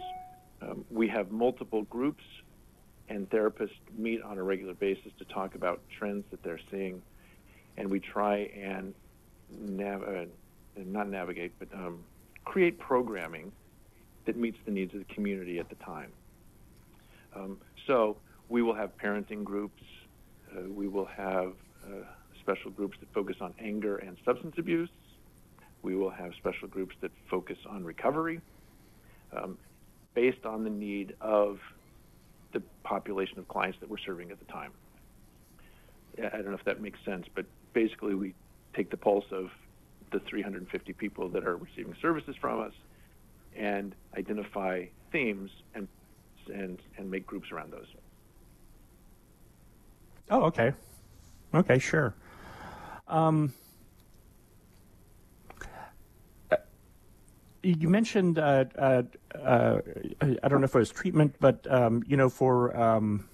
um, 0.62 0.84
we 0.90 1.08
have 1.08 1.30
multiple 1.30 1.82
groups 1.82 2.24
and 3.08 3.28
therapists 3.30 3.70
meet 3.96 4.22
on 4.22 4.38
a 4.38 4.42
regular 4.42 4.74
basis 4.74 5.12
to 5.18 5.24
talk 5.26 5.54
about 5.54 5.80
trends 5.98 6.24
that 6.30 6.42
they're 6.42 6.60
seeing, 6.70 7.02
and 7.76 7.90
we 7.90 8.00
try 8.00 8.50
and 8.56 8.94
nav- 9.50 10.02
uh, 10.02 10.24
not 10.76 11.08
navigate, 11.08 11.52
but 11.58 11.68
um, 11.74 12.04
create 12.44 12.78
programming 12.78 13.52
that 14.26 14.36
meets 14.36 14.58
the 14.64 14.72
needs 14.72 14.92
of 14.94 15.00
the 15.00 15.14
community 15.14 15.58
at 15.58 15.68
the 15.68 15.76
time. 15.76 16.12
Um, 17.34 17.58
so 17.86 18.16
we 18.48 18.62
will 18.62 18.74
have 18.74 18.96
parenting 18.98 19.44
groups. 19.44 19.82
Uh, 20.52 20.68
we 20.68 20.88
will 20.88 21.06
have 21.06 21.52
uh, 21.84 22.04
special 22.40 22.70
groups 22.70 22.96
that 23.00 23.12
focus 23.12 23.36
on 23.40 23.54
anger 23.58 23.96
and 23.96 24.16
substance 24.24 24.54
abuse. 24.58 24.90
We 25.82 25.96
will 25.96 26.10
have 26.10 26.32
special 26.38 26.68
groups 26.68 26.94
that 27.00 27.10
focus 27.30 27.58
on 27.68 27.84
recovery 27.84 28.40
um, 29.36 29.58
based 30.14 30.44
on 30.44 30.64
the 30.64 30.70
need 30.70 31.14
of 31.20 31.58
the 32.52 32.62
population 32.84 33.38
of 33.38 33.46
clients 33.48 33.78
that 33.80 33.88
we're 33.88 33.98
serving 33.98 34.30
at 34.30 34.38
the 34.38 34.46
time. 34.46 34.72
I 36.18 36.28
don't 36.30 36.46
know 36.46 36.54
if 36.54 36.64
that 36.64 36.80
makes 36.80 36.98
sense, 37.04 37.26
but 37.34 37.44
basically 37.76 38.14
we 38.14 38.32
take 38.74 38.88
the 38.88 38.96
pulse 38.96 39.26
of 39.30 39.50
the 40.10 40.18
350 40.20 40.94
people 40.94 41.28
that 41.28 41.46
are 41.46 41.58
receiving 41.58 41.94
services 42.00 42.34
from 42.40 42.58
us 42.58 42.72
and 43.54 43.94
identify 44.16 44.86
themes 45.12 45.50
and 45.74 45.86
and 46.54 46.78
and 46.96 47.10
make 47.10 47.26
groups 47.26 47.52
around 47.52 47.70
those. 47.72 47.86
Oh, 50.30 50.44
okay, 50.44 50.72
okay, 51.54 51.78
sure. 51.78 52.14
Um, 53.08 53.52
you 57.62 57.90
mentioned 57.90 58.38
uh, 58.38 58.64
uh, 58.78 59.02
uh, 59.34 59.80
I 60.22 60.48
don't 60.48 60.60
know 60.60 60.64
if 60.64 60.74
it 60.74 60.78
was 60.78 60.90
treatment, 60.90 61.34
but 61.40 61.70
um, 61.70 62.02
you 62.06 62.16
know 62.16 62.30
for 62.30 62.74
um, 62.74 63.28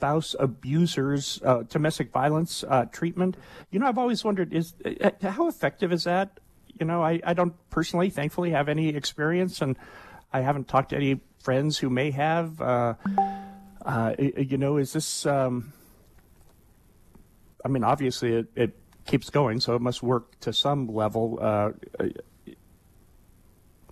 spouse 0.00 0.34
abusers, 0.40 1.42
uh, 1.44 1.62
domestic 1.68 2.10
violence 2.10 2.64
uh, 2.66 2.86
treatment. 2.86 3.36
You 3.70 3.80
know, 3.80 3.86
I've 3.86 3.98
always 3.98 4.24
wondered 4.24 4.54
is 4.54 4.72
uh, 4.82 5.10
how 5.20 5.46
effective 5.46 5.92
is 5.92 6.04
that? 6.04 6.40
You 6.78 6.86
know, 6.86 7.02
I, 7.02 7.20
I 7.22 7.34
don't 7.34 7.52
personally, 7.68 8.08
thankfully, 8.08 8.52
have 8.52 8.70
any 8.70 8.88
experience, 8.88 9.60
and 9.60 9.76
I 10.32 10.40
haven't 10.40 10.68
talked 10.68 10.88
to 10.90 10.96
any 10.96 11.20
friends 11.42 11.76
who 11.76 11.90
may 11.90 12.12
have. 12.12 12.60
you 14.18 14.56
know, 14.56 14.78
is 14.78 14.94
this? 14.94 15.26
Um, 15.26 15.74
I 17.62 17.68
mean, 17.68 17.84
obviously, 17.84 18.32
it, 18.36 18.46
it 18.56 18.78
keeps 19.06 19.28
going, 19.28 19.60
so 19.60 19.76
it 19.76 19.82
must 19.82 20.02
work 20.02 20.40
to 20.40 20.54
some 20.54 20.86
level. 20.88 21.38
Uh, 21.42 21.72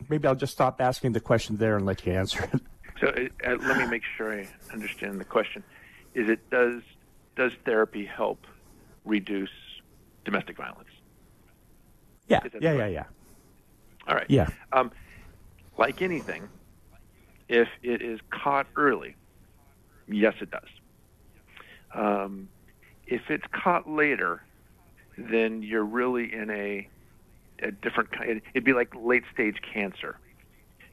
maybe 0.08 0.26
I'll 0.26 0.34
just 0.34 0.54
stop 0.54 0.80
asking 0.80 1.12
the 1.12 1.20
question 1.20 1.58
there 1.58 1.76
and 1.76 1.84
let 1.84 2.06
you 2.06 2.14
answer 2.14 2.48
it. 2.50 2.62
So 3.00 3.08
uh, 3.08 3.56
let 3.60 3.78
me 3.78 3.86
make 3.86 4.02
sure 4.16 4.40
I 4.40 4.48
understand 4.72 5.20
the 5.20 5.24
question. 5.24 5.62
Is 6.14 6.28
it 6.28 6.40
does 6.50 6.82
does 7.36 7.52
therapy 7.64 8.04
help 8.04 8.46
reduce 9.04 9.50
domestic 10.24 10.56
violence? 10.56 10.88
Yeah, 12.26 12.40
yeah, 12.60 12.72
yeah, 12.74 12.86
yeah. 12.86 13.04
All 14.06 14.14
right. 14.14 14.26
Yeah. 14.28 14.48
Um, 14.72 14.90
like 15.78 16.02
anything, 16.02 16.48
if 17.48 17.68
it 17.82 18.02
is 18.02 18.20
caught 18.32 18.66
early, 18.76 19.16
yes, 20.06 20.34
it 20.40 20.50
does. 20.50 20.68
Um, 21.94 22.50
if 23.06 23.22
it's 23.30 23.46
caught 23.54 23.88
later, 23.88 24.42
then 25.16 25.62
you're 25.62 25.84
really 25.84 26.32
in 26.32 26.50
a 26.50 26.88
a 27.62 27.70
different 27.72 28.10
kind. 28.12 28.40
It'd 28.54 28.64
be 28.64 28.72
like 28.72 28.88
late 28.94 29.24
stage 29.32 29.56
cancer. 29.72 30.20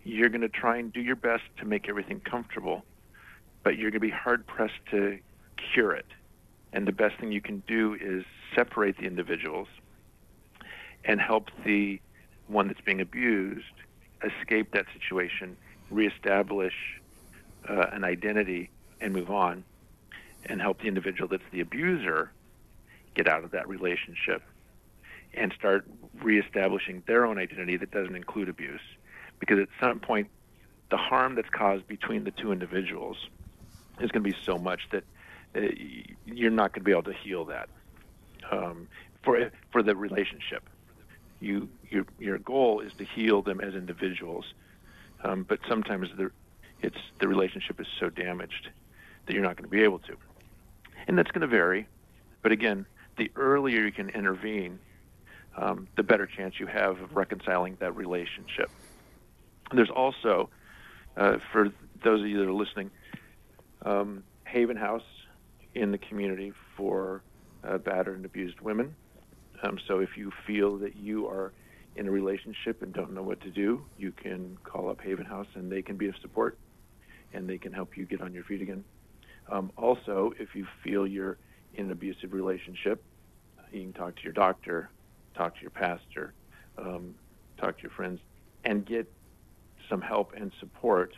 You're 0.03 0.29
going 0.29 0.41
to 0.41 0.49
try 0.49 0.77
and 0.77 0.91
do 0.93 1.01
your 1.01 1.15
best 1.15 1.43
to 1.57 1.65
make 1.65 1.89
everything 1.89 2.21
comfortable, 2.21 2.85
but 3.65 3.79
you're 3.79 3.89
going 3.89 3.99
to 3.99 4.07
be 4.07 4.11
hard 4.11 4.45
pressed 4.45 4.79
to 4.91 5.17
cure 5.73 5.91
it. 5.91 6.05
And 6.71 6.87
the 6.87 6.91
best 6.91 7.19
thing 7.19 7.31
you 7.31 7.41
can 7.41 7.63
do 7.67 7.97
is 7.99 8.23
separate 8.55 8.95
the 8.97 9.05
individuals 9.05 9.67
and 11.03 11.19
help 11.19 11.49
the 11.65 11.99
one 12.47 12.67
that's 12.67 12.79
being 12.81 13.01
abused 13.01 13.65
escape 14.23 14.71
that 14.73 14.85
situation, 14.93 15.57
reestablish 15.89 16.73
uh, 17.67 17.87
an 17.91 18.03
identity, 18.03 18.69
and 19.01 19.13
move 19.13 19.31
on, 19.31 19.63
and 20.45 20.61
help 20.61 20.79
the 20.81 20.87
individual 20.87 21.27
that's 21.27 21.43
the 21.51 21.59
abuser 21.59 22.31
get 23.15 23.27
out 23.27 23.43
of 23.43 23.51
that 23.51 23.67
relationship 23.67 24.43
and 25.33 25.51
start 25.57 25.85
reestablishing 26.21 27.01
their 27.07 27.25
own 27.25 27.39
identity 27.39 27.77
that 27.77 27.89
doesn't 27.89 28.15
include 28.15 28.47
abuse. 28.47 28.81
Because 29.39 29.57
at 29.57 29.69
some 29.79 29.99
point, 29.99 30.29
the 30.91 30.97
harm 30.97 31.33
that's 31.33 31.49
caused 31.49 31.87
between 31.87 32.25
the 32.25 32.31
two 32.31 32.51
individuals 32.51 33.17
is 33.99 34.11
going 34.11 34.23
to 34.23 34.29
be 34.29 34.35
so 34.43 34.57
much 34.57 34.81
that 34.91 35.03
uh, 35.55 35.61
you're 36.25 36.51
not 36.51 36.73
going 36.73 36.81
to 36.81 36.85
be 36.85 36.91
able 36.91 37.03
to 37.03 37.13
heal 37.13 37.45
that 37.45 37.69
um, 38.51 38.87
for 39.23 39.51
for 39.71 39.81
the 39.83 39.95
relationship. 39.95 40.63
You 41.39 41.69
your 41.89 42.05
your 42.19 42.37
goal 42.37 42.79
is 42.81 42.93
to 42.97 43.05
heal 43.05 43.41
them 43.41 43.61
as 43.61 43.73
individuals, 43.73 44.45
um, 45.23 45.45
but 45.47 45.59
sometimes 45.67 46.09
the 46.17 46.31
it's 46.81 46.97
the 47.19 47.27
relationship 47.27 47.79
is 47.79 47.87
so 47.99 48.09
damaged 48.09 48.69
that 49.25 49.33
you're 49.33 49.43
not 49.43 49.55
going 49.57 49.69
to 49.69 49.75
be 49.75 49.83
able 49.83 49.99
to, 49.99 50.15
and 51.07 51.17
that's 51.17 51.31
going 51.31 51.41
to 51.41 51.47
vary. 51.47 51.87
But 52.41 52.51
again, 52.51 52.85
the 53.17 53.31
earlier 53.35 53.81
you 53.81 53.91
can 53.91 54.09
intervene, 54.09 54.79
um, 55.57 55.87
the 55.95 56.03
better 56.03 56.27
chance 56.27 56.59
you 56.59 56.67
have 56.67 57.01
of 57.01 57.15
reconciling 57.15 57.77
that 57.79 57.95
relationship. 57.95 58.69
There's 59.73 59.89
also, 59.89 60.49
uh, 61.17 61.37
for 61.51 61.71
those 62.03 62.21
of 62.21 62.27
you 62.27 62.37
that 62.37 62.47
are 62.47 62.53
listening, 62.53 62.91
um, 63.85 64.25
Haven 64.45 64.77
House 64.77 65.03
in 65.75 65.91
the 65.91 65.99
community 65.99 66.53
for 66.77 67.23
uh, 67.63 67.79
battered 67.79 68.17
and 68.17 68.25
abused 68.25 68.61
women. 68.61 68.95
Um, 69.63 69.79
so 69.87 69.99
if 69.99 70.17
you 70.17 70.31
feel 70.47 70.77
that 70.79 70.95
you 70.97 71.27
are 71.27 71.53
in 71.95 72.07
a 72.07 72.11
relationship 72.11 72.81
and 72.83 72.93
don't 72.93 73.13
know 73.13 73.23
what 73.23 73.41
to 73.41 73.51
do, 73.51 73.85
you 73.97 74.11
can 74.13 74.57
call 74.63 74.89
up 74.89 75.01
Haven 75.01 75.25
House 75.25 75.47
and 75.55 75.71
they 75.71 75.83
can 75.83 75.97
be 75.97 76.07
of 76.07 76.15
support. 76.21 76.59
and 77.33 77.49
they 77.49 77.57
can 77.59 77.73
help 77.73 77.97
you 77.97 78.05
get 78.05 78.21
on 78.21 78.33
your 78.33 78.43
feet 78.45 78.61
again. 78.61 78.85
Um, 79.51 79.71
also, 79.77 80.33
if 80.39 80.55
you 80.55 80.67
feel 80.83 81.07
you're 81.07 81.37
in 81.73 81.87
an 81.87 81.91
abusive 81.91 82.33
relationship, 82.33 83.03
you 83.71 83.81
can 83.83 83.93
talk 83.93 84.15
to 84.17 84.23
your 84.23 84.33
doctor, 84.33 84.91
talk 85.35 85.55
to 85.55 85.61
your 85.61 85.71
pastor, 85.71 86.33
um, 86.77 87.15
talk 87.57 87.77
to 87.77 87.83
your 87.83 87.91
friends, 87.91 88.21
and 88.63 88.85
get 88.85 89.11
some 89.89 90.01
help 90.01 90.33
and 90.35 90.51
support. 90.59 91.13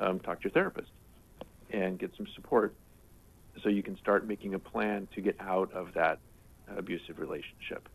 Um, 0.00 0.20
talk 0.20 0.40
to 0.42 0.44
your 0.44 0.52
therapist 0.52 0.90
and 1.70 1.98
get 1.98 2.12
some 2.16 2.26
support 2.34 2.74
so 3.62 3.68
you 3.68 3.82
can 3.82 3.96
start 3.98 4.26
making 4.26 4.54
a 4.54 4.58
plan 4.58 5.08
to 5.14 5.20
get 5.20 5.36
out 5.40 5.72
of 5.72 5.94
that 5.94 6.18
abusive 6.76 7.18
relationship. 7.18 7.88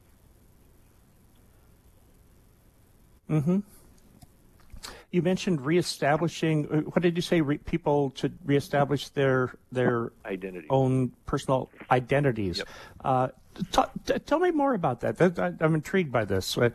Mm-hmm. 3.29 3.59
You 5.11 5.21
mentioned 5.21 5.61
reestablishing. 5.65 6.67
uh, 6.71 6.77
What 6.81 7.01
did 7.01 7.15
you 7.15 7.21
say? 7.21 7.41
Re- 7.41 7.57
people 7.57 8.11
to 8.11 8.31
reestablish 8.45 9.09
their 9.09 9.55
their 9.71 10.11
Identity. 10.25 10.67
own 10.69 11.11
personal 11.25 11.69
identities. 11.89 12.59
Yep. 12.59 12.67
Uh, 13.03 13.27
t- 13.71 13.81
t- 14.05 14.19
tell 14.19 14.39
me 14.39 14.51
more 14.51 14.73
about 14.73 15.01
that. 15.01 15.17
that 15.17 15.39
I, 15.39 15.53
I'm 15.63 15.73
intrigued 15.75 16.11
by 16.11 16.25
this. 16.25 16.57
Uh, 16.57 16.69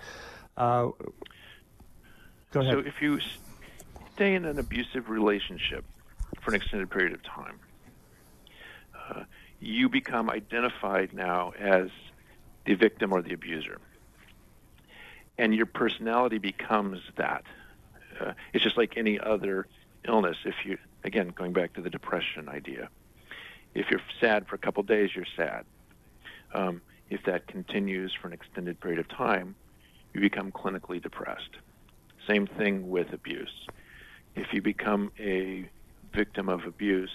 uh, 0.57 0.91
go 2.51 2.61
ahead. 2.61 2.73
So 2.75 2.79
if 2.81 3.01
you 3.01 3.19
stay 4.15 4.35
in 4.35 4.45
an 4.45 4.59
abusive 4.59 5.09
relationship 5.09 5.85
for 6.45 6.51
an 6.51 6.57
extended 6.57 6.91
period 6.91 7.13
of 7.13 7.23
time, 7.23 7.59
uh, 9.11 9.25
you 9.61 9.89
become 9.89 10.31
identified 10.31 11.13
now 11.13 11.53
as 11.59 11.89
the 12.67 12.75
victim 12.75 13.13
or 13.13 13.23
the 13.23 13.33
abuser. 13.33 13.79
And 15.39 15.55
your 15.55 15.67
personality 15.67 16.39
becomes 16.39 17.01
that. 17.17 17.45
Uh, 18.21 18.33
it's 18.53 18.63
just 18.63 18.77
like 18.77 18.97
any 18.97 19.19
other 19.19 19.67
illness. 20.07 20.37
If 20.45 20.55
you, 20.65 20.79
again, 21.03 21.29
going 21.29 21.53
back 21.53 21.73
to 21.75 21.81
the 21.81 21.91
depression 21.91 22.49
idea, 22.49 22.89
if 23.75 23.91
you're 23.91 24.01
sad 24.21 24.47
for 24.47 24.55
a 24.55 24.59
couple 24.59 24.83
days, 24.85 25.11
you're 25.15 25.27
sad. 25.37 25.65
Um, 26.53 26.81
if 27.11 27.25
that 27.25 27.47
continues 27.49 28.15
for 28.15 28.29
an 28.29 28.33
extended 28.33 28.81
period 28.81 29.01
of 29.01 29.09
time, 29.09 29.57
you 30.13 30.21
become 30.21 30.53
clinically 30.53 31.03
depressed. 31.03 31.51
Same 32.27 32.47
thing 32.47 32.89
with 32.89 33.13
abuse. 33.13 33.67
If 34.37 34.53
you 34.53 34.63
become 34.63 35.11
a 35.19 35.69
victim 36.15 36.49
of 36.49 36.65
abuse 36.65 37.11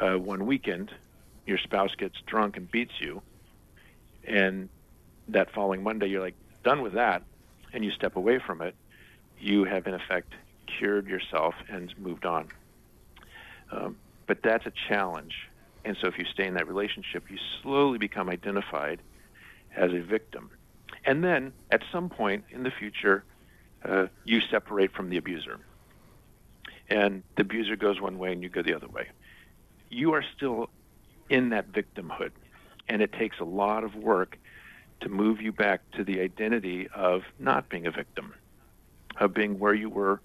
uh, 0.00 0.14
one 0.14 0.46
weekend, 0.46 0.90
your 1.46 1.58
spouse 1.58 1.94
gets 1.94 2.16
drunk 2.26 2.56
and 2.56 2.70
beats 2.70 3.00
you, 3.00 3.22
and 4.26 4.68
that 5.28 5.52
following 5.52 5.82
Monday 5.82 6.06
you're 6.06 6.20
like 6.20 6.34
done 6.64 6.82
with 6.82 6.94
that, 6.94 7.22
and 7.72 7.84
you 7.84 7.90
step 7.90 8.16
away 8.16 8.38
from 8.38 8.62
it, 8.62 8.74
you 9.38 9.64
have 9.64 9.86
in 9.86 9.94
effect 9.94 10.32
cured 10.66 11.06
yourself 11.06 11.54
and 11.68 11.96
moved 11.98 12.24
on. 12.24 12.48
Um, 13.70 13.96
but 14.26 14.42
that's 14.42 14.66
a 14.66 14.72
challenge, 14.88 15.48
and 15.84 15.96
so 16.00 16.08
if 16.08 16.18
you 16.18 16.24
stay 16.24 16.46
in 16.46 16.54
that 16.54 16.66
relationship, 16.66 17.30
you 17.30 17.38
slowly 17.62 17.98
become 17.98 18.28
identified 18.28 19.00
as 19.76 19.92
a 19.92 20.00
victim, 20.00 20.50
and 21.04 21.22
then 21.22 21.52
at 21.70 21.82
some 21.92 22.08
point 22.08 22.44
in 22.50 22.62
the 22.62 22.70
future, 22.70 23.24
uh, 23.84 24.06
you 24.24 24.40
separate 24.40 24.92
from 24.92 25.10
the 25.10 25.18
abuser, 25.18 25.60
and 26.88 27.22
the 27.36 27.42
abuser 27.42 27.76
goes 27.76 28.00
one 28.00 28.18
way 28.18 28.32
and 28.32 28.42
you 28.42 28.48
go 28.48 28.62
the 28.62 28.74
other 28.74 28.88
way. 28.88 29.08
You 29.90 30.12
are 30.12 30.24
still 30.36 30.70
in 31.28 31.50
that 31.50 31.72
victimhood, 31.72 32.32
and 32.88 33.02
it 33.02 33.12
takes 33.12 33.38
a 33.40 33.44
lot 33.44 33.84
of 33.84 33.94
work 33.94 34.38
to 35.00 35.08
move 35.08 35.40
you 35.40 35.52
back 35.52 35.82
to 35.92 36.04
the 36.04 36.20
identity 36.20 36.88
of 36.94 37.22
not 37.38 37.68
being 37.68 37.86
a 37.86 37.90
victim, 37.90 38.34
of 39.18 39.34
being 39.34 39.58
where 39.58 39.74
you 39.74 39.88
were 39.88 40.20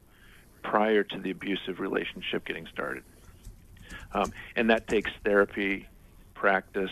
prior 0.64 1.04
to 1.04 1.18
the 1.18 1.32
abusive 1.32 1.80
relationship 1.80 2.46
getting 2.46 2.68
started. 2.68 3.04
Um, 4.14 4.32
and 4.56 4.70
that 4.70 4.88
takes 4.88 5.12
therapy, 5.24 5.88
practice, 6.34 6.92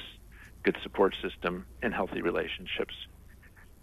good 0.64 0.78
support 0.84 1.16
system, 1.22 1.66
and 1.82 1.94
healthy 1.94 2.22
relationships. 2.22 2.94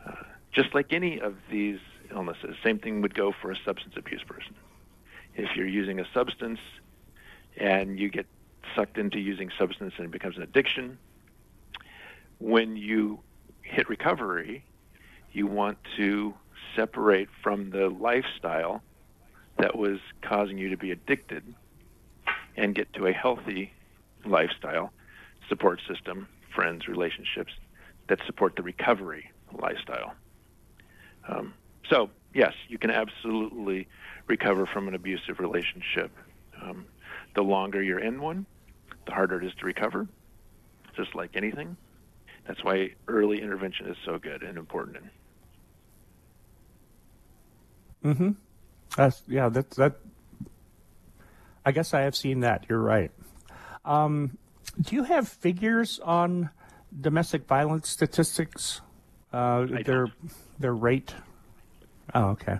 Uh, 0.07 0.13
just 0.53 0.75
like 0.75 0.93
any 0.93 1.21
of 1.21 1.35
these 1.51 1.79
illnesses, 2.11 2.57
same 2.63 2.79
thing 2.79 3.03
would 3.03 3.15
go 3.15 3.33
for 3.33 3.51
a 3.51 3.57
substance 3.65 3.95
abuse 3.97 4.23
person. 4.23 4.55
If 5.37 5.57
you're 5.57 5.67
using 5.67 6.01
a 6.01 6.07
substance 6.13 6.61
and 7.57 7.99
you 7.99 8.09
get 8.09 8.27
sucked 8.75 8.99
into 8.99 9.19
using 9.19 9.51
substance 9.59 9.95
and 9.97 10.07
it 10.07 10.11
becomes 10.11 10.37
an 10.37 10.43
addiction, 10.43 10.99
when 12.39 12.77
you 12.77 13.21
hit 13.63 13.89
recovery, 13.89 14.65
you 15.33 15.47
want 15.47 15.79
to 15.97 16.35
separate 16.77 17.29
from 17.43 17.71
the 17.71 17.89
lifestyle 17.89 18.83
that 19.59 19.77
was 19.77 19.99
causing 20.23 20.59
you 20.59 20.71
to 20.71 20.77
be 20.77 20.91
addicted 20.91 21.43
and 22.57 22.75
get 22.75 22.93
to 22.95 23.07
a 23.07 23.13
healthy 23.13 23.73
lifestyle, 24.25 24.93
support 25.49 25.81
system, 25.89 26.29
friends, 26.55 26.89
relationships 26.89 27.53
that 28.09 28.19
support 28.27 28.57
the 28.57 28.63
recovery 28.63 29.31
lifestyle. 29.53 30.15
Um, 31.29 31.55
so, 31.89 32.11
yes, 32.35 32.53
you 32.69 32.79
can 32.79 32.91
absolutely 32.91 33.89
recover 34.27 34.67
from 34.67 34.89
an 34.89 34.95
abusive 34.95 35.39
relationship. 35.39 36.11
Um, 36.61 36.87
the 37.35 37.43
longer 37.43 37.83
you're 37.83 37.99
in 37.99 38.21
one, 38.21 38.47
the 39.07 39.13
harder 39.13 39.41
it 39.41 39.47
is 39.47 39.53
to 39.61 39.67
recover, 39.67 40.07
just 40.97 41.15
like 41.15 41.31
anything. 41.35 41.77
That's 42.47 42.63
why 42.63 42.91
early 43.09 43.41
intervention 43.41 43.89
is 43.89 43.97
so 44.05 44.19
good 44.19 44.43
and 44.43 44.59
important. 44.59 45.05
Mm-hmm. 48.05 48.31
That's, 48.97 49.23
yeah, 49.27 49.49
that's 49.49 49.77
that. 49.77 49.97
I 51.65 51.73
guess 51.73 51.95
I 51.95 52.03
have 52.03 52.15
seen 52.15 52.41
that. 52.41 52.67
You're 52.69 52.83
right. 52.83 53.11
Um, 53.87 54.37
do 54.81 54.95
you 54.95 55.05
have 55.05 55.27
figures 55.29 55.99
on 56.01 56.51
domestic 57.01 57.47
violence 57.47 57.89
statistics? 57.89 58.83
Uh, 59.33 59.67
their 59.67 60.07
don't. 60.07 60.13
their 60.59 60.75
rate. 60.75 61.15
Oh, 62.13 62.31
okay. 62.31 62.59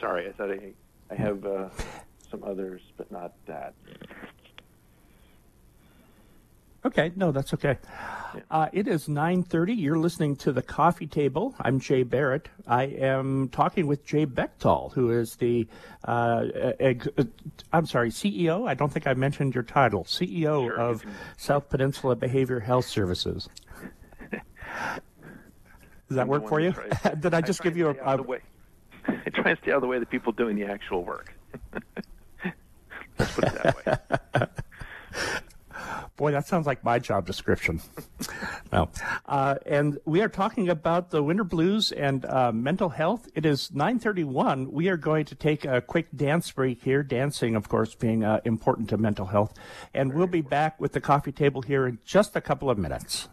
Sorry, 0.00 0.28
I 0.28 0.32
thought 0.32 0.50
I, 0.50 0.72
I 1.10 1.14
have 1.14 1.44
uh, 1.44 1.68
some 2.30 2.42
others, 2.44 2.80
but 2.96 3.10
not 3.12 3.32
that. 3.46 3.74
Okay, 6.84 7.12
no, 7.14 7.30
that's 7.30 7.54
okay. 7.54 7.78
Yeah. 8.34 8.40
Uh, 8.50 8.68
it 8.72 8.88
is 8.88 9.06
9.30. 9.06 9.78
You're 9.78 9.98
listening 9.98 10.34
to 10.36 10.50
The 10.50 10.62
Coffee 10.62 11.06
Table. 11.06 11.54
I'm 11.60 11.78
Jay 11.78 12.02
Barrett. 12.02 12.48
I 12.66 12.84
am 12.84 13.50
talking 13.50 13.86
with 13.86 14.04
Jay 14.04 14.26
Bechtel, 14.26 14.92
who 14.92 15.12
is 15.12 15.36
the, 15.36 15.68
uh, 16.08 16.46
ex- 16.80 17.06
I'm 17.72 17.86
sorry, 17.86 18.10
CEO? 18.10 18.68
I 18.68 18.74
don't 18.74 18.92
think 18.92 19.06
I 19.06 19.14
mentioned 19.14 19.54
your 19.54 19.62
title. 19.62 20.02
CEO 20.04 20.66
Sure, 20.66 20.80
of 20.80 21.04
South 21.36 21.68
Peninsula 21.68 22.16
Behavior 22.16 22.58
Health 22.58 22.86
Services. 22.86 23.48
Does 24.32 26.16
that 26.16 26.22
I'm 26.22 26.28
work 26.28 26.48
for 26.48 26.58
you? 26.58 26.74
Did 27.20 27.32
I 27.32 27.38
I 27.38 27.40
just 27.42 27.60
try 27.60 27.70
give 27.70 27.76
you 27.76 27.88
a, 27.90 28.16
a 28.18 28.22
way. 28.22 28.38
I 28.38 28.40
try 29.32 29.50
and 29.50 29.58
stay 29.62 29.70
out 29.72 29.76
of 29.76 29.82
the 29.82 29.88
way 29.88 29.96
of 29.96 30.00
the 30.00 30.06
people 30.06 30.32
doing 30.32 30.56
the 30.56 30.64
actual 30.64 31.04
work. 31.04 31.34
Let's 33.18 33.32
put 33.34 33.44
it 33.44 33.62
that 33.62 33.86
way. 33.86 34.46
Boy, 36.16 36.32
that 36.32 36.46
sounds 36.46 36.66
like 36.66 36.84
my 36.84 36.98
job 36.98 37.26
description. 37.26 37.80
no. 38.72 38.90
Uh, 39.26 39.56
and 39.66 39.98
we 40.04 40.20
are 40.20 40.28
talking 40.28 40.68
about 40.68 41.10
the 41.10 41.22
winter 41.22 41.44
blues 41.44 41.90
and 41.90 42.24
uh, 42.24 42.52
mental 42.52 42.90
health. 42.90 43.28
It 43.34 43.46
is 43.46 43.70
9:31. 43.70 44.68
We 44.68 44.88
are 44.88 44.96
going 44.96 45.24
to 45.26 45.34
take 45.34 45.64
a 45.64 45.80
quick 45.80 46.08
dance 46.14 46.50
break 46.50 46.82
here. 46.82 47.02
Dancing, 47.02 47.56
of 47.56 47.68
course, 47.68 47.94
being 47.94 48.24
uh, 48.24 48.40
important 48.44 48.88
to 48.90 48.98
mental 48.98 49.26
health. 49.26 49.54
And 49.94 50.12
we'll 50.12 50.26
be 50.26 50.42
back 50.42 50.80
with 50.80 50.92
the 50.92 51.00
coffee 51.00 51.32
table 51.32 51.62
here 51.62 51.86
in 51.86 51.98
just 52.04 52.36
a 52.36 52.40
couple 52.40 52.70
of 52.70 52.78
minutes. 52.78 53.28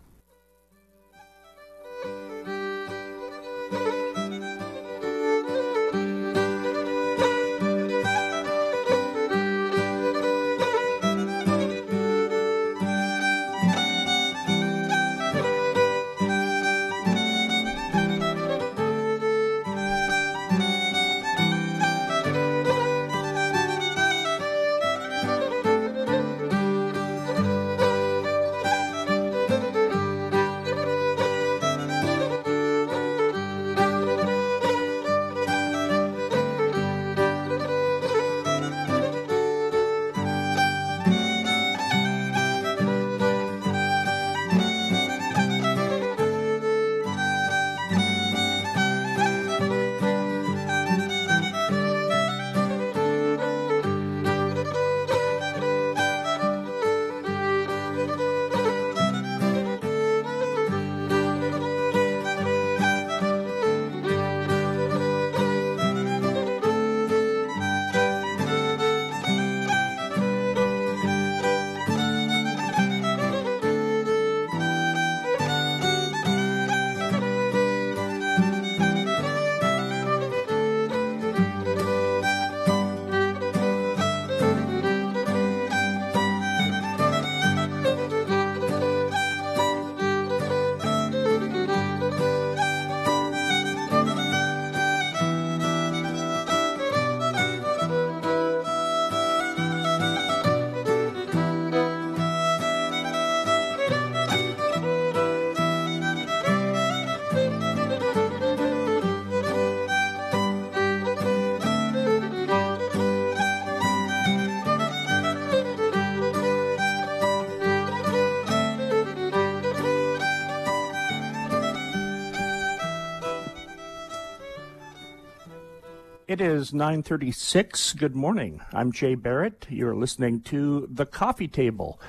It 126.30 126.42
is 126.42 126.74
9:36. 126.74 127.98
Good 127.98 128.16
morning. 128.16 128.62
I'm 128.72 128.92
Jay 128.92 129.16
Barrett. 129.16 129.66
You're 129.68 129.96
listening 129.96 130.42
to 130.42 130.88
The 130.92 131.08
Coffee 131.08 131.48
Table. 131.48 132.00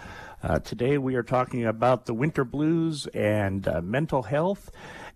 Uh, 0.43 0.59
today 0.59 0.99
we 0.99 1.15
are 1.15 1.23
talking 1.23 1.65
about 1.65 2.05
the 2.05 2.13
winter 2.13 2.45
blues 2.45 3.07
and 3.15 3.67
uh, 3.67 3.81
mental 3.81 4.25
health 4.25 4.71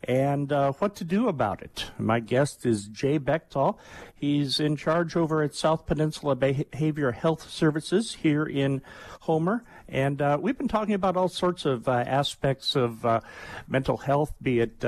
and 0.05 0.51
uh, 0.51 0.73
what 0.79 0.97
to 0.97 1.05
do 1.05 1.29
about 1.29 1.61
it. 1.61 1.91
My 1.99 2.19
guest 2.19 2.65
is 2.65 2.87
Jay 2.87 3.19
Bechtel. 3.19 3.77
He's 4.15 4.59
in 4.59 4.75
charge 4.75 5.17
over 5.17 5.43
at 5.43 5.55
South 5.55 5.85
Peninsula 5.85 6.35
Behavioral 6.35 7.13
Health 7.13 7.51
Services 7.51 8.15
here 8.15 8.47
in 8.47 8.81
Homer. 9.21 9.65
And 9.87 10.23
uh, 10.23 10.39
we've 10.41 10.57
been 10.57 10.67
talking 10.67 10.95
about 10.95 11.19
all 11.19 11.29
sorts 11.29 11.67
of 11.67 11.87
uh, 11.91 11.93
aspects 12.07 12.75
of 12.75 13.05
uh, 13.05 13.21
mental 13.69 13.99
health, 13.99 14.33
be 14.41 14.61
it 14.61 14.83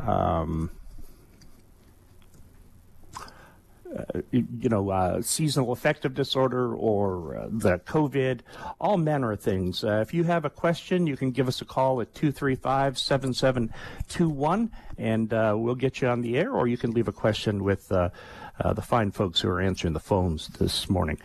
um, 0.00 0.70
uh, 3.96 4.20
you 4.30 4.68
know, 4.68 4.90
uh, 4.90 5.22
seasonal 5.22 5.72
affective 5.72 6.14
disorder 6.14 6.74
or 6.74 7.36
uh, 7.36 7.48
the 7.50 7.78
COVID, 7.78 8.40
all 8.80 8.96
manner 8.96 9.32
of 9.32 9.40
things. 9.40 9.84
Uh, 9.84 10.00
if 10.00 10.12
you 10.12 10.24
have 10.24 10.44
a 10.44 10.50
question, 10.50 11.06
you 11.06 11.16
can 11.16 11.30
give 11.30 11.48
us 11.48 11.60
a 11.60 11.64
call 11.64 12.00
at 12.00 12.14
235 12.14 12.98
7721 12.98 14.70
and 14.98 15.32
uh, 15.32 15.54
we'll 15.56 15.74
get 15.74 16.00
you 16.00 16.08
on 16.08 16.20
the 16.22 16.36
air, 16.38 16.52
or 16.52 16.66
you 16.66 16.76
can 16.76 16.90
leave 16.92 17.08
a 17.08 17.12
question 17.12 17.62
with 17.62 17.90
uh, 17.92 18.08
the 18.74 18.82
fine 18.82 19.10
folks 19.10 19.40
who 19.40 19.48
are 19.48 19.60
answering 19.60 19.92
the 19.92 20.00
phones 20.00 20.48
this 20.48 20.88
morning. 20.88 21.18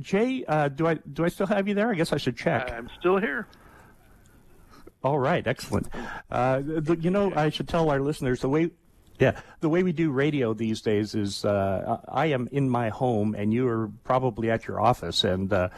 Jay, 0.00 0.44
do 0.74 0.86
I 0.86 0.94
do 0.94 1.24
I 1.24 1.28
still 1.28 1.46
have 1.46 1.66
you 1.66 1.74
there? 1.74 1.90
I 1.90 1.94
guess 1.94 2.12
I 2.12 2.18
should 2.18 2.36
check. 2.36 2.70
I'm 2.70 2.88
still 2.98 3.18
here. 3.18 3.48
All 5.02 5.18
right, 5.18 5.46
excellent. 5.46 5.90
The, 6.30 6.96
you 7.00 7.10
know, 7.10 7.32
I 7.34 7.50
should 7.50 7.68
tell 7.68 7.90
our 7.90 8.00
listeners 8.00 8.40
the 8.40 8.48
way 8.48 8.70
yeah, 9.18 9.40
the 9.60 9.68
way 9.68 9.82
we 9.82 9.92
do 9.92 10.10
radio 10.10 10.54
these 10.54 10.80
days 10.80 11.14
is 11.14 11.44
uh, 11.44 12.00
I 12.08 12.26
am 12.26 12.48
in 12.52 12.68
my 12.70 12.88
home 12.88 13.34
and 13.34 13.52
you 13.52 13.66
are 13.68 13.90
probably 14.04 14.50
at 14.50 14.66
your 14.66 14.80
office, 14.80 15.24
and 15.24 15.52
uh, 15.52 15.68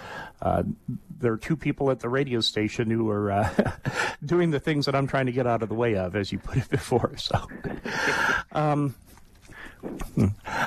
uh, 0.42 0.62
there 1.18 1.32
are 1.32 1.38
two 1.38 1.56
people 1.56 1.90
at 1.90 2.00
the 2.00 2.08
radio 2.08 2.40
station 2.40 2.90
who 2.90 3.08
are 3.10 3.30
uh, 3.30 3.72
doing 4.24 4.50
the 4.50 4.60
things 4.60 4.86
that 4.86 4.94
I'm 4.94 5.06
trying 5.06 5.26
to 5.26 5.32
get 5.32 5.46
out 5.46 5.62
of 5.62 5.68
the 5.68 5.74
way 5.74 5.96
of, 5.96 6.16
as 6.16 6.32
you 6.32 6.38
put 6.38 6.58
it 6.58 6.68
before. 6.68 7.16
So. 7.16 7.40
Um, 8.52 8.96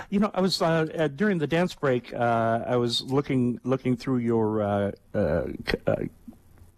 you 0.09 0.19
know, 0.19 0.31
I 0.33 0.41
was 0.41 0.62
uh, 0.62 0.88
uh, 0.97 1.07
during 1.07 1.38
the 1.38 1.47
dance 1.47 1.75
break. 1.75 2.13
Uh, 2.13 2.63
I 2.65 2.77
was 2.77 3.01
looking 3.01 3.59
looking 3.63 3.95
through 3.95 4.17
your 4.17 4.62
uh, 4.62 4.91
uh, 5.13 5.43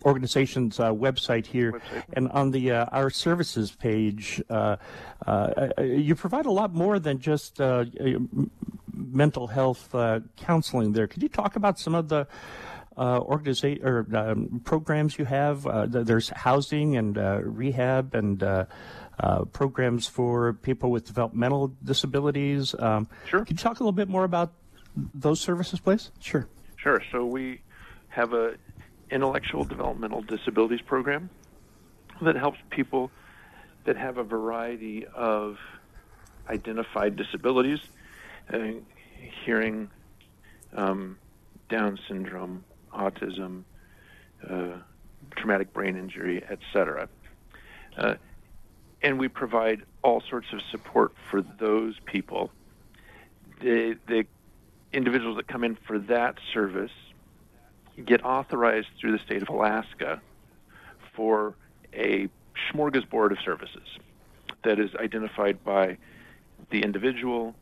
organization's 0.05 0.79
uh, 0.79 0.91
website 0.91 1.45
here, 1.47 1.73
website. 1.73 2.03
and 2.13 2.29
on 2.31 2.51
the 2.51 2.71
uh, 2.71 2.85
our 2.91 3.09
services 3.09 3.71
page, 3.71 4.41
uh, 4.49 4.77
uh 5.25 5.67
you 5.79 6.15
provide 6.15 6.45
a 6.45 6.51
lot 6.51 6.73
more 6.73 6.99
than 6.99 7.19
just 7.19 7.59
uh, 7.59 7.85
mental 8.93 9.47
health 9.47 9.93
uh, 9.95 10.19
counseling. 10.37 10.93
There, 10.93 11.07
could 11.07 11.23
you 11.23 11.29
talk 11.29 11.55
about 11.55 11.79
some 11.79 11.95
of 11.95 12.07
the 12.09 12.27
organization 12.97 13.85
or 13.85 14.07
um, 14.15 14.61
programs 14.63 15.17
you 15.17 15.25
have? 15.25 15.63
there's 15.91 16.29
housing 16.29 16.95
and 16.97 17.17
rehab 17.57 18.15
and. 18.15 18.43
programs 19.53 20.07
for 20.07 20.51
people 20.51 20.91
with 20.91 21.05
developmental 21.05 21.71
disabilities. 21.83 22.75
Um, 22.77 23.07
sure. 23.25 23.45
Can 23.45 23.55
you 23.55 23.63
talk 23.63 23.79
a 23.79 23.83
little 23.83 23.93
bit 23.93 24.09
more 24.09 24.25
about 24.25 24.51
those 25.13 25.39
services, 25.39 25.79
please? 25.79 26.11
Sure. 26.19 26.47
Sure. 26.75 27.01
So 27.13 27.25
we 27.25 27.61
have 28.09 28.33
a 28.33 28.55
intellectual 29.11 29.63
developmental 29.63 30.21
disabilities 30.21 30.81
program 30.81 31.29
that 32.21 32.35
helps 32.35 32.59
people 32.69 33.11
that 33.85 33.97
have 33.97 34.17
a 34.17 34.23
variety 34.23 35.05
of 35.13 35.57
identified 36.49 37.15
disabilities, 37.15 37.79
uh, 38.53 38.59
hearing, 39.45 39.89
um, 40.75 41.17
Down 41.67 41.97
syndrome, 42.07 42.63
autism, 42.93 43.63
uh, 44.47 44.77
traumatic 45.35 45.73
brain 45.73 45.97
injury, 45.97 46.43
etc. 46.47 47.09
Uh, 47.97 48.15
and 49.01 49.19
we 49.19 49.27
provide 49.27 49.83
all 50.03 50.21
sorts 50.29 50.47
of 50.53 50.61
support 50.71 51.13
for 51.31 51.41
those 51.41 51.95
people. 52.05 52.51
The, 53.61 53.97
the 54.07 54.25
individuals 54.93 55.37
that 55.37 55.47
come 55.47 55.63
in 55.63 55.75
for 55.87 55.97
that 55.99 56.35
service 56.53 56.91
get 58.03 58.23
authorized 58.23 58.87
through 58.99 59.13
the 59.13 59.23
state 59.23 59.41
of 59.41 59.49
Alaska 59.49 60.21
for 61.15 61.55
a 61.93 62.27
smorgasbord 62.71 63.31
of 63.31 63.37
services 63.43 63.87
that 64.63 64.79
is 64.79 64.93
identified 64.95 65.63
by 65.63 65.97
the 66.69 66.81
individual, 66.81 67.55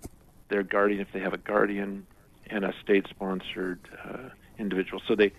their 0.49 0.63
guardian 0.63 1.01
if 1.01 1.11
they 1.11 1.19
have 1.19 1.33
a 1.33 1.37
guardian, 1.37 2.05
and 2.47 2.65
a 2.65 2.73
state-sponsored 2.83 3.79
uh, 4.03 4.29
individual. 4.57 5.01
So 5.07 5.15
they 5.15 5.31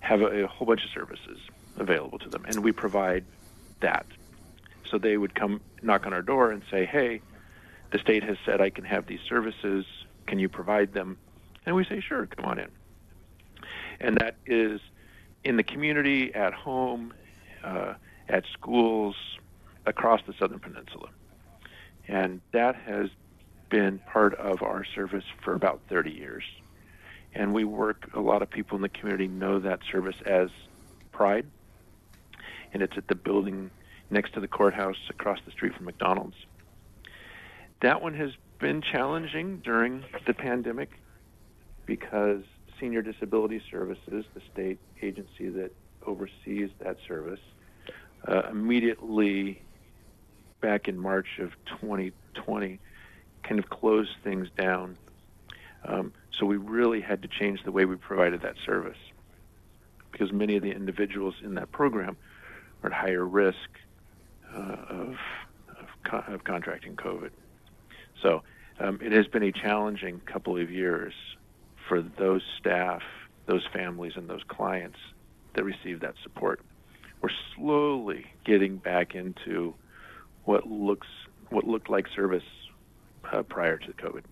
have 0.00 0.20
a, 0.20 0.44
a, 0.44 0.46
whole 0.46 0.66
bunch 0.66 0.84
of 0.84 0.90
services 0.90 1.38
available 1.76 2.18
to 2.20 2.28
them, 2.28 2.44
and 2.46 2.62
we 2.62 2.72
provide 2.72 3.24
that. 3.80 4.06
So 4.90 4.98
they 4.98 5.16
would 5.16 5.34
come 5.34 5.60
knock 5.82 6.06
on 6.06 6.12
our 6.12 6.22
door 6.22 6.50
and 6.50 6.62
say, 6.70 6.84
"Hey, 6.84 7.20
the 7.90 7.98
state 7.98 8.22
has 8.22 8.36
said 8.44 8.60
I 8.60 8.70
can 8.70 8.84
have 8.84 9.06
these 9.06 9.20
services. 9.28 9.84
Can 10.26 10.38
you 10.38 10.48
provide 10.48 10.92
them?" 10.92 11.18
And 11.66 11.74
we 11.74 11.84
say, 11.84 12.00
"Sure, 12.00 12.26
come 12.26 12.44
on 12.44 12.58
in." 12.58 12.68
And 14.00 14.16
that 14.18 14.36
is 14.46 14.80
in 15.44 15.56
the 15.56 15.62
community, 15.62 16.34
at 16.34 16.54
home, 16.54 17.12
uh, 17.62 17.94
at 18.28 18.44
schools 18.52 19.14
across 19.86 20.20
the 20.26 20.34
Southern 20.38 20.58
Peninsula. 20.58 21.08
And 22.08 22.40
that 22.52 22.76
has 22.76 23.10
been 23.70 23.98
part 23.98 24.34
of 24.34 24.62
our 24.62 24.84
service 24.84 25.24
for 25.42 25.54
about 25.54 25.80
30 25.88 26.10
years. 26.10 26.44
And 27.34 27.52
we 27.52 27.64
work, 27.64 28.08
a 28.14 28.20
lot 28.20 28.42
of 28.42 28.50
people 28.50 28.76
in 28.76 28.82
the 28.82 28.88
community 28.88 29.28
know 29.28 29.58
that 29.58 29.80
service 29.90 30.16
as 30.24 30.48
Pride. 31.12 31.46
And 32.72 32.82
it's 32.82 32.96
at 32.96 33.08
the 33.08 33.14
building 33.14 33.70
next 34.10 34.34
to 34.34 34.40
the 34.40 34.48
courthouse 34.48 34.96
across 35.10 35.38
the 35.44 35.50
street 35.50 35.74
from 35.74 35.86
McDonald's. 35.86 36.36
That 37.82 38.02
one 38.02 38.14
has 38.14 38.32
been 38.58 38.82
challenging 38.82 39.58
during 39.58 40.04
the 40.26 40.34
pandemic 40.34 40.90
because 41.86 42.42
Senior 42.84 43.00
Disability 43.00 43.62
Services, 43.70 44.26
the 44.34 44.42
state 44.52 44.78
agency 45.00 45.48
that 45.48 45.70
oversees 46.04 46.68
that 46.80 46.98
service, 47.08 47.40
uh, 48.28 48.42
immediately 48.50 49.62
back 50.60 50.86
in 50.86 50.98
March 50.98 51.38
of 51.38 51.52
2020 51.80 52.78
kind 53.42 53.58
of 53.58 53.70
closed 53.70 54.10
things 54.22 54.48
down. 54.58 54.98
Um, 55.86 56.12
so 56.38 56.44
we 56.44 56.58
really 56.58 57.00
had 57.00 57.22
to 57.22 57.28
change 57.28 57.64
the 57.64 57.72
way 57.72 57.86
we 57.86 57.96
provided 57.96 58.42
that 58.42 58.56
service 58.66 58.98
because 60.12 60.30
many 60.30 60.54
of 60.56 60.62
the 60.62 60.70
individuals 60.70 61.36
in 61.42 61.54
that 61.54 61.72
program 61.72 62.18
are 62.82 62.90
at 62.90 62.92
higher 62.92 63.24
risk 63.24 63.56
uh, 64.54 64.76
of, 64.90 65.16
of, 65.70 66.28
of, 66.28 66.44
contracting 66.44 66.96
COVID. 66.96 67.30
So 68.20 68.42
um, 68.78 68.98
it 69.02 69.12
has 69.12 69.26
been 69.26 69.42
a 69.42 69.52
challenging 69.52 70.20
couple 70.26 70.58
of 70.58 70.70
years 70.70 71.14
for 71.88 72.02
those 72.02 72.42
staff, 72.58 73.02
those 73.46 73.66
families, 73.72 74.12
and 74.16 74.28
those 74.28 74.42
clients 74.48 74.98
that 75.54 75.64
receive 75.64 76.00
that 76.00 76.14
support. 76.22 76.60
We're 77.20 77.30
slowly 77.56 78.26
getting 78.44 78.76
back 78.76 79.14
into 79.14 79.74
what 80.44 80.66
looks 80.66 81.06
what 81.50 81.66
looked 81.66 81.88
like 81.88 82.06
service 82.14 82.44
uh, 83.32 83.42
prior 83.42 83.78
to 83.78 83.92
COVID. 83.92 84.22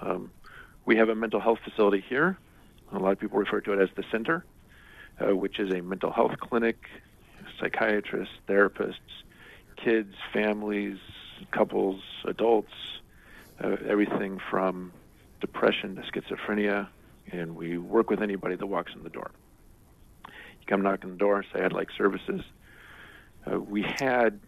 Um, 0.00 0.30
we 0.84 0.96
have 0.96 1.08
a 1.08 1.14
mental 1.14 1.40
health 1.40 1.58
facility 1.64 2.04
here. 2.08 2.38
A 2.92 2.98
lot 2.98 3.12
of 3.12 3.20
people 3.20 3.38
refer 3.38 3.60
to 3.62 3.72
it 3.72 3.80
as 3.80 3.88
the 3.96 4.04
center, 4.10 4.44
uh, 5.20 5.34
which 5.34 5.58
is 5.58 5.72
a 5.72 5.80
mental 5.80 6.12
health 6.12 6.32
clinic, 6.40 6.76
psychiatrists, 7.58 8.34
therapists, 8.48 8.96
kids, 9.82 10.14
families, 10.32 10.98
couples, 11.50 12.00
adults, 12.24 12.72
uh, 13.62 13.76
everything 13.88 14.40
from 14.50 14.92
depression 15.42 16.02
schizophrenia, 16.10 16.88
and 17.30 17.54
we 17.54 17.76
work 17.76 18.08
with 18.08 18.22
anybody 18.22 18.54
that 18.54 18.66
walks 18.66 18.92
in 18.94 19.02
the 19.02 19.10
door. 19.10 19.32
You 20.26 20.66
come 20.66 20.82
knock 20.82 21.00
on 21.04 21.10
the 21.10 21.16
door, 21.16 21.44
say, 21.52 21.60
I'd 21.60 21.72
like 21.72 21.88
services. 21.98 22.40
Uh, 23.44 23.58
we 23.58 23.82
had, 23.82 24.38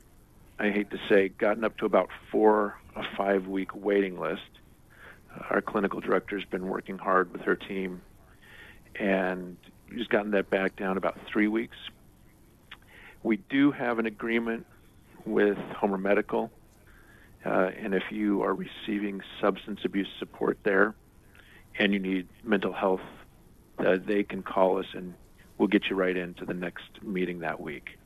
I 0.59 0.71
hate 0.71 0.91
to 0.93 0.99
say, 1.09 1.29
gotten 1.29 1.65
up 1.65 1.77
to 1.79 1.85
about 1.85 2.09
four 2.31 2.79
a 2.95 3.03
five 3.17 3.49
week 3.49 3.75
waiting 3.75 4.19
list. 4.19 4.43
Uh, 5.35 5.43
our 5.51 5.61
clinical 5.61 6.01
director 6.01 6.39
has 6.39 6.49
been 6.49 6.69
working 6.69 6.97
hard 6.97 7.33
with 7.33 7.43
her 7.43 7.57
team, 7.57 8.01
and 8.95 9.57
just 9.93 10.11
gotten 10.11 10.31
that 10.31 10.49
back 10.49 10.77
down 10.77 10.97
about 10.97 11.19
three 11.27 11.49
weeks. 11.49 11.77
We 13.25 13.39
do 13.49 13.73
have 13.73 13.99
an 13.99 14.07
agreement 14.07 14.65
with 15.27 15.59
Homer 15.77 15.99
Medical 15.99 16.53
uh, 17.45 17.71
and 17.79 17.95
if 17.95 18.05
you 18.11 18.43
are 18.43 18.55
receiving 18.55 19.21
substance 19.41 19.81
abuse 19.85 20.09
support 20.19 20.59
there 20.63 20.95
and 21.79 21.93
you 21.93 21.99
need 21.99 22.29
mental 22.43 22.73
health, 22.73 23.01
uh, 23.79 23.97
they 24.05 24.23
can 24.23 24.43
call 24.43 24.79
us 24.79 24.87
and 24.95 25.15
we'll 25.59 25.69
get 25.69 25.89
you 25.91 25.97
right 25.97 26.17
into 26.17 26.45
the 26.45 26.55
next 26.55 27.03
meeting 27.03 27.41
that 27.41 27.61
week. 27.61 27.99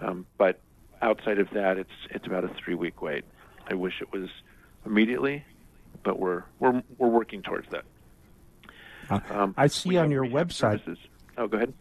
Um, 0.00 0.26
but 0.38 0.60
outside 1.02 1.38
of 1.38 1.50
that, 1.50 1.78
it's 1.78 1.90
it's 2.10 2.26
about 2.26 2.44
a 2.44 2.48
three 2.48 2.74
week 2.74 3.02
wait. 3.02 3.24
I 3.68 3.74
wish 3.74 4.00
it 4.00 4.12
was 4.12 4.28
immediately, 4.86 5.44
but 6.02 6.18
we're 6.18 6.44
we're 6.58 6.82
we're 6.98 7.08
working 7.08 7.42
towards 7.42 7.68
that. 7.70 7.84
Uh, 9.08 9.20
um, 9.30 9.54
I 9.56 9.66
see 9.66 9.96
on 9.96 10.10
your 10.10 10.24
website. 10.24 10.84
Services. 10.84 10.98
Oh, 11.36 11.48
go 11.48 11.56
ahead. 11.56 11.74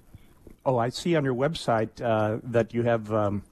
Oh, 0.65 0.77
I 0.77 0.89
see 0.89 1.15
on 1.15 1.23
your 1.23 1.35
website 1.35 2.01
uh, 2.01 2.39
that 2.43 2.73
you 2.73 2.83
have 2.83 3.13
um, 3.13 3.43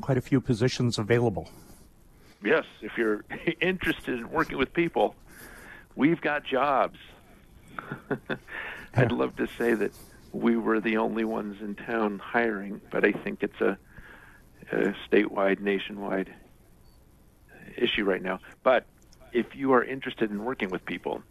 quite 0.00 0.18
a 0.18 0.20
few 0.20 0.40
positions 0.40 0.98
available. 0.98 1.48
Yes, 2.42 2.64
if 2.80 2.96
you're 2.96 3.24
interested 3.60 4.18
in 4.18 4.30
working 4.30 4.58
with 4.58 4.72
people, 4.72 5.14
we've 5.96 6.20
got 6.20 6.44
jobs. 6.44 6.98
I'd 8.94 9.12
love 9.12 9.36
to 9.36 9.46
say 9.58 9.74
that 9.74 9.92
we 10.32 10.56
were 10.56 10.80
the 10.80 10.96
only 10.98 11.24
ones 11.24 11.60
in 11.60 11.74
town 11.74 12.18
hiring, 12.18 12.80
but 12.90 13.04
I 13.04 13.12
think 13.12 13.42
it's 13.42 13.60
a, 13.60 13.78
a 14.72 14.94
statewide, 15.10 15.60
nationwide 15.60 16.32
issue 17.76 18.04
right 18.04 18.22
now. 18.22 18.40
But 18.62 18.84
if 19.32 19.54
you 19.54 19.72
are 19.72 19.84
interested 19.84 20.30
in 20.30 20.44
working 20.44 20.70
with 20.70 20.84
people, 20.84 21.22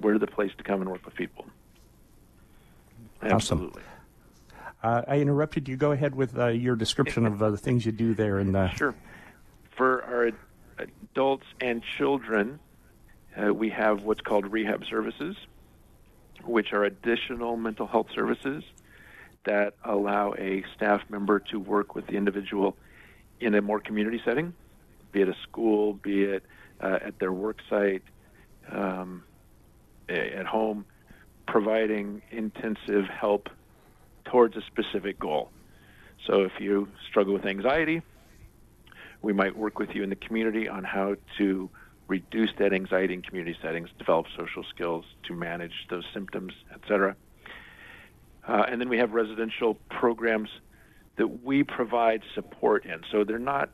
we're 0.00 0.18
the 0.18 0.26
place 0.26 0.52
to 0.58 0.64
come 0.64 0.80
and 0.80 0.90
work 0.90 1.04
with 1.04 1.14
people. 1.14 1.46
Absolutely. 3.22 3.82
Awesome. 3.82 3.88
Uh, 4.80 5.02
I 5.08 5.18
interrupted 5.18 5.68
you. 5.68 5.76
Go 5.76 5.90
ahead 5.92 6.14
with 6.14 6.38
uh, 6.38 6.48
your 6.48 6.76
description 6.76 7.26
of 7.26 7.42
uh, 7.42 7.50
the 7.50 7.56
things 7.56 7.84
you 7.84 7.90
do 7.90 8.14
there. 8.14 8.38
And 8.38 8.70
sure, 8.76 8.94
for 9.78 10.02
our 10.02 10.30
adults 10.78 11.46
and 11.62 11.82
children, 11.96 12.58
uh, 13.40 13.54
we 13.54 13.70
have 13.70 14.02
what's 14.02 14.20
called 14.20 14.52
rehab 14.52 14.84
services, 14.90 15.36
which 16.44 16.72
are 16.72 16.84
additional 16.84 17.56
mental 17.56 17.86
health 17.86 18.08
services 18.14 18.64
that 19.44 19.74
allow 19.84 20.34
a 20.34 20.64
staff 20.76 21.00
member 21.08 21.38
to 21.38 21.58
work 21.58 21.94
with 21.94 22.06
the 22.08 22.14
individual 22.14 22.76
in 23.40 23.54
a 23.54 23.62
more 23.62 23.80
community 23.80 24.20
setting, 24.24 24.52
be 25.12 25.22
it 25.22 25.28
a 25.28 25.36
school, 25.44 25.94
be 25.94 26.24
it 26.24 26.42
uh, 26.80 26.98
at 27.00 27.18
their 27.20 27.32
work 27.32 27.58
site, 27.70 28.02
um, 28.70 29.22
at 30.08 30.44
home, 30.44 30.84
providing 31.46 32.20
intensive 32.30 33.06
help 33.06 33.48
towards 34.24 34.56
a 34.56 34.62
specific 34.62 35.18
goal. 35.18 35.50
So 36.26 36.42
if 36.42 36.52
you 36.58 36.88
struggle 37.08 37.32
with 37.32 37.46
anxiety, 37.46 38.02
we 39.22 39.32
might 39.32 39.56
work 39.56 39.78
with 39.78 39.94
you 39.94 40.02
in 40.02 40.10
the 40.10 40.16
community 40.16 40.68
on 40.68 40.84
how 40.84 41.16
to 41.38 41.70
reduce 42.06 42.50
that 42.58 42.72
anxiety 42.72 43.14
in 43.14 43.22
community 43.22 43.56
settings, 43.60 43.90
develop 43.98 44.26
social 44.36 44.64
skills 44.64 45.04
to 45.24 45.34
manage 45.34 45.86
those 45.90 46.04
symptoms, 46.14 46.52
etc. 46.74 47.14
Uh, 48.46 48.64
and 48.68 48.80
then 48.80 48.88
we 48.88 48.98
have 48.98 49.12
residential 49.12 49.74
programs 49.90 50.48
that 51.16 51.44
we 51.44 51.62
provide 51.62 52.22
support 52.34 52.86
in. 52.86 53.00
So 53.10 53.24
they're 53.24 53.38
not 53.38 53.68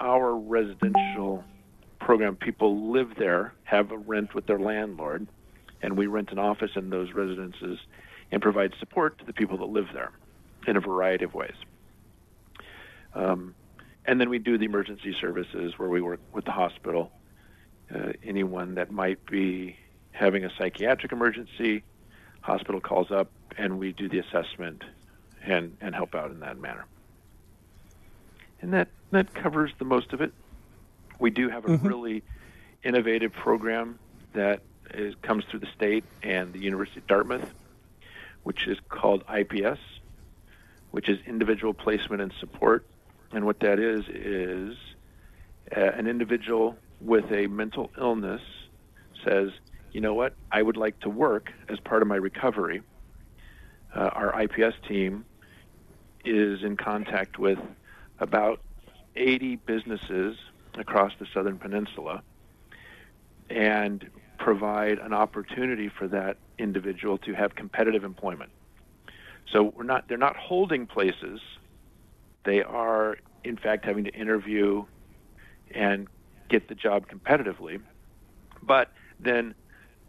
our 0.00 0.34
residential 0.34 1.44
program. 2.00 2.34
People 2.34 2.90
live 2.90 3.14
there, 3.16 3.54
have 3.64 3.92
a 3.92 3.98
rent 3.98 4.34
with 4.34 4.46
their 4.46 4.58
landlord, 4.58 5.28
and 5.82 5.96
we 5.96 6.06
rent 6.06 6.32
an 6.32 6.38
office 6.38 6.72
in 6.74 6.90
those 6.90 7.12
residences 7.12 7.78
and 8.32 8.42
provide 8.42 8.72
support 8.80 9.18
to 9.18 9.24
the 9.24 9.32
people 9.32 9.58
that 9.58 9.66
live 9.66 9.86
there 9.92 10.10
in 10.66 10.76
a 10.76 10.80
variety 10.80 11.24
of 11.24 11.34
ways. 11.34 11.54
Um, 13.14 13.54
and 14.04 14.20
then 14.20 14.28
we 14.28 14.38
do 14.38 14.58
the 14.58 14.64
emergency 14.64 15.14
services 15.20 15.78
where 15.78 15.88
we 15.88 16.00
work 16.00 16.20
with 16.32 16.44
the 16.44 16.50
hospital. 16.50 17.12
Uh, 17.94 18.12
anyone 18.24 18.74
that 18.76 18.90
might 18.90 19.24
be 19.26 19.76
having 20.12 20.44
a 20.44 20.50
psychiatric 20.56 21.12
emergency, 21.12 21.82
hospital 22.40 22.80
calls 22.80 23.10
up 23.10 23.30
and 23.56 23.78
we 23.78 23.92
do 23.92 24.08
the 24.08 24.18
assessment 24.18 24.82
and, 25.44 25.76
and 25.80 25.94
help 25.94 26.14
out 26.14 26.30
in 26.30 26.40
that 26.40 26.58
manner. 26.58 26.86
And 28.60 28.72
that, 28.72 28.88
that 29.10 29.34
covers 29.34 29.72
the 29.78 29.84
most 29.84 30.12
of 30.12 30.20
it. 30.20 30.32
We 31.18 31.30
do 31.30 31.48
have 31.48 31.64
a 31.64 31.68
mm-hmm. 31.68 31.86
really 31.86 32.22
innovative 32.82 33.32
program 33.32 33.98
that 34.32 34.62
is, 34.94 35.14
comes 35.22 35.44
through 35.44 35.60
the 35.60 35.68
state 35.76 36.04
and 36.22 36.52
the 36.52 36.60
University 36.60 37.00
of 37.00 37.06
Dartmouth 37.06 37.52
which 38.42 38.66
is 38.66 38.78
called 38.88 39.24
IPS, 39.32 39.80
which 40.90 41.08
is 41.08 41.18
individual 41.26 41.74
placement 41.74 42.22
and 42.22 42.32
support. 42.40 42.84
And 43.32 43.46
what 43.46 43.60
that 43.60 43.78
is 43.78 44.04
is 44.08 44.76
uh, 45.74 45.80
an 45.80 46.06
individual 46.06 46.76
with 47.00 47.30
a 47.32 47.46
mental 47.46 47.90
illness 47.98 48.42
says, 49.24 49.50
you 49.92 50.00
know 50.00 50.14
what, 50.14 50.34
I 50.50 50.62
would 50.62 50.76
like 50.76 50.98
to 51.00 51.08
work 51.08 51.50
as 51.68 51.78
part 51.80 52.02
of 52.02 52.08
my 52.08 52.16
recovery. 52.16 52.82
Uh, 53.94 54.10
our 54.12 54.42
IPS 54.42 54.76
team 54.88 55.24
is 56.24 56.62
in 56.62 56.76
contact 56.76 57.38
with 57.38 57.58
about 58.18 58.60
80 59.16 59.56
businesses 59.56 60.36
across 60.74 61.12
the 61.18 61.26
Southern 61.34 61.58
Peninsula 61.58 62.22
and 63.50 64.08
provide 64.38 64.98
an 64.98 65.12
opportunity 65.12 65.88
for 65.88 66.08
that 66.08 66.36
individual 66.58 67.18
to 67.18 67.34
have 67.34 67.54
competitive 67.54 68.04
employment. 68.04 68.50
So 69.52 69.72
we're 69.76 69.84
not 69.84 70.08
they're 70.08 70.16
not 70.16 70.36
holding 70.36 70.86
places. 70.86 71.40
They 72.44 72.62
are 72.62 73.18
in 73.44 73.56
fact 73.56 73.84
having 73.84 74.04
to 74.04 74.12
interview 74.12 74.84
and 75.74 76.08
get 76.48 76.68
the 76.68 76.74
job 76.74 77.06
competitively. 77.08 77.80
But 78.62 78.92
then 79.18 79.54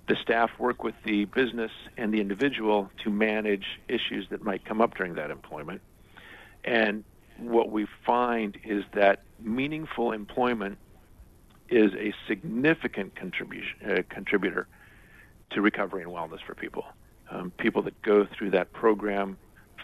the 0.08 0.16
staff 0.22 0.52
work 0.60 0.84
with 0.84 0.96
the 1.06 1.26
business 1.26 1.72
and 1.98 2.14
the 2.14 2.20
individual 2.20 2.92
to 3.04 3.10
manage 3.10 3.66
issues 3.88 4.28
that 4.30 4.44
might 4.44 4.66
come 4.66 4.82
up 4.82 4.96
during 4.96 5.16
that 5.16 5.32
employment. 5.32 5.82
And 6.64 7.04
what 7.38 7.72
we 7.72 7.88
find 8.06 8.58
is 8.64 8.84
that 8.94 9.24
meaningful 9.40 10.12
employment 10.12 10.78
is 11.70 11.94
a 11.94 12.14
significant 12.28 13.16
contribution, 13.16 13.78
uh, 13.90 14.02
contributor 14.10 14.68
to 15.52 15.62
recovery 15.62 16.04
and 16.04 16.12
wellness 16.12 16.42
for 16.46 16.54
people. 16.54 16.86
Um, 17.32 17.52
people 17.52 17.82
that 17.84 18.00
go 18.02 18.28
through 18.38 18.52
that 18.52 18.74
program 18.74 19.38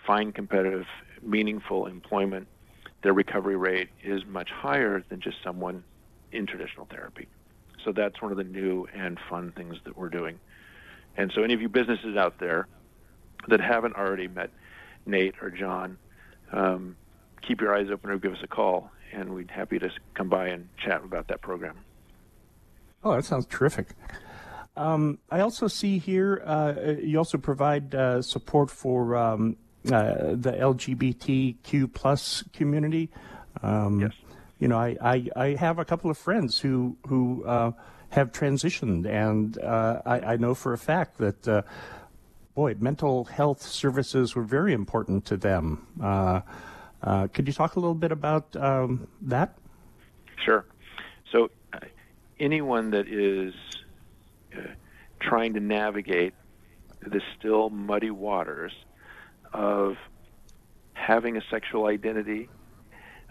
find 0.06 0.36
competitive, 0.36 0.86
meaningful 1.22 1.86
employment. 1.86 2.48
Their 3.02 3.14
recovery 3.14 3.56
rate 3.56 3.90
is 4.04 4.26
much 4.26 4.50
higher 4.50 5.04
than 5.10 5.22
just 5.22 5.38
someone 5.44 5.84
in 6.32 6.46
traditional 6.46 6.86
therapy. 6.86 7.28
So 7.84 7.92
that's 7.92 8.22
one 8.22 8.32
of 8.32 8.38
the 8.38 8.44
new 8.44 8.88
and 8.94 9.18
fun 9.30 9.52
things 9.56 9.78
that 9.86 9.98
we're 9.98 10.10
doing. 10.10 10.40
And 11.18 11.32
so, 11.34 11.44
any 11.44 11.54
of 11.54 11.62
you 11.62 11.70
businesses 11.70 12.16
out 12.18 12.40
there 12.40 12.68
that 13.48 13.60
haven't 13.60 13.96
already 13.96 14.28
met 14.28 14.52
Nate 15.06 15.36
or 15.42 15.50
John, 15.50 15.98
um, 16.52 16.96
keep 17.42 17.62
your 17.62 17.76
eyes 17.76 17.88
open 17.92 18.10
or 18.10 18.18
give 18.18 18.34
us 18.34 18.40
a 18.44 18.48
call, 18.48 18.92
and 19.12 19.34
we'd 19.34 19.50
happy 19.50 19.80
to 19.80 19.90
come 20.14 20.30
by 20.30 20.50
and 20.50 20.70
chat 20.78 21.04
about 21.04 21.28
that 21.30 21.42
program. 21.42 21.78
Oh, 23.04 23.16
that 23.16 23.26
sounds 23.26 23.46
terrific. 23.48 23.88
Um, 24.76 25.20
I 25.30 25.42
also 25.42 25.68
see 25.68 25.98
here 25.98 26.42
uh, 26.46 26.74
you 27.02 27.18
also 27.18 27.38
provide 27.38 27.94
uh, 27.96 28.22
support 28.22 28.70
for 28.72 29.16
um, 29.16 29.58
the 29.84 30.52
LGBTQ 30.52 31.94
plus 31.94 32.44
community. 32.54 33.10
Um, 33.62 34.02
yes. 34.02 34.12
You 34.60 34.68
know, 34.68 34.78
I, 34.78 34.98
I, 35.02 35.30
I, 35.36 35.48
have 35.56 35.80
a 35.80 35.86
couple 35.86 36.12
of 36.12 36.18
friends 36.18 36.60
who 36.60 36.98
who 37.08 37.46
uh, 37.46 37.72
have 38.10 38.32
transitioned, 38.34 39.08
and 39.08 39.58
uh, 39.58 40.02
I, 40.06 40.20
I, 40.20 40.38
know 40.38 40.54
for 40.54 40.74
a 40.74 40.78
fact 40.78 41.18
that 41.20 41.48
uh, 41.48 41.62
boy, 42.56 42.76
mental 42.78 43.24
health 43.26 43.62
services 43.62 44.36
were 44.36 44.44
very 44.44 44.74
important 44.74 45.26
to 45.26 45.38
them. 45.38 45.88
could 47.34 47.48
you 47.48 47.54
talk 47.54 47.78
a 47.78 47.80
little 47.80 47.96
bit 47.96 48.12
about 48.12 48.54
um, 48.58 49.08
that? 49.22 49.58
Sure. 50.44 50.66
So, 51.32 51.52
anyone 52.40 52.92
that 52.92 53.08
is 53.08 53.54
uh, 54.54 54.62
trying 55.22 55.54
to 55.54 55.60
navigate 55.60 56.34
the 57.02 57.22
still 57.38 57.70
muddy 57.70 58.12
waters 58.12 58.74
of 59.54 59.96
having 60.94 61.38
a 61.38 61.42
sexual 61.50 61.88
identity, 61.88 62.50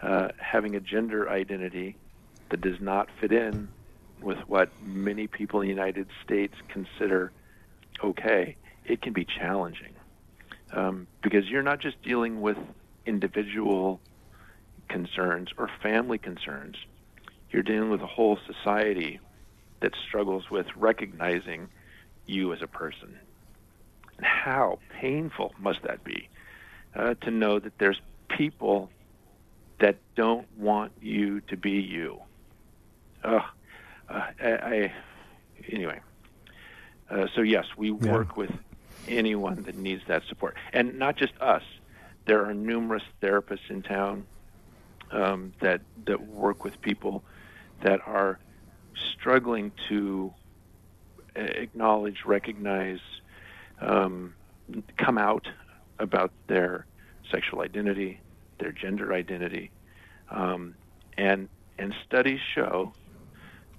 uh, 0.03 0.29
having 0.39 0.75
a 0.75 0.81
gender 0.81 1.29
identity 1.29 1.97
that 2.51 2.61
does 2.61 2.81
not 2.81 3.09
fit 3.21 3.33
in 3.33 3.69
with 4.21 4.39
what 4.47 4.71
many 4.83 5.27
people 5.27 5.61
in 5.61 5.69
the 5.69 5.75
United 5.75 6.09
States 6.25 6.55
consider 6.69 7.33
okay, 8.03 8.57
it 8.85 9.03
can 9.03 9.13
be 9.13 9.25
challenging 9.25 9.95
um, 10.73 11.07
because 11.23 11.49
you're 11.49 11.63
not 11.63 11.81
just 11.81 12.01
dealing 12.03 12.41
with 12.41 12.57
individual 13.07 14.01
concerns 14.89 15.49
or 15.57 15.71
family 15.83 16.19
concerns. 16.19 16.77
You're 17.51 17.63
dealing 17.63 17.91
with 17.91 18.03
a 18.03 18.07
whole 18.07 18.39
society 18.47 19.21
that 19.81 19.93
struggles 20.07 20.51
with 20.51 20.67
recognizing 20.77 21.69
you 22.27 22.53
as 22.53 22.63
a 22.63 22.67
person. 22.67 23.19
How 24.21 24.79
painful 25.01 25.55
must 25.59 25.83
that 25.83 26.03
be 26.05 26.29
uh, 26.95 27.15
to 27.23 27.31
know 27.31 27.59
that 27.59 27.79
there's 27.79 28.01
people 28.29 28.91
that 29.79 29.97
don't 30.17 30.47
want 30.59 30.93
you 31.01 31.41
to 31.43 31.57
be 31.57 31.73
you? 31.73 32.21
Uh, 33.23 33.41
I, 34.09 34.33
I, 34.41 34.93
anyway. 35.71 36.01
Uh, 37.11 37.27
so 37.35 37.43
yes, 37.43 37.67
we 37.77 37.89
yeah. 37.91 38.13
work 38.13 38.37
with 38.37 38.51
anyone 39.07 39.63
that 39.63 39.77
needs 39.77 40.03
that 40.09 40.25
support, 40.29 40.57
and 40.73 40.99
not 40.99 41.17
just 41.17 41.33
us. 41.41 41.63
There 42.27 42.45
are 42.45 42.53
numerous 42.53 43.05
therapists 43.23 43.71
in 43.71 43.83
town 43.83 44.27
um, 45.11 45.55
that 45.61 45.81
that 46.07 46.27
work 46.27 46.65
with 46.65 46.81
people 46.83 47.25
that 47.83 48.01
are 48.07 48.39
struggling 49.15 49.73
to 49.89 50.33
uh, 51.37 51.41
acknowledge, 51.41 52.25
recognize, 52.27 53.01
um, 53.81 54.35
come 54.97 55.19
out 55.19 55.47
about 55.99 56.33
their 56.47 56.87
sexual 57.31 57.61
identity, 57.61 58.21
their 58.59 58.73
gender 58.73 59.13
identity, 59.13 59.71
um, 60.31 60.75
and 61.17 61.49
and 61.79 61.95
studies 62.07 62.41
show 62.55 62.93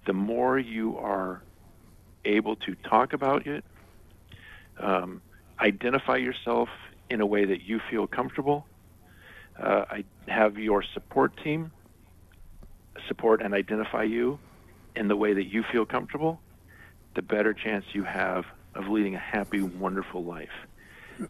the 0.06 0.14
more 0.14 0.58
you 0.58 0.98
are 0.98 1.44
able 2.26 2.56
to 2.56 2.76
talk 2.90 3.14
about 3.14 3.46
it, 3.46 3.64
um, 4.80 5.22
identify 5.60 6.16
yourself 6.16 6.70
in 7.10 7.22
a 7.22 7.26
way 7.26 7.46
that 7.46 7.62
you 7.62 7.80
feel 7.90 8.08
comfortable. 8.08 8.66
Uh, 9.62 9.84
I 9.90 10.06
have 10.28 10.58
your 10.58 10.84
support 10.94 11.34
team 11.44 11.72
support 13.08 13.42
and 13.42 13.54
identify 13.54 14.04
you 14.04 14.40
in 14.96 15.08
the 15.08 15.16
way 15.16 15.34
that 15.34 15.46
you 15.46 15.64
feel 15.72 15.86
comfortable, 15.86 16.42
the 17.16 17.22
better 17.22 17.54
chance 17.54 17.86
you 17.94 18.04
have 18.04 18.46
of 18.76 18.88
leading 18.88 19.16
a 19.16 19.20
happy, 19.20 19.62
wonderful 19.62 20.24
life. 20.24 20.50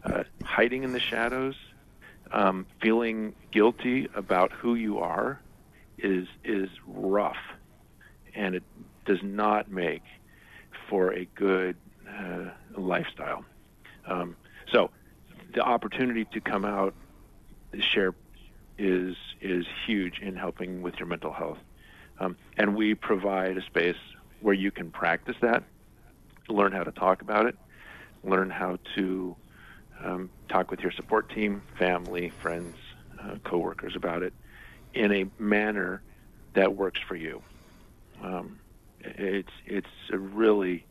Uh, 0.04 0.22
hiding 0.44 0.84
in 0.84 0.92
the 0.92 1.00
shadows, 1.00 1.56
um, 2.32 2.66
feeling 2.80 3.34
guilty 3.50 4.08
about 4.14 4.52
who 4.52 4.74
you 4.74 4.98
are, 4.98 5.40
is 5.98 6.28
is 6.44 6.68
rough, 6.86 7.36
and 8.34 8.54
it 8.54 8.62
does 9.04 9.22
not 9.22 9.70
make 9.70 10.02
for 10.88 11.12
a 11.12 11.24
good 11.34 11.76
uh, 12.08 12.50
lifestyle. 12.76 13.44
Um, 14.06 14.36
so, 14.70 14.90
the 15.54 15.62
opportunity 15.62 16.24
to 16.26 16.40
come 16.40 16.64
out, 16.64 16.94
share, 17.80 18.14
is 18.78 19.16
is 19.40 19.66
huge 19.86 20.20
in 20.20 20.36
helping 20.36 20.82
with 20.82 20.98
your 20.98 21.08
mental 21.08 21.32
health, 21.32 21.58
um, 22.20 22.36
and 22.56 22.76
we 22.76 22.94
provide 22.94 23.56
a 23.56 23.62
space 23.62 23.96
where 24.40 24.54
you 24.54 24.70
can 24.70 24.90
practice 24.90 25.36
that, 25.40 25.64
learn 26.52 26.72
how 26.72 26.84
to 26.84 26.92
talk 26.92 27.22
about 27.22 27.46
it, 27.46 27.56
learn 28.24 28.50
how 28.50 28.78
to 28.96 29.36
um, 30.04 30.30
talk 30.48 30.70
with 30.70 30.80
your 30.80 30.92
support 30.92 31.30
team, 31.30 31.62
family, 31.78 32.32
friends, 32.42 32.76
uh, 33.22 33.36
coworkers 33.44 33.94
about 33.96 34.22
it 34.22 34.32
in 34.94 35.12
a 35.12 35.24
manner 35.38 36.02
that 36.54 36.74
works 36.74 37.00
for 37.06 37.16
you. 37.16 37.42
Um, 38.22 38.60
it's 39.00 39.52
it's 39.66 39.86
a 40.12 40.18
really 40.18 40.86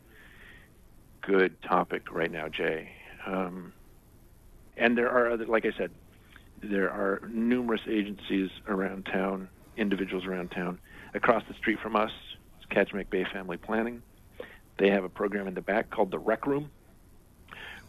good 1.22 1.60
topic 1.62 2.10
right 2.12 2.30
now, 2.30 2.48
Jay. 2.48 2.90
Um, 3.26 3.72
and 4.76 4.96
there 4.96 5.10
are 5.10 5.30
other, 5.30 5.46
like 5.46 5.66
I 5.66 5.72
said, 5.76 5.90
there 6.62 6.90
are 6.90 7.20
numerous 7.28 7.82
agencies 7.88 8.50
around 8.66 9.06
town, 9.06 9.48
individuals 9.76 10.24
around 10.24 10.50
town. 10.50 10.78
Across 11.14 11.44
the 11.48 11.54
street 11.54 11.78
from 11.82 11.96
us, 11.96 12.10
it's 12.56 12.66
Kachemak 12.72 13.10
Bay 13.10 13.24
Family 13.32 13.56
Planning. 13.56 14.02
They 14.80 14.88
have 14.88 15.04
a 15.04 15.10
program 15.10 15.46
in 15.46 15.52
the 15.52 15.60
back 15.60 15.90
called 15.90 16.10
the 16.10 16.18
Rec 16.18 16.46
Room, 16.46 16.70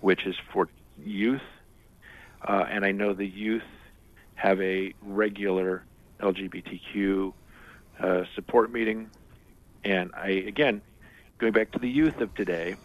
which 0.01 0.25
is 0.25 0.35
for 0.51 0.67
youth. 1.01 1.41
Uh, 2.45 2.65
and 2.69 2.83
I 2.83 2.91
know 2.91 3.13
the 3.13 3.25
youth 3.25 3.63
have 4.35 4.59
a 4.61 4.93
regular 5.01 5.85
LGBTQ 6.19 7.31
uh, 7.97 8.23
support 8.35 8.73
meeting. 8.73 9.09
And 9.85 10.11
I, 10.13 10.31
again, 10.31 10.81
going 11.37 11.53
back 11.53 11.71
to 11.71 11.79
the 11.79 11.87
youth 11.87 12.19
of 12.19 12.35
today, 12.35 12.75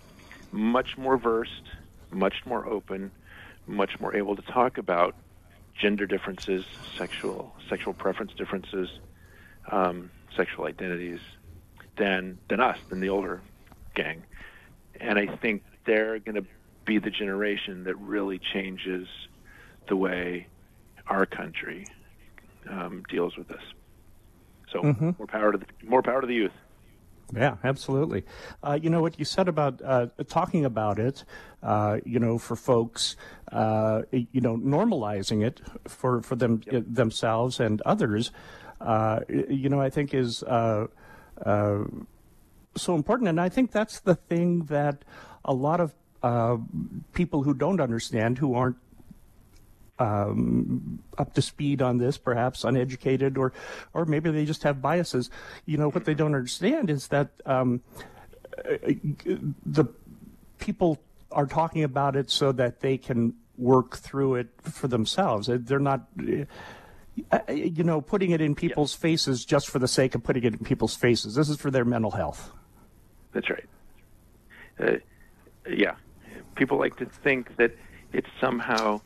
much 0.53 0.97
more 0.97 1.17
versed, 1.17 1.65
much 2.13 2.47
more 2.47 2.65
open, 2.65 3.11
much 3.67 3.99
more 3.99 4.15
able 4.15 4.37
to 4.37 4.43
talk 4.43 4.79
about 4.79 5.17
gender 5.77 6.07
differences, 6.07 6.65
sexual 6.97 7.57
sexual 7.69 7.93
preference 7.93 8.35
differences, 8.35 8.89
um, 9.73 10.13
sexual 10.37 10.67
identities, 10.67 11.19
than 11.97 12.39
than 12.49 12.61
us, 12.61 12.79
than 12.89 13.01
the 13.01 13.09
older 13.09 13.43
gang. 13.97 14.23
And 15.01 15.19
I 15.19 15.27
think 15.37 15.65
they're 15.85 16.21
going 16.21 16.37
to 16.37 16.47
be 16.85 16.99
the 16.99 17.11
generation 17.11 17.85
that 17.85 17.97
really 17.97 18.39
changes 18.39 19.09
the 19.89 19.97
way 19.97 20.47
our 21.09 21.27
country 21.27 21.87
um, 22.71 23.03
deals 23.09 23.37
with 23.37 23.49
this. 23.49 23.63
So 24.73 24.83
mm-hmm. 24.83 25.11
more 25.19 25.27
power 25.27 25.53
to 25.53 25.59
the, 25.59 25.67
more 25.85 26.03
power 26.03 26.21
to 26.21 26.27
the 26.27 26.35
youth. 26.35 26.53
Yeah, 27.35 27.57
absolutely. 27.65 28.25
Uh, 28.63 28.79
you 28.81 28.89
know 28.89 29.03
what 29.03 29.19
you 29.19 29.25
said 29.25 29.49
about 29.49 29.83
uh, 29.85 30.07
talking 30.29 30.65
about 30.65 31.01
it. 31.01 31.25
Uh, 31.61 31.99
you 32.05 32.21
know, 32.21 32.39
for 32.39 32.55
folks, 32.55 33.17
uh, 33.51 34.03
you 34.13 34.41
know, 34.41 34.57
normalizing 34.57 35.45
it 35.45 35.61
for 35.89 36.23
for 36.23 36.37
them 36.37 36.63
yep. 36.71 36.85
themselves 36.87 37.59
and 37.59 37.83
others. 37.83 38.31
Uh, 38.81 39.21
you 39.29 39.69
know, 39.69 39.81
I 39.81 39.91
think 39.91 40.15
is 40.15 40.45
uh, 40.45 40.87
so 42.77 42.95
important, 42.95 43.29
and 43.29 43.41
I 43.41 43.49
think 43.49 43.73
that's 43.73 44.01
the 44.01 44.15
thing 44.15 44.65
that 44.67 45.05
a 45.45 45.55
lot 45.55 45.81
of 45.81 45.95
people 47.13 47.43
who 47.43 47.55
don't 47.55 47.81
understand, 47.81 48.39
who 48.39 48.55
aren't 48.55 48.77
um, 49.99 51.03
up 51.17 51.35
to 51.35 51.43
speed 51.43 51.81
on 51.81 51.99
this, 51.99 52.19
perhaps 52.19 52.65
uneducated, 52.65 53.39
or 53.39 53.53
or 53.95 54.05
maybe 54.05 54.31
they 54.31 54.45
just 54.45 54.63
have 54.63 54.83
biases. 54.83 55.31
You 55.65 55.79
know, 55.79 55.89
what 55.91 56.05
they 56.05 56.15
don't 56.15 56.35
understand 56.35 56.91
is 56.91 57.09
that 57.09 57.31
um, 57.47 57.81
the 59.65 59.87
people 60.59 60.99
are 61.33 61.47
talking 61.47 61.83
about 61.83 62.17
it 62.17 62.31
so 62.31 62.53
that 62.53 62.81
they 62.81 62.99
can 62.99 63.35
work 63.57 63.97
through 63.97 64.37
it 64.37 64.49
for 64.63 64.89
themselves. 64.89 65.49
They're 65.51 65.79
not. 65.79 66.09
Uh, 67.33 67.39
you 67.51 67.83
know, 67.83 68.03
putting 68.03 68.33
it 68.33 68.43
in 68.43 68.55
people's 68.55 68.95
yeah. 68.95 69.01
faces 69.01 69.43
just 69.43 69.71
for 69.71 69.79
the 69.79 69.89
sake 69.89 70.15
of 70.15 70.23
putting 70.23 70.45
it 70.45 70.53
in 70.53 70.59
people's 70.59 70.95
faces. 70.95 71.35
This 71.35 71.49
is 71.49 71.57
for 71.57 71.71
their 71.71 71.87
mental 71.87 72.11
health. 72.11 72.53
That's 73.37 73.51
right. 73.51 73.69
Uh, 74.81 74.97
yeah. 75.69 75.97
People 76.55 76.79
like 76.79 76.97
to 76.97 77.05
think 77.05 77.55
that 77.59 77.77
it's 78.15 78.29
somehow 78.41 79.03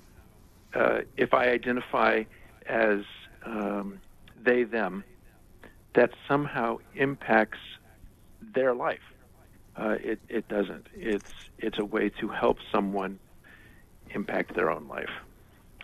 uh, 0.72 1.00
if 1.16 1.34
I 1.34 1.48
identify 1.48 2.22
as 2.68 3.00
um, 3.44 3.98
they 4.40 4.62
them, 4.62 5.02
that 5.94 6.10
somehow 6.28 6.78
impacts 6.94 7.58
their 8.54 8.72
life. 8.72 9.00
Uh, 9.76 9.96
it 10.00 10.20
it 10.28 10.46
doesn't. 10.46 10.86
It's 10.94 11.32
it's 11.58 11.80
a 11.80 11.84
way 11.84 12.08
to 12.20 12.28
help 12.28 12.58
someone 12.70 13.18
impact 14.10 14.54
their 14.54 14.70
own 14.70 14.86
life. 14.86 15.10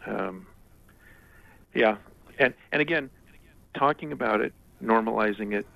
Um, 0.06 0.46
yeah, 1.74 1.96
and 2.38 2.54
and 2.70 2.80
again, 2.80 3.10
talking 3.74 4.12
about 4.12 4.40
it, 4.40 4.52
normalizing 4.80 5.52
it, 5.52 5.66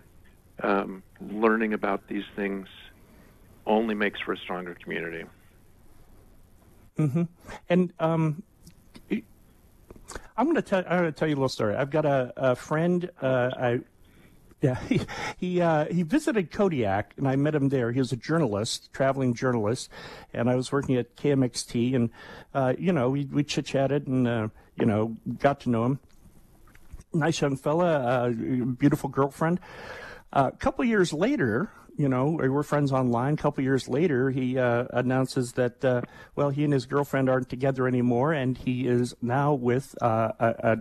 um, 0.62 1.02
learning 1.20 1.72
about 1.72 2.06
these 2.08 2.24
things, 2.36 2.66
only 3.66 3.94
makes 3.94 4.20
for 4.20 4.32
a 4.32 4.38
stronger 4.38 4.74
community. 4.74 5.24
Mm-hmm. 6.98 7.22
And 7.68 7.92
um, 7.98 8.42
I'm 10.36 10.46
going 10.46 10.56
to 10.56 10.62
tell. 10.62 10.82
I'm 10.86 11.00
going 11.00 11.12
to 11.12 11.18
tell 11.18 11.28
you 11.28 11.34
a 11.34 11.36
little 11.36 11.48
story. 11.48 11.74
I've 11.74 11.90
got 11.90 12.04
a, 12.04 12.32
a 12.36 12.56
friend. 12.56 13.10
Uh, 13.20 13.50
I 13.56 13.80
yeah, 14.60 14.78
he 14.88 15.00
he, 15.38 15.60
uh, 15.60 15.86
he 15.86 16.02
visited 16.02 16.50
Kodiak, 16.50 17.14
and 17.16 17.28
I 17.28 17.36
met 17.36 17.54
him 17.54 17.68
there. 17.68 17.92
He 17.92 17.98
was 17.98 18.12
a 18.12 18.16
journalist, 18.16 18.92
traveling 18.92 19.34
journalist, 19.34 19.90
and 20.32 20.50
I 20.50 20.56
was 20.56 20.72
working 20.72 20.96
at 20.96 21.16
KMXT, 21.16 21.94
and 21.94 22.10
uh, 22.54 22.74
you 22.78 22.92
know 22.92 23.10
we 23.10 23.26
we 23.26 23.44
chit 23.44 23.66
chatted 23.66 24.06
and 24.06 24.26
uh, 24.26 24.48
you 24.76 24.86
know 24.86 25.16
got 25.38 25.60
to 25.60 25.70
know 25.70 25.84
him. 25.84 26.00
Nice 27.12 27.40
young 27.40 27.56
fella, 27.56 27.98
uh, 27.98 28.28
beautiful 28.30 29.08
girlfriend. 29.08 29.58
Uh, 30.32 30.50
a 30.52 30.56
couple 30.56 30.84
years 30.84 31.12
later, 31.12 31.70
you 31.96 32.08
know, 32.08 32.30
we're 32.30 32.62
friends 32.62 32.92
online. 32.92 33.34
A 33.34 33.36
couple 33.36 33.62
years 33.62 33.88
later, 33.88 34.30
he 34.30 34.58
uh, 34.58 34.86
announces 34.90 35.52
that, 35.52 35.84
uh, 35.84 36.02
well, 36.36 36.50
he 36.50 36.64
and 36.64 36.72
his 36.72 36.86
girlfriend 36.86 37.28
aren't 37.28 37.48
together 37.48 37.86
anymore, 37.86 38.32
and 38.32 38.56
he 38.56 38.86
is 38.86 39.14
now 39.20 39.52
with 39.54 39.94
uh, 40.00 40.32
a, 40.38 40.54
a 40.62 40.78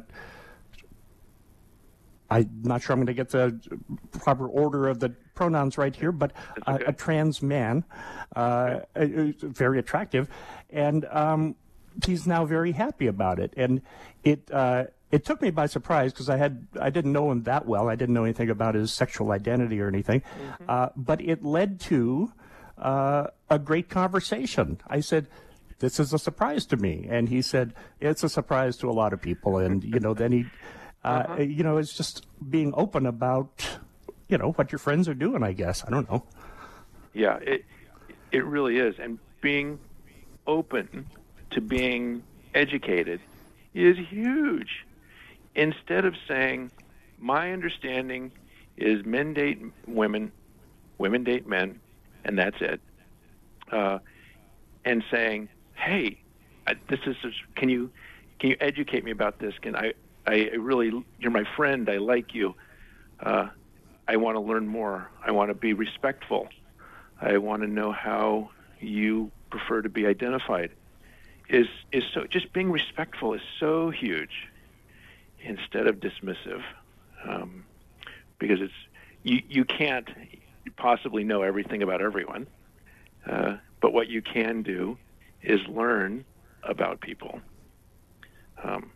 I'm 2.31 2.61
not 2.63 2.81
sure 2.81 2.93
I'm 2.93 2.99
going 2.99 3.07
to 3.07 3.13
get 3.13 3.29
the 3.29 3.59
proper 4.11 4.47
order 4.47 4.87
of 4.87 4.99
the 4.99 5.09
pronouns 5.33 5.77
right 5.77 5.95
here, 5.95 6.11
but 6.11 6.31
okay. 6.67 6.83
a, 6.85 6.89
a, 6.89 6.93
trans 6.93 7.41
man, 7.41 7.83
uh, 8.35 8.81
okay. 8.95 9.33
very 9.41 9.79
attractive, 9.79 10.29
and 10.69 11.05
um, 11.05 11.55
he's 12.05 12.27
now 12.27 12.45
very 12.45 12.71
happy 12.71 13.07
about 13.07 13.39
it. 13.39 13.53
And 13.57 13.81
it 14.23 14.49
uh, 14.51 14.85
it 15.11 15.25
took 15.25 15.41
me 15.41 15.49
by 15.49 15.65
surprise 15.65 16.13
because 16.13 16.29
I 16.29 16.37
had 16.37 16.67
I 16.79 16.89
didn't 16.89 17.11
know 17.11 17.31
him 17.31 17.43
that 17.43 17.65
well. 17.65 17.89
I 17.89 17.95
didn't 17.95 18.13
know 18.13 18.23
anything 18.23 18.49
about 18.49 18.75
his 18.75 18.91
sexual 18.91 19.31
identity 19.31 19.81
or 19.81 19.87
anything, 19.87 20.21
mm-hmm. 20.21 20.63
uh, 20.67 20.89
but 20.95 21.21
it 21.21 21.43
led 21.43 21.79
to 21.81 22.31
uh, 22.77 23.27
a 23.49 23.59
great 23.59 23.89
conversation. 23.89 24.79
I 24.87 24.99
said. 25.01 25.27
This 25.79 25.97
is 25.97 26.11
a 26.11 26.19
surprise 26.19 26.65
to 26.65 26.75
me, 26.75 27.07
and 27.09 27.29
he 27.29 27.41
said 27.41 27.73
it's 28.01 28.21
a 28.21 28.27
surprise 28.27 28.75
to 28.79 28.89
a 28.89 28.91
lot 28.91 29.13
of 29.13 29.21
people. 29.21 29.59
And 29.59 29.81
you 29.81 30.01
know, 30.01 30.13
then 30.13 30.33
he, 30.33 30.45
uh, 31.05 31.07
uh-huh. 31.07 31.41
you 31.43 31.63
know, 31.63 31.77
it's 31.77 31.93
just 31.93 32.27
being 32.49 32.73
open 32.75 33.05
about, 33.05 33.65
you 34.27 34.37
know, 34.37 34.51
what 34.51 34.73
your 34.73 34.79
friends 34.79 35.07
are 35.07 35.13
doing. 35.13 35.41
I 35.41 35.53
guess 35.53 35.85
I 35.87 35.89
don't 35.89 36.11
know. 36.11 36.25
Yeah, 37.13 37.37
it 37.37 37.63
it 38.33 38.43
really 38.43 38.77
is, 38.77 38.99
and 38.99 39.19
being 39.39 39.79
open 40.45 41.05
to 41.51 41.61
being 41.61 42.23
educated 42.53 43.21
is 43.73 43.97
huge 43.97 44.85
instead 45.55 46.05
of 46.05 46.15
saying, 46.27 46.71
my 47.17 47.51
understanding 47.51 48.31
is 48.77 49.05
men 49.05 49.33
date 49.33 49.61
women 49.87 50.31
women 50.97 51.23
date 51.23 51.47
men, 51.47 51.79
and 52.23 52.37
that's 52.37 52.57
it. 52.61 52.79
Uh, 53.71 53.99
and 54.85 55.03
saying, 55.11 55.49
"Hey, 55.73 56.21
I, 56.67 56.75
this 56.89 56.99
is 57.05 57.15
can 57.55 57.69
you 57.69 57.91
can 58.39 58.51
you 58.51 58.57
educate 58.59 59.03
me 59.03 59.11
about 59.11 59.39
this? 59.39 59.53
Can 59.61 59.75
I 59.75 59.93
I 60.25 60.49
really 60.57 60.91
you're 61.19 61.31
my 61.31 61.45
friend. 61.55 61.89
I 61.89 61.97
like 61.97 62.33
you. 62.35 62.55
Uh, 63.19 63.47
I 64.07 64.17
want 64.17 64.35
to 64.35 64.41
learn 64.41 64.67
more. 64.67 65.09
I 65.23 65.31
want 65.31 65.49
to 65.49 65.55
be 65.55 65.73
respectful. 65.73 66.47
I 67.21 67.37
want 67.37 67.61
to 67.63 67.67
know 67.67 67.91
how 67.91 68.51
you 68.79 69.31
prefer 69.49 69.81
to 69.81 69.89
be 69.89 70.05
identified." 70.05 70.71
Is 71.49 71.67
is 71.91 72.03
so 72.13 72.25
just 72.27 72.53
being 72.53 72.71
respectful 72.71 73.33
is 73.33 73.41
so 73.59 73.89
huge 73.89 74.48
instead 75.41 75.87
of 75.87 75.99
dismissive, 75.99 76.63
um, 77.27 77.65
because 78.37 78.61
it's 78.61 78.73
you 79.23 79.41
you 79.47 79.65
can't 79.65 80.07
possibly 80.77 81.23
know 81.23 81.41
everything 81.41 81.81
about 81.83 82.01
everyone, 82.01 82.47
uh, 83.25 83.57
but 83.81 83.93
what 83.93 84.07
you 84.07 84.21
can 84.21 84.61
do 84.61 84.97
is 85.41 85.59
learn 85.67 86.25
about 86.63 87.01
people. 87.01 87.39
Um, 88.63 88.91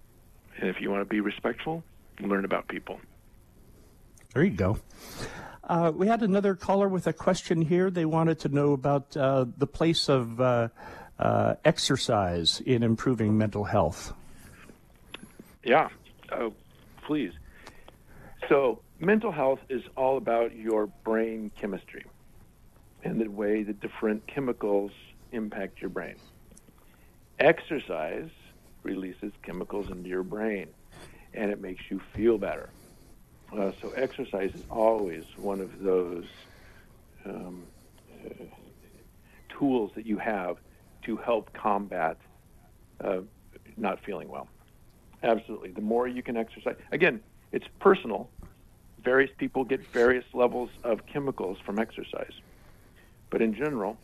and 0.59 0.69
if 0.69 0.81
you 0.81 0.91
want 0.91 1.01
to 1.01 1.05
be 1.05 1.21
respectful, 1.21 1.83
learn 2.19 2.45
about 2.45 2.67
people. 2.67 2.99
There 4.33 4.43
you 4.43 4.51
go. 4.51 4.79
Uh, 5.63 5.91
we 5.95 6.07
had 6.07 6.21
another 6.21 6.55
caller 6.55 6.89
with 6.89 7.07
a 7.07 7.13
question 7.13 7.61
here. 7.61 7.89
They 7.89 8.05
wanted 8.05 8.39
to 8.39 8.49
know 8.49 8.73
about 8.73 9.15
uh, 9.15 9.45
the 9.57 9.67
place 9.67 10.09
of 10.09 10.39
uh, 10.41 10.69
uh 11.19 11.55
exercise 11.63 12.59
in 12.65 12.81
improving 12.83 13.37
mental 13.37 13.63
health. 13.63 14.13
Yeah, 15.63 15.89
oh, 16.34 16.53
please. 17.05 17.31
So, 18.49 18.81
mental 18.99 19.31
health 19.31 19.59
is 19.69 19.84
all 19.95 20.17
about 20.17 20.55
your 20.55 20.88
brain 20.88 21.51
chemistry 21.59 22.05
and 23.03 23.19
the 23.19 23.27
way 23.27 23.63
the 23.63 23.73
different 23.73 24.25
chemicals 24.27 24.91
impact 25.31 25.81
your 25.81 25.89
brain. 25.89 26.15
Exercise 27.39 28.29
releases 28.84 29.31
chemicals 29.43 29.89
into 29.89 30.09
your 30.09 30.23
brain 30.23 30.67
and 31.34 31.51
it 31.51 31.59
makes 31.59 31.84
you 31.89 31.99
feel 32.13 32.38
better. 32.38 32.69
Uh, 33.51 33.71
so, 33.81 33.91
exercise 33.91 34.53
is 34.53 34.63
always 34.69 35.23
one 35.38 35.61
of 35.61 35.79
those 35.79 36.25
um, 37.25 37.63
uh, 38.25 38.43
tools 39.57 39.91
that 39.95 40.05
you 40.05 40.17
have 40.17 40.57
to 41.05 41.17
help 41.17 41.53
combat 41.53 42.17
uh, 43.03 43.19
not 43.77 43.99
feeling 44.03 44.29
well. 44.29 44.47
Absolutely. 45.24 45.71
The 45.71 45.82
more 45.82 46.07
you 46.07 46.21
can 46.21 46.38
exercise, 46.38 46.76
again, 46.91 47.21
it's 47.51 47.65
personal. 47.80 48.30
Various 49.03 49.32
people 49.38 49.63
get 49.63 49.82
various 49.93 50.26
levels 50.34 50.69
of 50.84 51.05
chemicals 51.11 51.57
from 51.65 51.80
exercise. 51.80 52.34
But 53.32 53.41
in 53.41 53.53
general, 53.53 53.97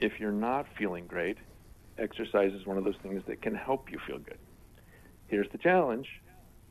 if 0.00 0.12
you're 0.18 0.32
not 0.32 0.66
feeling 0.78 1.06
great, 1.06 1.38
exercise 1.98 2.52
is 2.52 2.66
one 2.66 2.78
of 2.78 2.84
those 2.84 2.96
things 3.02 3.22
that 3.26 3.42
can 3.42 3.54
help 3.54 3.90
you 3.90 3.98
feel 4.06 4.18
good. 4.18 4.38
Here's 5.26 5.48
the 5.52 5.58
challenge 5.58 6.08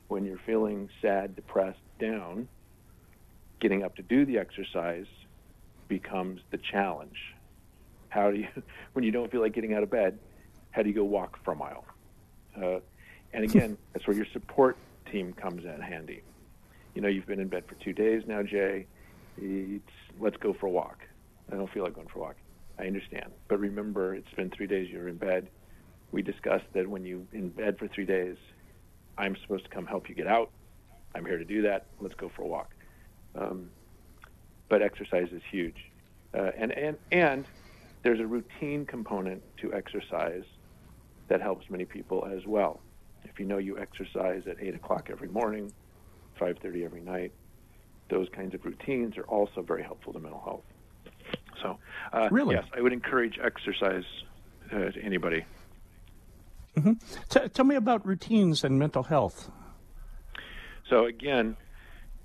when 0.07 0.25
you're 0.25 0.39
feeling 0.45 0.89
sad, 1.01 1.35
depressed, 1.35 1.79
down, 1.99 2.47
getting 3.61 3.83
up 3.83 3.95
to 3.95 4.03
do 4.03 4.25
the 4.25 4.37
exercise 4.37 5.05
becomes 5.87 6.41
the 6.51 6.57
challenge. 6.71 7.17
How 8.09 8.31
do 8.31 8.37
you, 8.37 8.47
when 8.93 9.03
you 9.03 9.11
don't 9.11 9.31
feel 9.31 9.41
like 9.41 9.53
getting 9.53 9.73
out 9.73 9.83
of 9.83 9.89
bed, 9.89 10.19
how 10.71 10.83
do 10.83 10.89
you 10.89 10.95
go 10.95 11.03
walk 11.03 11.37
for 11.43 11.53
a 11.53 11.55
mile? 11.55 11.85
Uh, 12.55 12.79
and 13.33 13.43
again, 13.43 13.77
that's 13.93 14.07
where 14.07 14.15
your 14.15 14.27
support 14.31 14.77
team 15.11 15.33
comes 15.33 15.65
in 15.65 15.81
handy. 15.81 16.21
You 16.95 17.01
know, 17.01 17.07
you've 17.07 17.25
been 17.25 17.39
in 17.39 17.47
bed 17.47 17.63
for 17.67 17.75
two 17.75 17.93
days 17.93 18.23
now, 18.27 18.43
Jay. 18.43 18.85
It's, 19.37 19.83
let's 20.19 20.37
go 20.37 20.53
for 20.53 20.67
a 20.67 20.69
walk. 20.69 20.99
I 21.51 21.55
don't 21.55 21.71
feel 21.71 21.83
like 21.83 21.95
going 21.95 22.07
for 22.07 22.19
a 22.19 22.21
walk. 22.21 22.35
I 22.79 22.85
understand. 22.85 23.31
But 23.47 23.59
remember, 23.59 24.15
it's 24.15 24.31
been 24.35 24.49
three 24.51 24.67
days 24.67 24.89
you're 24.89 25.07
in 25.07 25.17
bed. 25.17 25.49
We 26.11 26.21
discussed 26.21 26.65
that 26.73 26.87
when 26.87 27.05
you're 27.05 27.21
in 27.31 27.49
bed 27.49 27.79
for 27.79 27.87
three 27.87 28.05
days, 28.05 28.37
I'm 29.17 29.35
supposed 29.41 29.63
to 29.65 29.69
come 29.69 29.85
help 29.85 30.09
you 30.09 30.15
get 30.15 30.27
out. 30.27 30.51
I'm 31.15 31.25
here 31.25 31.37
to 31.37 31.45
do 31.45 31.63
that. 31.63 31.85
Let's 31.99 32.15
go 32.15 32.29
for 32.35 32.43
a 32.43 32.47
walk. 32.47 32.71
Um, 33.35 33.69
but 34.69 34.81
exercise 34.81 35.29
is 35.31 35.41
huge. 35.51 35.91
Uh, 36.33 36.51
and, 36.57 36.71
and, 36.71 36.97
and 37.11 37.45
there's 38.03 38.19
a 38.19 38.25
routine 38.25 38.85
component 38.85 39.41
to 39.57 39.73
exercise 39.73 40.43
that 41.27 41.41
helps 41.41 41.69
many 41.69 41.85
people 41.85 42.25
as 42.25 42.45
well. 42.45 42.79
If 43.33 43.39
you 43.39 43.47
know 43.47 43.57
you 43.57 43.79
exercise 43.79 44.43
at 44.47 44.57
8 44.61 44.75
o'clock 44.75 45.07
every 45.11 45.27
morning, 45.27 45.73
5.30 46.39 46.85
every 46.85 47.01
night, 47.01 47.31
those 48.11 48.27
kinds 48.35 48.53
of 48.53 48.63
routines 48.63 49.17
are 49.17 49.23
also 49.23 49.63
very 49.63 49.81
helpful 49.81 50.13
to 50.13 50.19
mental 50.19 50.41
health. 50.45 50.63
So, 51.63 51.79
uh, 52.11 52.27
really? 52.29 52.53
yes, 52.53 52.65
I 52.77 52.81
would 52.81 52.93
encourage 52.93 53.39
exercise 53.43 54.03
uh, 54.71 54.91
to 54.91 55.01
anybody. 55.01 55.45
Mm-hmm. 56.77 56.93
T- 57.29 57.49
tell 57.49 57.65
me 57.65 57.75
about 57.75 58.05
routines 58.05 58.63
and 58.63 58.77
mental 58.77 59.01
health. 59.01 59.49
So, 60.89 61.05
again, 61.05 61.57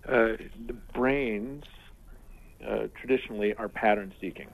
uh, 0.07 0.37
the 0.67 0.77
brains 0.93 1.65
uh, 2.67 2.89
traditionally 3.01 3.55
are 3.55 3.69
pattern 3.69 4.13
seeking. 4.21 4.49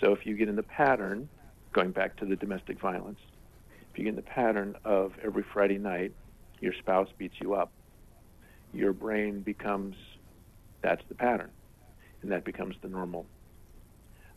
So, 0.00 0.12
if 0.12 0.24
you 0.24 0.36
get 0.36 0.48
in 0.48 0.54
the 0.54 0.62
pattern, 0.62 1.28
going 1.72 1.90
back 1.90 2.16
to 2.18 2.24
the 2.24 2.36
domestic 2.36 2.80
violence, 2.80 3.18
you 4.00 4.04
get 4.04 4.10
in 4.10 4.16
the 4.16 4.22
pattern 4.22 4.76
of 4.84 5.12
every 5.22 5.44
Friday 5.52 5.78
night, 5.78 6.12
your 6.60 6.72
spouse 6.78 7.08
beats 7.18 7.34
you 7.40 7.54
up, 7.54 7.70
your 8.72 8.92
brain 8.92 9.40
becomes 9.42 9.94
that's 10.82 11.02
the 11.10 11.14
pattern, 11.14 11.50
and 12.22 12.32
that 12.32 12.44
becomes 12.44 12.76
the 12.82 12.88
normal. 12.88 13.26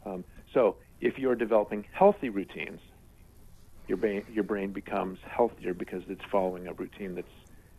Um, 0.06 0.26
so 0.54 0.78
if 1.00 1.18
you're 1.18 1.36
developing 1.36 1.86
healthy 1.94 2.30
routines, 2.30 2.82
your 3.88 3.98
brain 3.98 4.24
your 4.34 4.44
brain 4.44 4.74
becomes 4.74 5.20
healthier 5.26 5.74
because 5.74 6.04
it's 6.10 6.24
following 6.30 6.68
a 6.68 6.74
routine 6.74 7.16
that's 7.16 7.28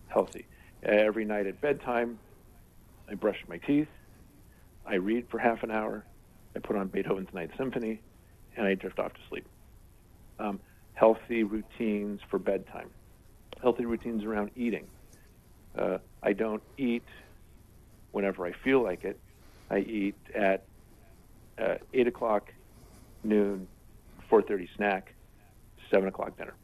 healthy. 0.09 0.47
Every 0.83 1.27
night 1.27 1.47
at 1.47 1.61
bedtime, 1.61 2.19
I 3.11 3.15
brush 3.15 3.39
my 3.47 3.59
teeth, 3.59 3.89
I 4.87 4.95
read 4.95 5.27
for 5.31 5.39
half 5.39 5.63
an 5.63 5.71
hour, 5.71 6.07
I 6.57 6.61
put 6.61 6.77
on 6.77 6.89
Beethoven's 6.89 7.29
Ninth 7.35 7.53
Symphony, 7.59 8.01
and 8.57 8.67
I 8.67 8.75
drift 8.75 8.99
off 8.99 9.13
to 9.13 9.21
sleep. 9.29 9.47
Um, 10.39 10.61
healthy 10.95 11.43
routines 11.43 12.21
for 12.31 12.39
bedtime, 12.39 12.91
healthy 13.61 13.85
routines 13.85 14.25
around 14.25 14.51
eating. 14.57 14.87
Uh, 15.77 15.99
I 16.23 16.33
don't 16.33 16.63
eat 16.79 17.05
whenever 18.13 18.47
I 18.47 18.53
feel 18.53 18.83
like 18.83 19.05
it. 19.05 19.19
I 19.71 19.79
eat 19.79 20.15
at 20.35 20.65
uh, 21.59 21.77
8 21.93 22.07
o'clock, 22.07 22.53
noon, 23.25 23.67
4.30 24.31 24.69
snack, 24.77 25.15
7 25.91 26.09
o'clock 26.09 26.37
dinner. 26.39 26.55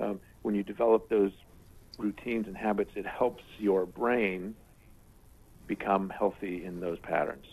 Um, 0.00 0.20
when 0.42 0.54
you 0.54 0.62
develop 0.62 1.08
those 1.08 1.32
routines 1.98 2.46
and 2.46 2.56
habits, 2.56 2.92
it 2.94 3.04
helps 3.06 3.42
your 3.58 3.84
brain 3.84 4.54
become 5.66 6.08
healthy 6.08 6.64
in 6.64 6.80
those 6.80 6.98
patterns. 7.00 7.44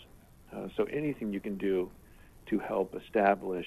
Uh, 0.54 0.68
so 0.76 0.84
anything 0.84 1.32
you 1.32 1.40
can 1.40 1.56
do 1.56 1.90
to 2.46 2.58
help 2.58 2.94
establish 2.94 3.66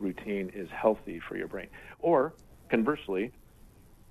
routine 0.00 0.50
is 0.54 0.68
healthy 0.70 1.20
for 1.20 1.36
your 1.36 1.46
brain. 1.46 1.68
Or 2.00 2.34
conversely, 2.68 3.32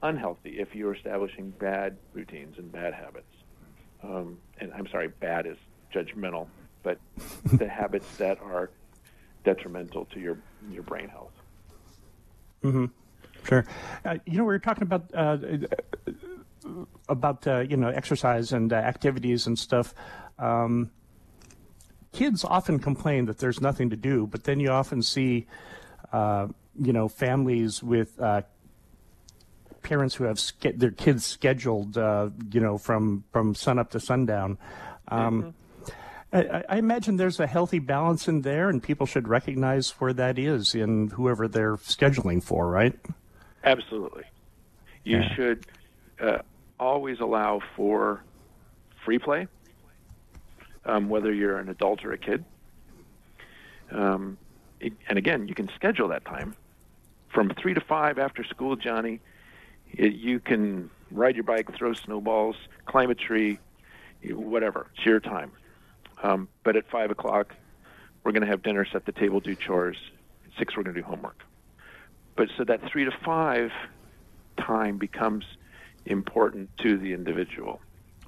unhealthy 0.01 0.59
if 0.59 0.73
you're 0.73 0.95
establishing 0.95 1.51
bad 1.51 1.97
routines 2.13 2.57
and 2.57 2.71
bad 2.71 2.93
habits. 2.93 3.25
Um, 4.03 4.37
and 4.59 4.71
I'm 4.73 4.87
sorry, 4.87 5.09
bad 5.09 5.45
is 5.45 5.57
judgmental, 5.93 6.47
but 6.83 6.99
the 7.43 7.67
habits 7.69 8.15
that 8.17 8.39
are 8.41 8.69
detrimental 9.43 10.05
to 10.05 10.19
your 10.19 10.37
your 10.69 10.83
brain 10.83 11.09
health. 11.09 11.33
Mm-hmm. 12.63 12.85
Sure. 13.43 13.65
Uh, 14.05 14.17
you 14.25 14.37
know, 14.37 14.43
we 14.43 14.53
were 14.53 14.59
talking 14.59 14.83
about 14.83 15.11
uh, 15.13 15.37
about 17.07 17.45
uh, 17.47 17.59
you 17.59 17.77
know 17.77 17.89
exercise 17.89 18.53
and 18.53 18.71
uh, 18.71 18.75
activities 18.75 19.47
and 19.47 19.57
stuff. 19.57 19.93
Um, 20.37 20.91
kids 22.13 22.43
often 22.45 22.79
complain 22.79 23.25
that 23.25 23.39
there's 23.39 23.59
nothing 23.59 23.89
to 23.89 23.95
do, 23.95 24.27
but 24.27 24.43
then 24.45 24.59
you 24.59 24.69
often 24.69 25.01
see 25.01 25.45
uh, 25.49 25.78
you 26.13 26.93
know, 26.93 27.07
families 27.07 27.83
with 27.83 28.19
uh, 28.19 28.41
parents 29.81 30.15
who 30.15 30.25
have 30.25 30.39
their 30.75 30.91
kids 30.91 31.25
scheduled, 31.25 31.97
uh, 31.97 32.29
you 32.51 32.59
know, 32.59 32.77
from 32.77 33.23
from 33.31 33.55
sunup 33.55 33.91
to 33.91 33.99
sundown. 33.99 34.57
Um, 35.07 35.43
mm-hmm. 35.43 35.49
I, 36.31 36.63
I, 36.69 36.77
imagine 36.77 37.17
there's 37.17 37.39
a 37.39 37.47
healthy 37.47 37.79
balance 37.79 38.27
in 38.27 38.41
there, 38.41 38.69
and 38.69 38.81
people 38.83 39.07
should 39.07 39.27
recognize 39.27 39.89
where 39.91 40.13
that 40.13 40.37
is 40.37 40.75
in 40.75 41.07
whoever 41.07 41.47
they're 41.47 41.77
scheduling 41.77 42.43
for, 42.43 42.69
right? 42.69 42.93
Absolutely. 43.63 44.25
You 45.03 45.17
yeah. 45.17 45.35
should 45.35 45.65
uh, 46.21 46.39
always 46.79 47.19
allow 47.19 47.61
for 47.75 48.23
free 49.03 49.17
play, 49.17 49.47
um, 50.85 51.09
whether 51.09 51.33
you're 51.33 51.57
an 51.57 51.69
adult 51.69 52.05
or 52.05 52.11
a 52.13 52.17
kid. 52.17 52.45
Um, 53.91 54.37
and 54.81 55.17
again, 55.17 55.47
you 55.47 55.55
can 55.55 55.69
schedule 55.75 56.07
that 56.09 56.25
time 56.25 56.55
from 57.29 57.49
three 57.49 57.73
to 57.73 57.81
five 57.81 58.17
after 58.17 58.43
school, 58.43 58.75
Johnny. 58.75 59.19
It, 59.91 60.13
you 60.13 60.39
can 60.39 60.89
ride 61.11 61.35
your 61.35 61.43
bike, 61.43 61.75
throw 61.75 61.93
snowballs, 61.93 62.55
climb 62.85 63.09
a 63.09 63.15
tree, 63.15 63.59
whatever. 64.29 64.87
It's 64.95 65.05
your 65.05 65.19
time. 65.19 65.51
Um, 66.21 66.47
but 66.63 66.75
at 66.75 66.89
five 66.89 67.11
o'clock, 67.11 67.55
we're 68.23 68.31
going 68.31 68.43
to 68.43 68.47
have 68.47 68.61
dinner, 68.61 68.85
set 68.85 69.05
the 69.05 69.11
table, 69.11 69.39
do 69.39 69.55
chores. 69.55 69.97
At 70.45 70.57
six, 70.57 70.75
we're 70.75 70.83
going 70.83 70.95
to 70.95 71.01
do 71.01 71.07
homework. 71.07 71.43
But 72.35 72.49
so 72.57 72.63
that 72.65 72.81
three 72.89 73.05
to 73.05 73.11
five 73.23 73.71
time 74.57 74.97
becomes 74.97 75.45
important 76.05 76.69
to 76.79 76.97
the 76.97 77.13
individual. 77.13 77.81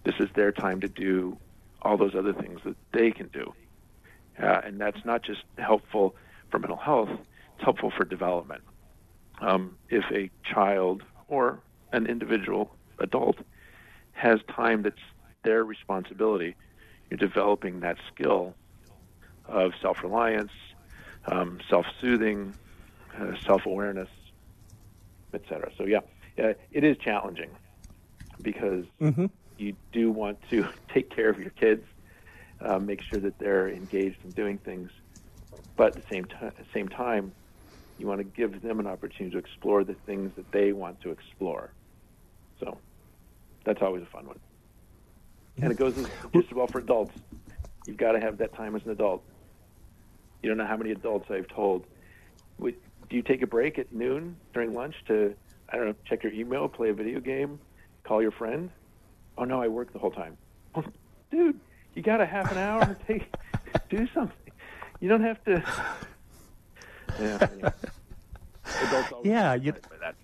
This 0.03 0.15
is 0.19 0.29
their 0.35 0.51
time 0.51 0.81
to 0.81 0.87
do 0.87 1.37
all 1.81 1.97
those 1.97 2.15
other 2.15 2.33
things 2.33 2.59
that 2.63 2.75
they 2.91 3.11
can 3.11 3.27
do. 3.27 3.53
Uh, 4.41 4.61
and 4.63 4.79
that's 4.79 5.03
not 5.05 5.23
just 5.23 5.43
helpful 5.57 6.15
for 6.51 6.59
mental 6.59 6.77
health, 6.77 7.09
it's 7.11 7.65
helpful 7.65 7.91
for 7.95 8.05
development. 8.05 8.63
Um, 9.41 9.79
if 9.89 10.05
a 10.11 10.31
child 10.53 11.03
or 11.27 11.63
an 11.91 12.07
individual 12.07 12.77
adult 12.99 13.37
has 14.13 14.39
time 14.55 14.83
that's 14.83 14.95
their 15.43 15.63
responsibility, 15.65 16.55
you're 17.09 17.17
developing 17.17 17.79
that 17.81 17.97
skill 18.13 18.55
of 19.45 19.71
self 19.81 19.97
reliance, 20.03 20.51
um, 21.31 21.59
self 21.69 21.85
soothing, 22.01 22.55
uh, 23.17 23.33
self 23.45 23.61
awareness, 23.65 24.09
etc. 25.33 25.71
So, 25.77 25.85
yeah, 25.85 25.99
uh, 26.41 26.53
it 26.71 26.83
is 26.83 26.97
challenging 27.03 27.57
because 28.41 28.85
Mm-hmm. 29.01 29.25
you 29.57 29.77
do 29.91 30.11
want 30.11 30.39
to 30.49 30.63
take 30.93 31.09
care 31.11 31.29
of 31.29 31.39
your 31.39 31.51
kids, 31.51 31.83
uh, 32.65 32.79
make 32.79 33.01
sure 33.09 33.19
that 33.21 33.35
they're 33.39 33.69
engaged 33.69 34.17
in 34.23 34.33
doing 34.33 34.59
things, 34.59 34.91
but 35.77 35.87
at 35.87 35.95
the 35.95 36.03
same, 36.09 36.25
ti- 36.25 36.63
same 36.73 36.87
time, 36.87 37.33
you 37.97 38.07
want 38.07 38.19
to 38.19 38.23
give 38.23 38.61
them 38.61 38.79
an 38.79 38.87
opportunity 38.87 39.33
to 39.33 39.37
explore 39.39 39.83
the 39.83 39.95
things 40.05 40.31
that 40.35 40.45
they 40.51 40.71
want 40.73 41.01
to 41.01 41.11
explore. 41.11 41.73
So 42.59 42.77
that's 43.65 43.81
always 43.81 44.03
a 44.03 44.07
fun 44.07 44.27
one. 44.27 44.39
And 45.61 45.71
it 45.71 45.77
goes 45.77 45.93
just 46.33 46.47
as 46.49 46.55
well 46.55 46.67
for 46.71 46.79
adults. 46.79 47.13
You've 47.85 47.97
got 47.97 48.13
to 48.13 48.19
have 48.19 48.37
that 48.39 48.55
time 48.55 48.75
as 48.75 48.81
an 48.85 48.91
adult. 48.91 49.23
You 50.41 50.49
don't 50.49 50.57
know 50.57 50.65
how 50.65 50.77
many 50.77 50.91
adults 50.91 51.25
I've 51.29 51.47
told. 51.49 51.85
"Would- 52.59 52.75
Do 53.09 53.15
you 53.15 53.21
take 53.21 53.41
a 53.41 53.47
break 53.47 53.77
at 53.77 53.91
noon 53.93 54.37
during 54.53 54.73
lunch 54.73 54.95
to, 55.07 55.35
I 55.69 55.77
don't 55.77 55.85
know, 55.87 55.95
check 56.05 56.23
your 56.23 56.33
email, 56.33 56.67
play 56.69 56.89
a 56.89 56.93
video 56.93 57.19
game, 57.19 57.59
call 58.07 58.21
your 58.21 58.31
friend? 58.31 58.71
Oh 59.37 59.43
no, 59.43 59.61
I 59.61 59.67
work 59.67 59.93
the 59.93 59.99
whole 59.99 60.11
time. 60.11 60.37
Dude, 61.31 61.59
you 61.93 62.01
got 62.01 62.21
a 62.21 62.25
half 62.25 62.51
an 62.51 62.57
hour 62.57 62.85
to 62.95 62.95
take, 63.07 63.27
do 63.89 64.07
something. 64.13 64.35
You 65.01 65.09
don't 65.09 65.21
have 65.23 65.43
to. 65.45 65.63
Yeah. 67.19 67.45
Anyway. 67.51 67.71
Adults 68.83 69.11
always 69.11 69.27
Yeah, 69.27 69.53
you- 69.55 69.73
by 69.73 69.97
that. 69.99 70.15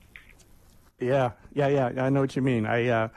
Yeah, 1.00 1.32
yeah, 1.54 1.68
yeah. 1.68 2.04
I 2.06 2.10
know 2.10 2.22
what 2.22 2.34
you 2.38 2.42
mean. 2.42 2.66
I 2.66 2.88
uh, 2.88 3.08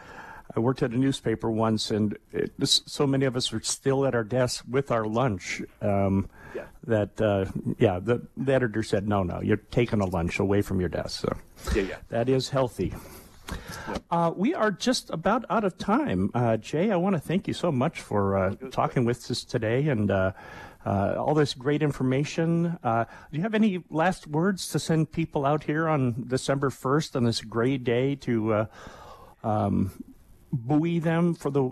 I 0.56 0.61
worked 0.61 0.82
at 0.82 0.90
a 0.90 0.98
newspaper 0.98 1.48
once, 1.48 1.92
and 1.92 2.18
it, 2.32 2.50
so 2.66 3.06
many 3.06 3.26
of 3.26 3.36
us 3.36 3.52
are 3.52 3.61
still 3.62 4.04
at 4.06 4.14
our 4.16 4.24
desks 4.24 4.66
with 4.66 4.90
our 4.90 5.04
lunch. 5.06 5.62
Um, 5.80 6.28
Yeah. 6.54 6.64
That 6.84 7.20
uh, 7.20 7.44
yeah, 7.78 8.00
the, 8.00 8.26
the 8.36 8.52
editor 8.52 8.82
said, 8.82 9.06
no, 9.06 9.22
no, 9.22 9.40
you're 9.40 9.56
taking 9.70 10.00
a 10.00 10.06
lunch 10.06 10.40
away 10.40 10.62
from 10.62 10.80
your 10.80 10.88
desk. 10.88 11.20
So 11.20 11.36
Yeah, 11.76 11.82
yeah. 11.82 11.96
that 12.08 12.28
is 12.28 12.48
healthy. 12.48 12.92
Uh, 14.11 14.32
we 14.36 14.52
are 14.52 14.72
just 14.72 15.11
about 15.11 15.44
out 15.48 15.62
of 15.64 15.78
time. 15.78 16.30
Uh, 16.34 16.56
Jay, 16.56 16.90
I 16.90 16.96
want 16.96 17.14
to 17.14 17.20
thank 17.20 17.46
you 17.46 17.54
so 17.54 17.70
much 17.70 18.00
for 18.00 18.36
uh, 18.36 18.54
talking 18.72 19.04
with 19.04 19.30
us 19.30 19.44
today 19.44 19.86
and 19.88 20.11
uh, 20.85 20.89
uh, 20.89 21.14
all 21.18 21.35
this 21.35 21.55
great 21.55 21.83
information. 21.83 22.78
Uh, 22.83 23.05
do 23.31 23.37
you 23.37 23.43
have 23.43 23.55
any 23.55 23.83
last 23.91 24.26
words 24.26 24.68
to 24.68 24.78
send 24.78 25.12
people 25.12 25.45
out 25.45 25.64
here 25.64 25.89
on 25.89 26.24
December 26.28 26.70
1st 26.70 27.16
on 27.16 27.24
this 27.24 27.41
great 27.41 27.85
day 27.85 28.14
to 28.16 28.53
uh, 28.53 28.66
um, 29.45 29.93
buoy 30.53 30.99
them 30.99 31.35
for 31.35 31.51
the 31.51 31.70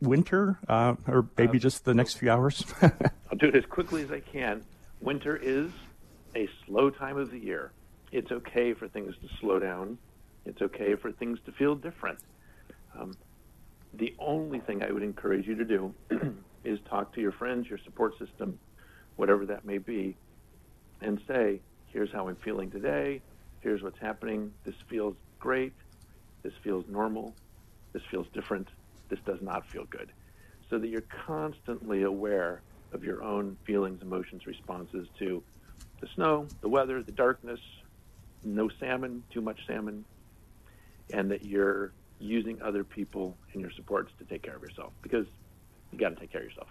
winter 0.00 0.58
uh, 0.68 0.94
or 1.06 1.28
maybe 1.36 1.58
just 1.58 1.84
the 1.84 1.94
next 1.94 2.14
few 2.14 2.30
hours? 2.30 2.64
I'll 2.82 3.38
do 3.38 3.46
it 3.46 3.56
as 3.56 3.66
quickly 3.66 4.02
as 4.02 4.10
I 4.10 4.20
can. 4.20 4.64
Winter 5.00 5.36
is 5.36 5.70
a 6.34 6.48
slow 6.66 6.90
time 6.90 7.16
of 7.16 7.30
the 7.30 7.38
year. 7.38 7.72
It's 8.10 8.30
okay 8.30 8.72
for 8.74 8.88
things 8.88 9.14
to 9.22 9.28
slow 9.40 9.58
down. 9.58 9.98
It's 10.44 10.62
okay 10.62 10.94
for 10.94 11.12
things 11.12 11.38
to 11.46 11.52
feel 11.52 11.74
different. 11.74 12.18
Um, 12.98 13.14
the 13.94 14.14
only 14.18 14.60
thing 14.60 14.82
I 14.82 14.90
would 14.90 15.02
encourage 15.02 15.46
you 15.46 15.54
to 15.54 15.64
do 15.64 15.94
is 16.64 16.78
talk 16.88 17.14
to 17.14 17.20
your 17.20 17.32
friends, 17.32 17.66
your 17.68 17.78
support 17.84 18.14
system, 18.18 18.58
whatever 19.16 19.46
that 19.46 19.64
may 19.64 19.78
be, 19.78 20.16
and 21.00 21.20
say, 21.26 21.60
here's 21.86 22.10
how 22.12 22.28
I'm 22.28 22.36
feeling 22.36 22.70
today. 22.70 23.22
Here's 23.60 23.82
what's 23.82 23.98
happening. 24.00 24.52
This 24.64 24.74
feels 24.88 25.16
great. 25.38 25.74
This 26.42 26.52
feels 26.62 26.84
normal. 26.88 27.34
This 27.92 28.02
feels 28.10 28.26
different. 28.32 28.68
This 29.10 29.18
does 29.26 29.38
not 29.40 29.64
feel 29.72 29.84
good. 29.90 30.12
So 30.70 30.78
that 30.78 30.88
you're 30.88 31.04
constantly 31.26 32.02
aware 32.02 32.62
of 32.92 33.02
your 33.02 33.22
own 33.22 33.56
feelings, 33.66 34.00
emotions, 34.02 34.46
responses 34.46 35.08
to 35.18 35.42
the 36.00 36.08
snow, 36.14 36.48
the 36.60 36.68
weather, 36.68 37.02
the 37.02 37.12
darkness, 37.12 37.60
no 38.44 38.68
salmon, 38.78 39.24
too 39.32 39.40
much 39.40 39.58
salmon, 39.66 40.04
and 41.12 41.30
that 41.30 41.44
you're 41.44 41.94
using 42.18 42.60
other 42.62 42.84
people 42.84 43.38
and 43.52 43.60
your 43.60 43.70
supports 43.76 44.10
to 44.18 44.24
take 44.24 44.42
care 44.42 44.56
of 44.56 44.62
yourself 44.62 44.92
because 45.02 45.26
you 45.92 45.98
got 45.98 46.10
to 46.10 46.16
take 46.16 46.32
care 46.32 46.42
of 46.42 46.48
yourself. 46.48 46.68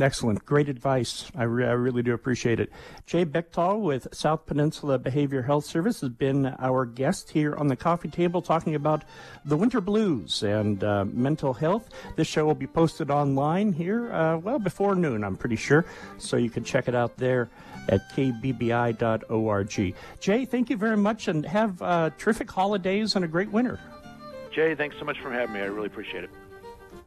Excellent. 0.00 0.44
Great 0.44 0.68
advice. 0.68 1.30
I, 1.36 1.44
re- 1.44 1.66
I 1.66 1.72
really 1.72 2.02
do 2.02 2.14
appreciate 2.14 2.58
it. 2.58 2.70
Jay 3.06 3.24
Bechtel 3.24 3.80
with 3.80 4.08
South 4.12 4.44
Peninsula 4.44 4.98
Behavior 4.98 5.42
Health 5.42 5.64
Service 5.66 6.00
has 6.00 6.10
been 6.10 6.46
our 6.58 6.84
guest 6.84 7.30
here 7.30 7.54
on 7.54 7.68
the 7.68 7.76
coffee 7.76 8.08
table 8.08 8.42
talking 8.42 8.74
about 8.74 9.04
the 9.44 9.56
winter 9.56 9.80
blues 9.80 10.42
and 10.42 10.82
uh, 10.82 11.04
mental 11.04 11.54
health. 11.54 11.88
This 12.16 12.26
show 12.26 12.44
will 12.44 12.56
be 12.56 12.66
posted 12.66 13.08
online 13.08 13.72
here, 13.72 14.12
uh, 14.12 14.36
well, 14.38 14.58
before 14.58 14.96
noon, 14.96 15.22
I'm 15.22 15.36
pretty 15.36 15.56
sure. 15.56 15.86
So 16.18 16.36
you 16.36 16.50
can 16.50 16.64
check 16.64 16.88
it 16.88 16.96
out 16.96 17.16
there 17.16 17.48
at 17.88 18.00
kbbi.org. 18.10 19.94
Jay, 20.20 20.44
thank 20.44 20.70
you 20.70 20.76
very 20.76 20.96
much 20.96 21.28
and 21.28 21.46
have 21.46 21.80
uh, 21.80 22.10
terrific 22.18 22.50
holidays 22.50 23.14
and 23.14 23.24
a 23.24 23.28
great 23.28 23.52
winter. 23.52 23.78
Jay, 24.50 24.74
thanks 24.74 24.96
so 24.98 25.04
much 25.04 25.20
for 25.20 25.30
having 25.30 25.54
me. 25.54 25.60
I 25.60 25.66
really 25.66 25.86
appreciate 25.86 26.24
it. 26.24 26.30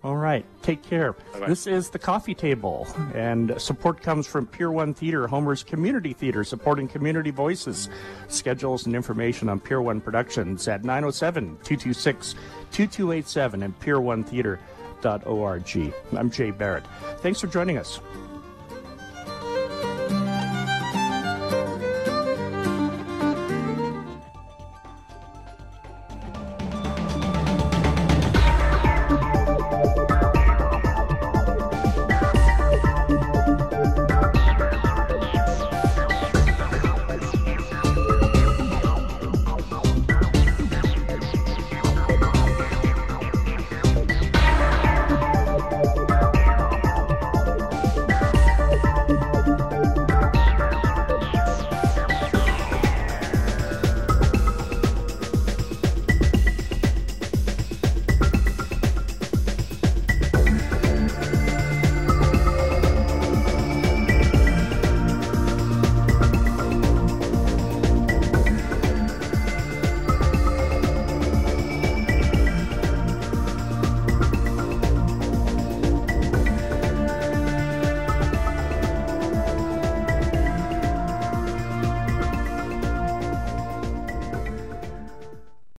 All 0.04 0.16
right. 0.16 0.46
Take 0.62 0.84
care. 0.84 1.14
Bye-bye. 1.14 1.48
This 1.48 1.66
is 1.66 1.90
the 1.90 2.00
Coffee 2.00 2.36
Table, 2.36 2.88
and 3.16 3.60
support 3.60 4.02
comes 4.02 4.28
from 4.28 4.46
Pier 4.46 4.72
1 4.72 4.94
Theater, 4.94 5.28
Homer's 5.28 5.64
Community 5.64 6.14
Theater, 6.14 6.44
supporting 6.44 6.88
community 6.88 7.32
voices. 7.32 7.90
Schedules 8.28 8.86
and 8.86 8.96
information 8.96 9.50
on 9.50 9.60
Pier 9.60 9.82
1 9.82 10.02
Productions 10.02 10.68
at 10.68 10.84
907 10.84 11.58
226 11.64 12.34
2287 12.72 13.64
and 13.64 13.80
pier1theater.org. 13.80 15.94
I'm 16.12 16.30
Jay 16.30 16.52
Barrett. 16.52 16.86
Thanks 17.18 17.42
for 17.42 17.48
joining 17.48 17.78
us. 17.78 18.00